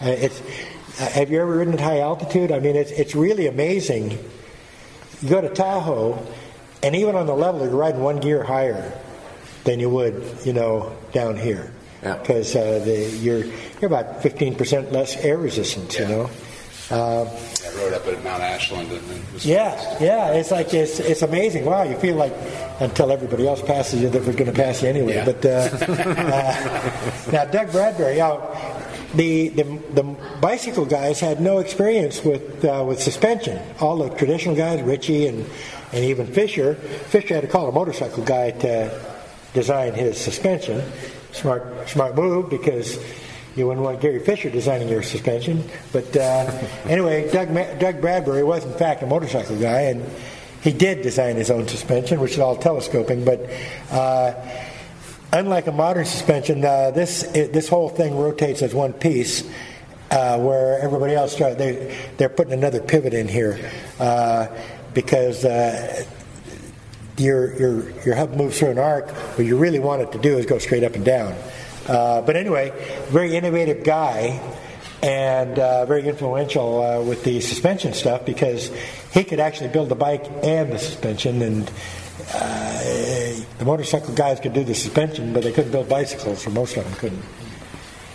[0.00, 0.42] Uh, it's,
[0.96, 2.52] have you ever ridden at high altitude?
[2.52, 4.12] I mean, it's, it's really amazing.
[5.22, 6.24] You go to Tahoe,
[6.82, 8.92] and even on the level, you're riding one gear higher
[9.64, 11.72] than you would, you know, down here.
[12.02, 12.18] Yeah.
[12.18, 16.30] Because uh, the, you're you're about 15% less air resistance, you know.
[16.90, 21.00] Um, I rode up at Mount Ashland and it was yeah, yeah, it's like it's
[21.00, 21.64] it's amazing.
[21.64, 22.34] Wow, you feel like
[22.78, 25.14] until everybody else passes you that we're going to pass you anyway.
[25.14, 25.24] Yeah.
[25.24, 25.48] But uh,
[25.88, 28.36] uh, now, Doug Bradbury, now,
[29.16, 30.02] the, the the
[30.40, 33.60] bicycle guys had no experience with uh, with suspension.
[33.80, 35.46] All the traditional guys, Ritchie and
[35.92, 39.00] and even Fisher, Fisher had to call a motorcycle guy to
[39.52, 40.82] design his suspension.
[41.32, 42.98] Smart smart move because
[43.56, 45.62] you wouldn't want Gary Fisher designing your suspension.
[45.92, 46.50] But uh,
[46.86, 50.04] anyway, Doug, Doug Bradbury was in fact a motorcycle guy, and
[50.62, 53.24] he did design his own suspension, which is all telescoping.
[53.24, 53.48] But
[53.90, 54.34] uh,
[55.34, 59.48] unlike a modern suspension, uh, this it, this whole thing rotates as one piece.
[60.10, 63.58] Uh, where everybody else they they're putting another pivot in here
[63.98, 64.46] uh,
[64.92, 66.04] because uh,
[67.16, 69.10] your your your hub moves through an arc.
[69.10, 71.34] What you really want it to do is go straight up and down.
[71.88, 72.70] Uh, but anyway,
[73.08, 74.40] very innovative guy
[75.02, 78.70] and uh, very influential with the suspension stuff because
[79.12, 81.70] he could actually build the bike and the suspension and.
[82.32, 86.76] Uh, the motorcycle guys could do the suspension, but they couldn't build bicycles, or most
[86.76, 87.22] of them couldn't.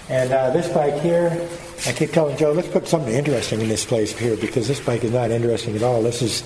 [0.10, 1.48] And uh, this bike here,
[1.86, 5.04] I keep telling Joe, let's put something interesting in this place here because this bike
[5.04, 6.02] is not interesting at all.
[6.02, 6.44] This is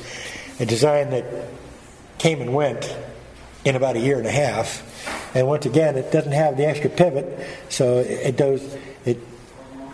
[0.60, 1.26] a design that
[2.18, 2.94] came and went
[3.64, 4.84] in about a year and a half.
[5.36, 8.62] And once again, it doesn't have the extra pivot, so it does
[9.06, 9.18] it.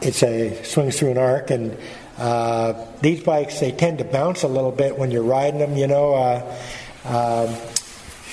[0.02, 1.78] It's a swings through an arc, and
[2.18, 5.88] uh, these bikes they tend to bounce a little bit when you're riding them, you
[5.88, 6.14] know.
[6.14, 6.56] Uh,
[7.06, 7.56] um,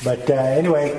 [0.04, 0.92] but uh, anyway,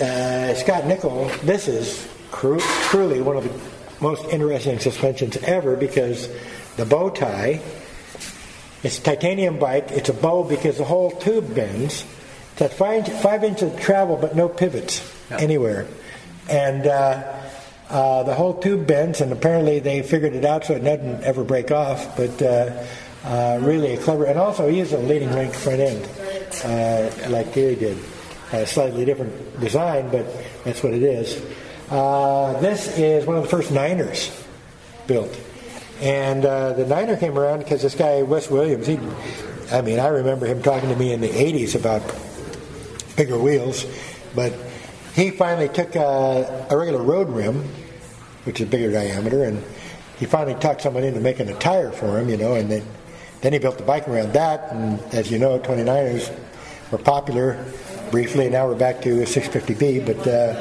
[0.00, 6.28] uh, Scot Nicol, this is cru- truly one of the most interesting suspensions ever because
[6.76, 7.60] the bow tie.
[8.84, 9.90] It's a titanium bike.
[9.90, 12.04] It's a bow because the whole tube bends.
[12.52, 15.86] It's at five, five inches of travel, but no pivots anywhere.
[16.48, 17.38] And uh,
[17.90, 21.42] uh, the whole tube bends, and apparently they figured it out so it doesn't ever
[21.42, 22.16] break off.
[22.16, 22.84] But uh,
[23.24, 26.08] uh, really a clever, and also he is a leading link front end,
[26.64, 27.98] uh, like Gary did.
[28.52, 30.26] A slightly different design, but
[30.64, 31.40] that's what it is.
[31.90, 34.30] Uh, this is one of the first Niners
[35.06, 35.38] built.
[36.00, 38.98] And uh, the Niner came around because this guy, Wes Williams, he,
[39.72, 42.02] I mean, I remember him talking to me in the 80s about
[43.16, 43.84] bigger wheels,
[44.34, 44.52] but
[45.14, 47.64] he finally took a, a regular road rim,
[48.44, 49.62] which is bigger diameter, and
[50.18, 52.84] he finally talked someone into making a tire for him, you know, and then,
[53.40, 56.34] then he built the bike around that, and as you know, 29ers
[56.90, 57.64] were popular
[58.10, 60.54] briefly, and now we're back to a 650B, but, uh,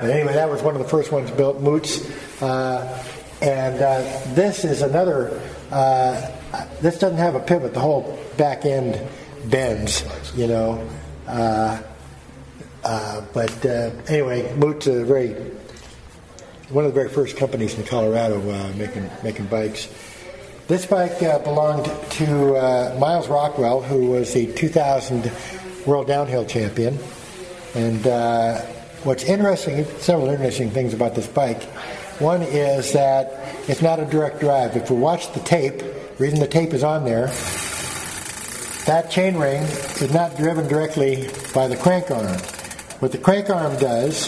[0.00, 2.10] but anyway, that was one of the first ones built, Moots.
[2.42, 3.04] Uh,
[3.42, 4.00] and uh,
[4.34, 5.40] this is another,
[5.70, 6.30] uh,
[6.80, 9.00] this doesn't have a pivot, the whole back end
[9.46, 10.04] bends,
[10.34, 10.88] you know.
[11.26, 11.80] Uh,
[12.84, 13.64] uh, but
[14.08, 15.34] anyway, Moot's a very,
[16.70, 18.40] one of the very first companies in Colorado
[18.74, 19.88] making, making bikes.
[20.68, 25.30] This bike uh, belonged to uh, Miles Rockwell, who was the 2000
[25.86, 26.98] World Downhill Champion.
[27.76, 28.62] And uh,
[29.04, 31.62] what's interesting, several interesting things about this bike.
[32.18, 33.32] One is that
[33.68, 34.74] it's not a direct drive.
[34.74, 37.28] If we watch the tape, the reason the tape is on there,
[38.86, 42.40] that chain ring is not driven directly by the crank arm.
[42.98, 44.26] What the crank arm does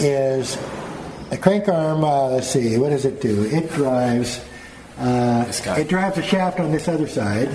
[0.00, 0.58] is
[1.30, 2.04] the crank arm.
[2.04, 3.44] Uh, let's see, what does it do?
[3.44, 4.38] It drives.
[4.98, 5.44] Uh,
[5.76, 7.48] it drives a shaft on this other side,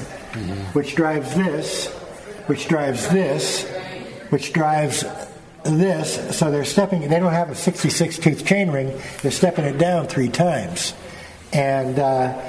[0.74, 1.88] which drives this,
[2.46, 3.68] which drives this,
[4.30, 5.04] which drives
[5.64, 6.38] this.
[6.38, 7.02] So they're stepping.
[7.02, 9.00] They don't have a 66 tooth chain ring.
[9.22, 10.94] They're stepping it down three times,
[11.52, 12.40] and uh,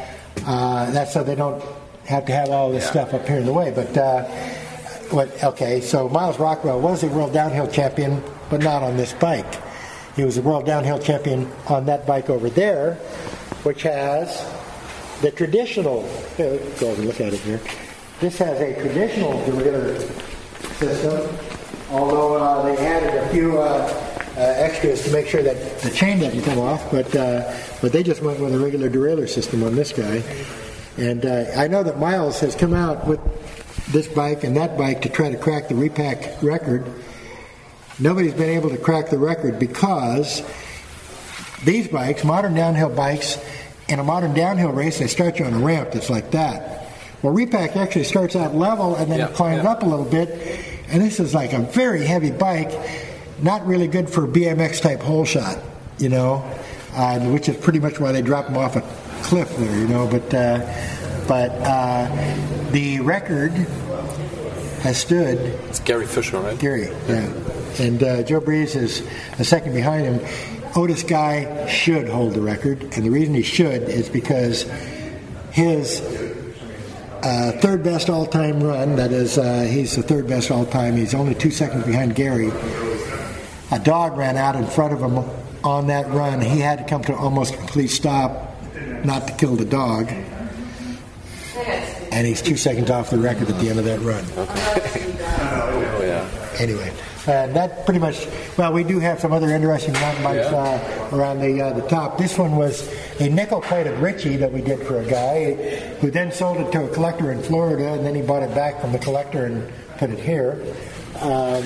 [0.44, 1.64] uh, that's so they don't
[2.04, 3.70] have to have all this stuff up here in the way.
[3.70, 4.24] But uh,
[5.10, 5.42] what?
[5.42, 9.54] Okay, so Miles Rockwell was a world downhill champion, but not on this bike.
[10.16, 12.96] He was a world downhill champion on that bike over there,
[13.62, 14.44] which has
[15.22, 16.02] the traditional.
[16.36, 17.60] Go over and look at it here.
[18.20, 19.98] This has a traditional derailleur
[20.74, 21.36] system,
[21.90, 23.62] although uh, they added a few uh,
[24.36, 26.90] uh, extras to make sure that the chain doesn't come off.
[26.90, 30.22] But uh, but they just went with a regular derailleur system on this guy.
[30.98, 33.20] And I know that Miles has come out with
[33.92, 36.84] this bike and that bike to try to crack the repack record.
[37.98, 40.42] Nobody's been able to crack the record because
[41.64, 43.38] these bikes, modern downhill bikes,
[43.92, 46.88] in a modern downhill race, they start you on a ramp that's like that.
[47.22, 49.70] Well, repack actually starts out level and then Yeah, climbs yeah.
[49.70, 50.30] up a little bit,
[50.88, 52.72] and this is like a very heavy bike,
[53.40, 55.58] not really good for BMX type hole shot,
[55.98, 56.42] you know,
[56.94, 58.80] uh, which is pretty much why they drop them off a
[59.22, 60.08] cliff there, you know.
[60.08, 60.58] But uh,
[61.28, 63.52] but uh, the record
[64.82, 65.38] has stood
[65.68, 66.58] It's Gary Fisher, right?
[66.58, 67.32] Gary, yeah.
[67.78, 69.06] And uh, Joe Breeze is
[69.38, 70.61] a second behind him.
[70.74, 74.62] Otis Guy should hold the record, and the reason he should is because
[75.50, 76.00] his
[77.22, 78.96] uh, third best all time run.
[78.96, 80.96] That is, uh, he's the third best all time.
[80.96, 82.50] He's only two seconds behind Gary.
[83.70, 85.18] A dog ran out in front of him
[85.62, 86.40] on that run.
[86.40, 88.56] He had to come to almost a complete stop,
[89.04, 90.10] not to kill the dog.
[92.10, 94.24] And he's two seconds off the record at the end of that run.
[95.74, 96.28] Oh yeah.
[96.58, 96.92] Anyway,
[97.26, 98.26] and that pretty much.
[98.56, 102.18] Well, we do have some other interesting mountain bikes uh, around the uh, the top.
[102.18, 102.88] This one was
[103.20, 105.54] a nickel-plated Ritchie that we did for a guy,
[106.00, 108.80] who then sold it to a collector in Florida, and then he bought it back
[108.80, 110.62] from the collector and put it here.
[111.20, 111.62] Um,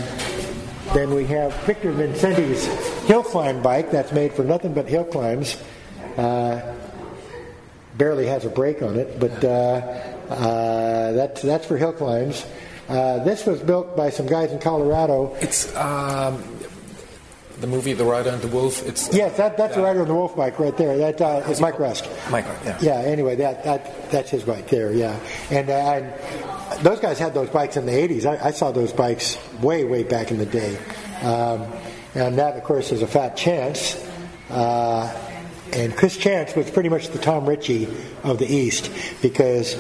[0.93, 2.67] then we have Victor Vincente's
[3.07, 5.57] hill climb bike that's made for nothing but hill climbs.
[6.17, 6.75] Uh,
[7.97, 9.49] barely has a brake on it, but uh,
[10.29, 12.45] uh, that's that's for hill climbs.
[12.89, 15.35] Uh, this was built by some guys in Colorado.
[15.41, 16.43] It's um,
[17.61, 18.87] the movie The Rider and the Wolf.
[18.87, 20.97] It's Yes, that, that's the rider of the wolf bike right there.
[20.99, 22.09] That uh, is Mike Rust.
[22.31, 22.79] Mike, yeah.
[22.81, 22.95] Yeah.
[22.99, 24.93] Anyway, that, that that's his bike there.
[24.93, 25.19] Yeah,
[25.51, 28.27] and, uh, and those guys had those bikes in the '80s.
[28.27, 30.79] I, I saw those bikes way, way back in the day.
[31.23, 31.67] Um,
[32.15, 34.03] and that, of course, is a fat chance.
[34.49, 35.13] Uh,
[35.73, 37.89] and Chris Chance was pretty much the Tom Ritchie
[38.23, 38.91] of the East
[39.21, 39.75] because,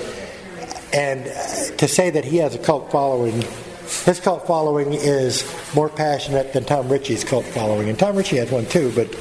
[0.97, 3.43] and uh, to say that he has a cult following,
[4.05, 5.45] his cult following is
[5.75, 8.91] more passionate than Tom Ritchie's cult following, and Tom Ritchie has one too.
[8.95, 9.15] But,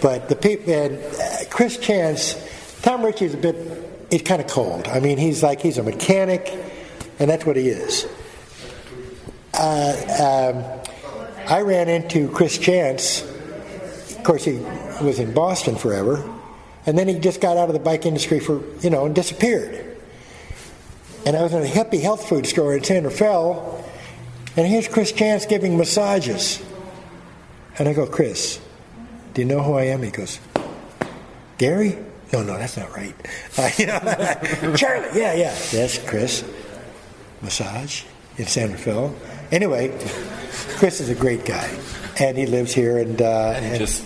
[0.00, 4.48] but the people and uh, Chris Chance, Tom Ritchie is a bit, he's kind of
[4.48, 4.88] cold.
[4.88, 6.50] I mean, he's like he's a mechanic,
[7.18, 8.06] and that's what he is.
[9.52, 13.22] Uh, um, I ran into Chris Chance.
[14.16, 14.54] Of course, he
[15.02, 16.26] was in Boston forever,
[16.86, 19.87] and then he just got out of the bike industry for you know and disappeared.
[21.26, 23.84] And I was in a hippie health food store in San Rafael,
[24.56, 26.62] and here's Chris Chance giving massages.
[27.78, 28.60] And I go, Chris,
[29.34, 30.02] do you know who I am?
[30.02, 30.40] He goes,
[31.58, 31.98] Gary?
[32.32, 33.14] No, no, that's not right.
[33.56, 35.56] Uh, you know, Charlie, yeah, yeah.
[35.72, 36.44] Yes, Chris.
[37.42, 38.04] Massage
[38.36, 39.10] in Santa Fe.
[39.52, 39.88] Anyway,
[40.78, 41.70] Chris is a great guy,
[42.18, 44.04] and he lives here, and, uh, and he just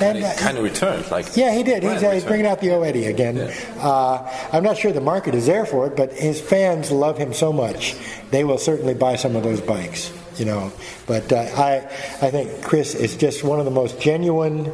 [0.00, 1.10] and, he uh, kind of returned.
[1.10, 1.82] Like yeah, he did.
[1.82, 3.38] He's, uh, he's bringing out the Yo Eddy again.
[3.78, 7.32] Uh, I'm not sure the market is there for it, but his fans love him
[7.32, 7.96] so much,
[8.30, 10.12] they will certainly buy some of those bikes.
[10.36, 10.72] You know,
[11.06, 11.78] but uh, I,
[12.22, 14.72] I think Chris is just one of the most genuine,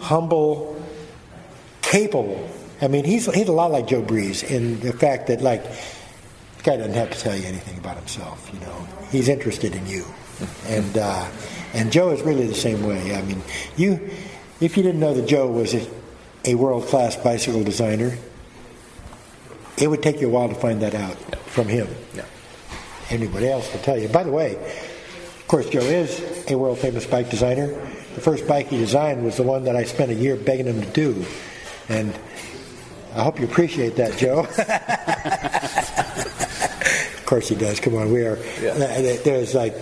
[0.00, 0.82] humble,
[1.80, 2.50] capable.
[2.82, 6.62] I mean, he's he's a lot like Joe Breeze in the fact that like, the
[6.62, 8.50] guy doesn't have to tell you anything about himself.
[8.52, 10.04] You know, he's interested in you,
[10.66, 11.26] and uh,
[11.72, 13.14] and Joe is really the same way.
[13.14, 13.40] I mean,
[13.76, 14.10] you
[14.62, 15.74] if you didn't know that Joe was
[16.44, 18.16] a, world class bicycle designer,
[19.76, 21.16] it would take you a while to find that out
[21.46, 21.88] from him.
[22.14, 22.24] Yeah.
[23.10, 24.08] Anybody else will tell you.
[24.08, 27.66] By the way, of course, Joe is a world famous bike designer.
[28.14, 30.80] The first bike he designed was the one that I spent a year begging him
[30.80, 31.24] to do,
[31.88, 32.14] and
[33.14, 34.40] I hope you appreciate that, Joe.
[37.16, 37.80] of course he does.
[37.80, 38.38] Come on, we are.
[38.60, 39.16] Yeah.
[39.24, 39.74] There's like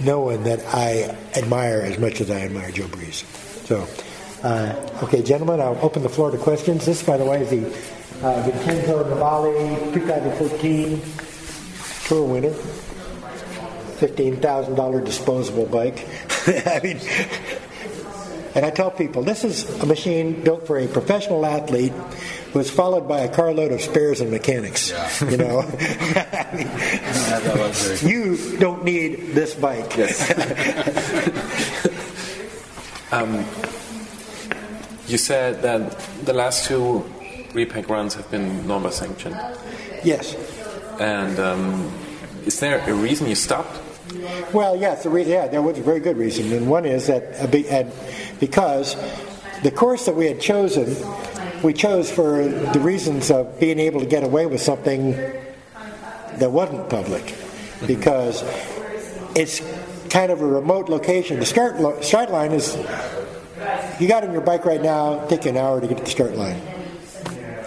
[0.00, 3.24] no one that I admire as much as I admire Joe Breeze.
[3.64, 3.86] So,
[4.42, 4.74] uh,
[5.04, 6.84] okay, gentlemen, I'll open the floor to questions.
[6.84, 7.64] This, by the way, is the
[8.26, 11.00] uh, Vincenzo Nibali 2014
[12.06, 12.50] Tour winner.
[12.50, 16.08] $15,000 disposable bike.
[16.66, 17.00] I mean,
[18.54, 21.92] and I tell people this is a machine built for a professional athlete
[22.52, 24.92] who is followed by a carload of spares and mechanics.
[25.22, 26.68] You know, I mean,
[28.10, 29.96] you don't need this bike.
[33.12, 33.44] Um,
[35.06, 37.04] you said that the last two
[37.52, 39.36] repack runs have been NORBA sanctioned.
[40.02, 40.34] yes.
[40.98, 41.92] And um,
[42.46, 43.80] is there a reason you stopped?
[44.52, 47.40] Well, yes, the re- yeah, there was a very good reason, and one is that
[47.40, 47.90] uh, be- and
[48.40, 48.96] because
[49.62, 50.94] the course that we had chosen,
[51.62, 56.88] we chose for the reasons of being able to get away with something that wasn't
[56.90, 57.34] public,
[57.86, 58.42] because
[59.34, 59.60] it's
[60.12, 61.40] kind of a remote location.
[61.40, 62.76] The start lo- start line is
[63.98, 66.10] you got on your bike right now, take you an hour to get to the
[66.10, 66.60] start line.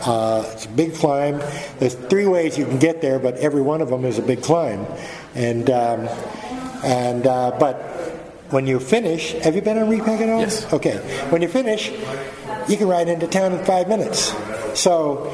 [0.06, 1.42] Uh, it's a big climb.
[1.80, 4.44] There's three ways you can get there, but every one of them is a big
[4.44, 4.86] climb.
[5.34, 6.08] And um,
[6.84, 7.76] and uh, but
[8.52, 10.42] when you finish, have you been on repack at all?
[10.42, 10.72] Yes.
[10.72, 10.98] Okay.
[11.32, 11.90] When you finish,
[12.70, 14.36] you can ride into town in five minutes.
[14.80, 15.32] So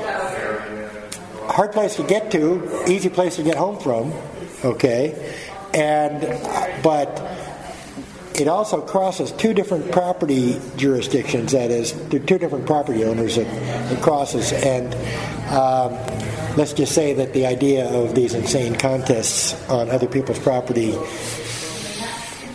[1.47, 4.13] hard place to get to, easy place to get home from.
[4.63, 5.49] Okay.
[5.73, 6.22] And
[6.84, 7.22] but
[8.35, 11.52] it also crosses two different property jurisdictions.
[11.52, 14.93] That is, two different property owners that it crosses, and
[15.52, 15.91] um,
[16.57, 20.98] let's just say that the idea of these insane contests on other people's property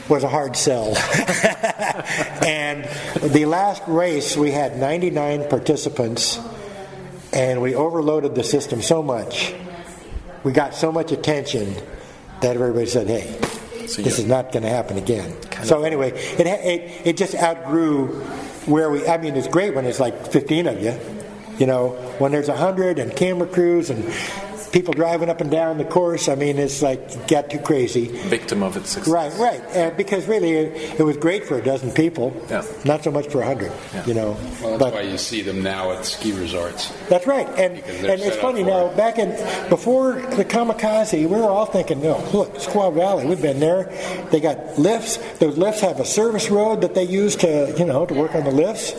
[0.08, 0.96] was a hard sell.
[2.44, 2.84] and
[3.32, 6.40] the last race, we had 99 participants,
[7.32, 9.54] and we overloaded the system so much.
[10.42, 11.76] We got so much attention
[12.40, 13.38] that everybody said, "Hey,
[13.86, 15.34] So this is not going to happen again."
[15.64, 18.08] So anyway, it, it it just outgrew
[18.66, 19.06] where we.
[19.06, 20.98] I mean, it's great when it's like 15 of you.
[21.58, 24.04] You know, when there's a hundred and camera crews and
[24.76, 26.28] people driving up and down the course.
[26.28, 28.08] I mean, it's like it got too crazy.
[28.28, 29.10] Victim of its success.
[29.10, 29.76] Right, right.
[29.76, 32.36] Uh, because really, it, it was great for a dozen people.
[32.50, 32.62] Yeah.
[32.84, 33.72] Not so much for a hundred.
[34.06, 34.36] You know.
[34.60, 36.92] Well, that's but why you see them now at ski resorts.
[37.08, 37.48] that's right.
[37.56, 38.88] And and it's funny now.
[38.88, 38.96] it.
[38.98, 39.30] Back in
[39.70, 43.24] before the kamikaze, we were all thinking, no, look, Squaw Valley.
[43.24, 43.84] We've been there.
[44.30, 45.16] They got lifts.
[45.38, 48.44] Those lifts have a service road that they use to you know to work on
[48.44, 48.92] the lifts.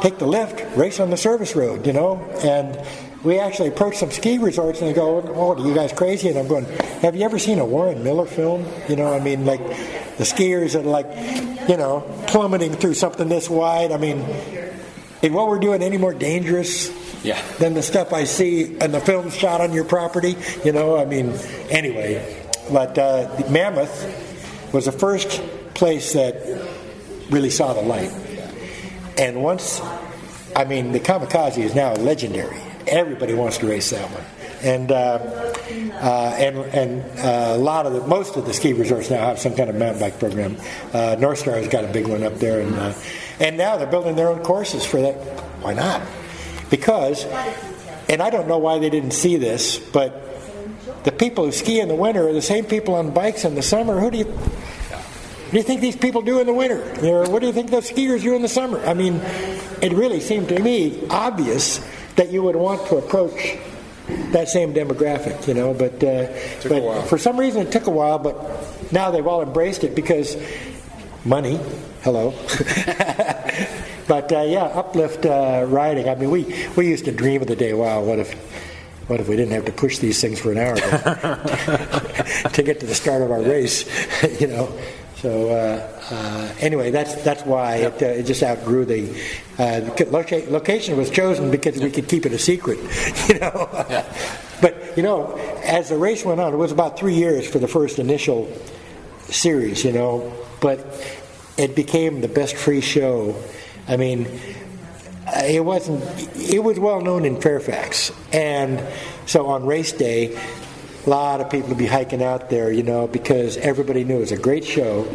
[0.00, 1.86] Take the lift, race on the service road.
[1.86, 3.07] You know and.
[3.24, 6.38] We actually approached some ski resorts and they go, "Oh, are you guys crazy?" And
[6.38, 6.64] I'm going,
[7.02, 8.64] "Have you ever seen a Warren Miller film?
[8.88, 9.60] You know, I mean, like
[10.18, 11.06] the skiers are like,
[11.68, 13.90] you know, plummeting through something this wide.
[13.90, 14.24] I mean,
[15.20, 16.90] is what we're doing any more dangerous
[17.24, 17.36] Yeah.
[17.58, 20.36] than the stuff I see in the film shot on your property?
[20.64, 21.34] You know, I mean,
[21.70, 22.22] anyway.
[22.72, 25.40] But uh, Mammoth was the first
[25.74, 26.36] place that
[27.30, 28.12] really saw the light.
[29.18, 29.80] And once,
[30.54, 32.60] I mean, the kamikaze is now legendary.
[32.88, 34.24] Everybody wants to race that one.
[34.62, 34.94] And uh,
[36.00, 39.38] uh, and and uh, a lot of the most of the ski resorts now have
[39.38, 40.56] some kind of mountain bike program.
[40.92, 42.94] Uh, Northstar has got a big one up there, and uh,
[43.38, 45.14] and now they're building their own courses for that.
[45.62, 46.02] Why not?
[46.70, 47.24] Because,
[48.08, 50.24] and I don't know why they didn't see this, but
[51.04, 53.62] the people who ski in the winter are the same people on bikes in the
[53.62, 54.00] summer.
[54.00, 56.78] Who do you what do you think these people do in the winter?
[57.30, 58.80] What do you think those skiers do in the summer?
[58.84, 59.14] I mean,
[59.80, 61.80] it really seemed to me obvious
[62.18, 63.56] that you would want to approach
[64.32, 65.72] that same demographic, you know.
[65.72, 66.26] But, uh,
[66.68, 68.18] but for some reason, it took a while.
[68.18, 70.36] But now they've all embraced it because
[71.24, 71.60] money.
[72.02, 72.30] Hello.
[74.08, 76.08] but uh, yeah, uplift uh, riding.
[76.08, 77.72] I mean, we we used to dream of the day.
[77.72, 78.34] Wow, what if
[79.08, 82.80] what if we didn't have to push these things for an hour to, to get
[82.80, 83.86] to the start of our race?
[84.40, 84.76] you know.
[85.20, 89.20] So uh, uh, anyway, that's that's why it, uh, it just outgrew the
[89.58, 89.80] uh,
[90.10, 92.78] loca- location was chosen because we could keep it a secret.
[93.28, 94.04] You know.
[94.60, 95.34] But you know,
[95.64, 98.52] as the race went on, it was about three years for the first initial
[99.24, 100.78] series, you know, but
[101.56, 103.36] it became the best free show.
[103.86, 104.26] I mean,
[105.36, 106.02] it wasn't.
[106.36, 108.82] It was well known in Fairfax, and
[109.26, 110.38] so on race day,
[111.06, 114.20] a lot of people would be hiking out there, you know, because everybody knew it
[114.20, 115.08] was a great show.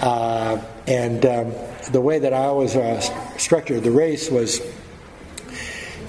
[0.00, 1.52] Uh, and um,
[1.90, 3.00] the way that I always uh,
[3.36, 4.60] structured the race was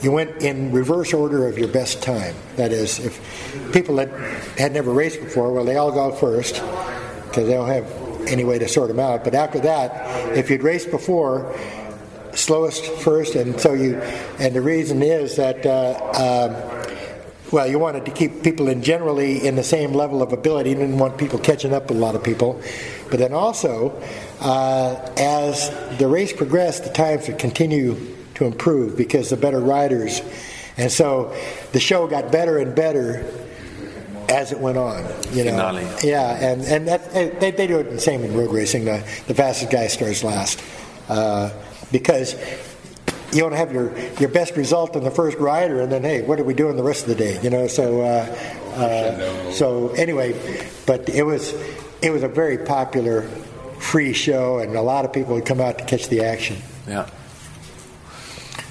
[0.02, 2.36] you went in reverse order of your best time.
[2.56, 4.10] That is, if people that
[4.58, 8.60] had never raced before, well, they all go first because they don't have any way
[8.60, 9.24] to sort them out.
[9.24, 11.56] But after that, if you'd raced before,
[12.34, 13.98] slowest first, and so you,
[14.40, 15.66] and the reason is that.
[15.66, 16.96] Uh, um,
[17.52, 20.72] well, you wanted to keep people in generally in the same level of ability.
[20.72, 22.62] You didn't want people catching up with a lot of people.
[23.10, 24.00] But then also,
[24.40, 27.98] uh, as the race progressed, the times would continue
[28.36, 30.22] to improve because the better riders.
[30.78, 31.36] And so
[31.72, 33.26] the show got better and better
[34.30, 35.04] as it went on.
[35.34, 35.88] You know, Finale.
[36.04, 38.86] yeah, and and that, they, they do it the same in road racing.
[38.86, 40.64] The, the fastest guy starts last
[41.10, 41.52] uh,
[41.92, 42.36] because
[43.32, 46.22] you want to have your, your best result in the first rider, and then hey,
[46.24, 47.40] what are we doing the rest of the day?
[47.42, 48.26] You know, so uh,
[48.76, 50.34] uh, so anyway,
[50.86, 51.54] but it was
[52.02, 53.24] it was a very popular
[53.80, 56.58] free show, and a lot of people would come out to catch the action.
[56.88, 57.08] Yeah.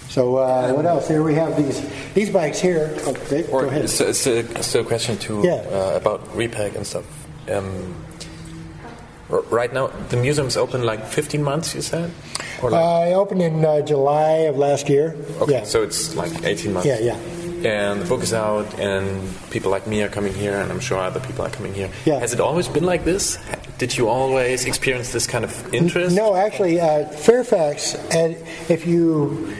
[0.08, 1.06] So uh, what else?
[1.08, 1.80] Here we have these
[2.14, 2.94] these bikes here.
[3.06, 3.88] Oh, Dave, Or go ahead.
[3.88, 5.52] Still, still, still a question too Yeah.
[5.70, 7.04] uh, about repack and stuff.
[7.50, 7.94] Um,
[9.30, 11.74] r- right now, the museum's open like 15 months.
[11.74, 12.10] You said,
[12.62, 15.16] or like, I opened in uh, July of last year.
[15.40, 15.64] okay, yeah.
[15.64, 16.86] so it's like 18 months.
[16.86, 17.16] Yeah, yeah.
[17.58, 20.98] And the book is out, and people like me are coming here, and I'm sure
[20.98, 21.90] other people are coming here.
[22.04, 22.20] Yeah.
[22.20, 23.36] Has it always been like this?
[23.78, 26.14] Did you always experience this kind of interest?
[26.14, 28.36] No, actually, uh, Fairfax, and
[28.68, 29.52] if you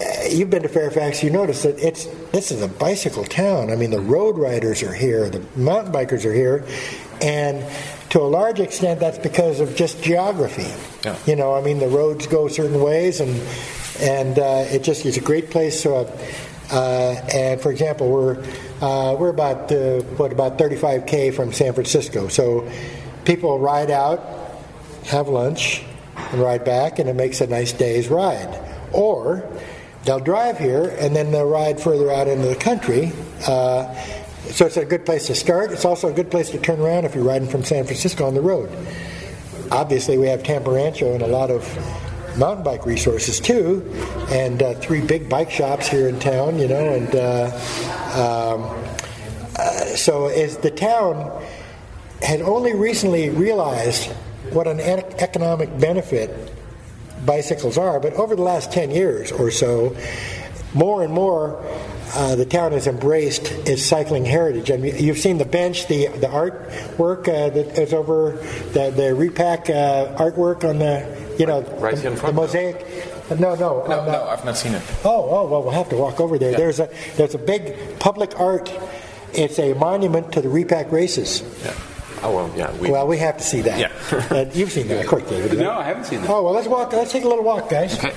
[0.00, 3.70] uh, you've been to Fairfax, you notice that it's this is a bicycle town.
[3.70, 6.64] I mean, the road riders are here, the mountain bikers are here,
[7.20, 7.64] and
[8.10, 10.72] to a large extent, that's because of just geography.
[11.04, 11.16] Yeah.
[11.26, 13.40] You know, I mean, the roads go certain ways, and
[14.00, 15.82] and uh, it just is a great place.
[15.82, 16.06] So,
[16.70, 18.42] uh, and for example, we're
[18.80, 22.70] uh, we're about uh, what about 35k from San Francisco, so
[23.24, 24.40] people ride out
[25.06, 25.82] have lunch,
[26.16, 28.60] and ride back, and it makes a nice day's ride.
[28.92, 29.48] Or
[30.04, 33.12] they'll drive here and then they'll ride further out into the country.
[34.48, 35.70] So it's a good place to start.
[35.70, 38.34] It's also a good place to turn around if you're riding from San Francisco on
[38.34, 38.70] the road.
[39.70, 41.62] Obviously, we have Tamarancho and a lot of
[42.38, 43.84] mountain bike resources too,
[44.30, 47.46] and uh, three big bike shops here in town, you know, and uh,
[48.14, 48.84] um,
[49.56, 51.44] uh, so as the town
[52.22, 54.10] had only recently realized
[54.52, 56.52] what an ec- economic benefit
[57.24, 59.94] bicycles are, but over the last 10 years or so,
[60.72, 61.62] more and more
[62.14, 64.70] uh, the town has embraced its cycling heritage.
[64.70, 68.32] I mean, you've seen the bench, the the artwork uh, that is over
[68.72, 72.34] the the repack uh, artwork on the you know Right the, in front?
[72.34, 72.86] the mosaic.
[73.30, 74.82] No, no, No, on no, I've not seen it.
[75.04, 76.52] Oh, oh, well, we'll have to walk over there.
[76.52, 78.72] There's a there's a big public art.
[79.32, 81.42] It's a monument to the repack races.
[81.64, 81.72] Yeah.
[82.22, 82.76] Oh well, yeah.
[82.78, 83.78] We, Well, we have to see that.
[83.78, 83.92] Yeah.
[84.30, 85.58] Uh, you've seen that, of course, David.
[85.58, 86.30] No, I haven't seen that.
[86.30, 86.92] Oh well, let's walk.
[86.92, 87.96] Let's take a little walk, guys.
[87.98, 88.12] Okay.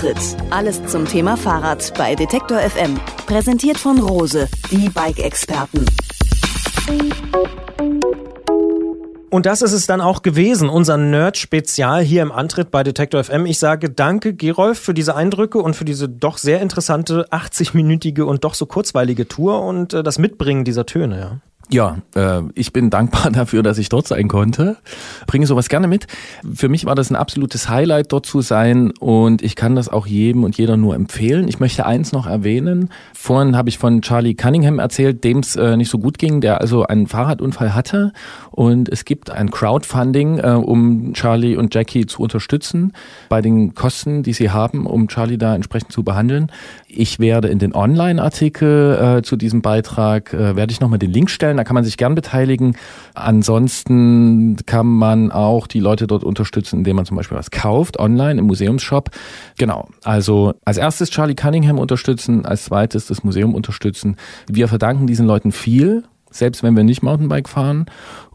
[0.00, 0.36] Antritt.
[0.48, 2.98] Alles zum Thema Fahrrad bei Detektor FM.
[3.26, 5.84] Präsentiert von Rose, die Bike-Experten.
[9.28, 13.44] Und das ist es dann auch gewesen, unser Nerd-Spezial hier im Antritt bei Detektor FM.
[13.44, 18.44] Ich sage danke, Gerolf, für diese Eindrücke und für diese doch sehr interessante 80-minütige und
[18.44, 21.18] doch so kurzweilige Tour und äh, das Mitbringen dieser Töne.
[21.18, 21.49] Ja.
[21.72, 24.76] Ja, äh, ich bin dankbar dafür, dass ich dort sein konnte.
[25.26, 26.06] Bringe sowas gerne mit.
[26.52, 30.06] Für mich war das ein absolutes Highlight, dort zu sein und ich kann das auch
[30.06, 31.46] jedem und jeder nur empfehlen.
[31.46, 32.90] Ich möchte eins noch erwähnen.
[33.14, 36.60] Vorhin habe ich von Charlie Cunningham erzählt, dem es äh, nicht so gut ging, der
[36.60, 38.12] also einen Fahrradunfall hatte
[38.50, 42.92] und es gibt ein Crowdfunding, äh, um Charlie und Jackie zu unterstützen
[43.28, 46.50] bei den Kosten, die sie haben, um Charlie da entsprechend zu behandeln.
[46.88, 51.30] Ich werde in den Online-Artikel äh, zu diesem Beitrag, äh, werde ich nochmal den Link
[51.30, 52.74] stellen, da kann man sich gern beteiligen.
[53.14, 58.40] Ansonsten kann man auch die Leute dort unterstützen, indem man zum Beispiel was kauft, online
[58.40, 59.10] im Museumsshop.
[59.58, 64.16] Genau, also als erstes Charlie Cunningham unterstützen, als zweites das Museum unterstützen.
[64.48, 67.86] Wir verdanken diesen Leuten viel, selbst wenn wir nicht Mountainbike fahren.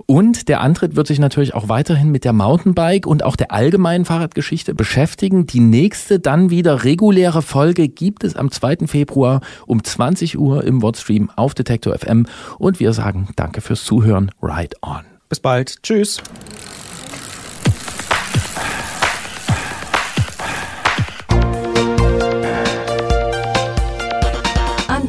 [0.08, 4.06] Und der Antritt wird sich natürlich auch weiterhin mit der Mountainbike und auch der allgemeinen
[4.06, 5.48] Fahrradgeschichte beschäftigen.
[5.48, 8.88] Die nächste dann wieder reguläre Folge gibt es am 2.
[8.88, 12.28] Februar um 20 Uhr im Wordstream auf Detektor FM.
[12.60, 14.32] Und wir sagen danke fürs Zuhören.
[14.42, 15.06] Ride on.
[15.30, 15.82] Bis bald.
[15.82, 16.22] Tschüss.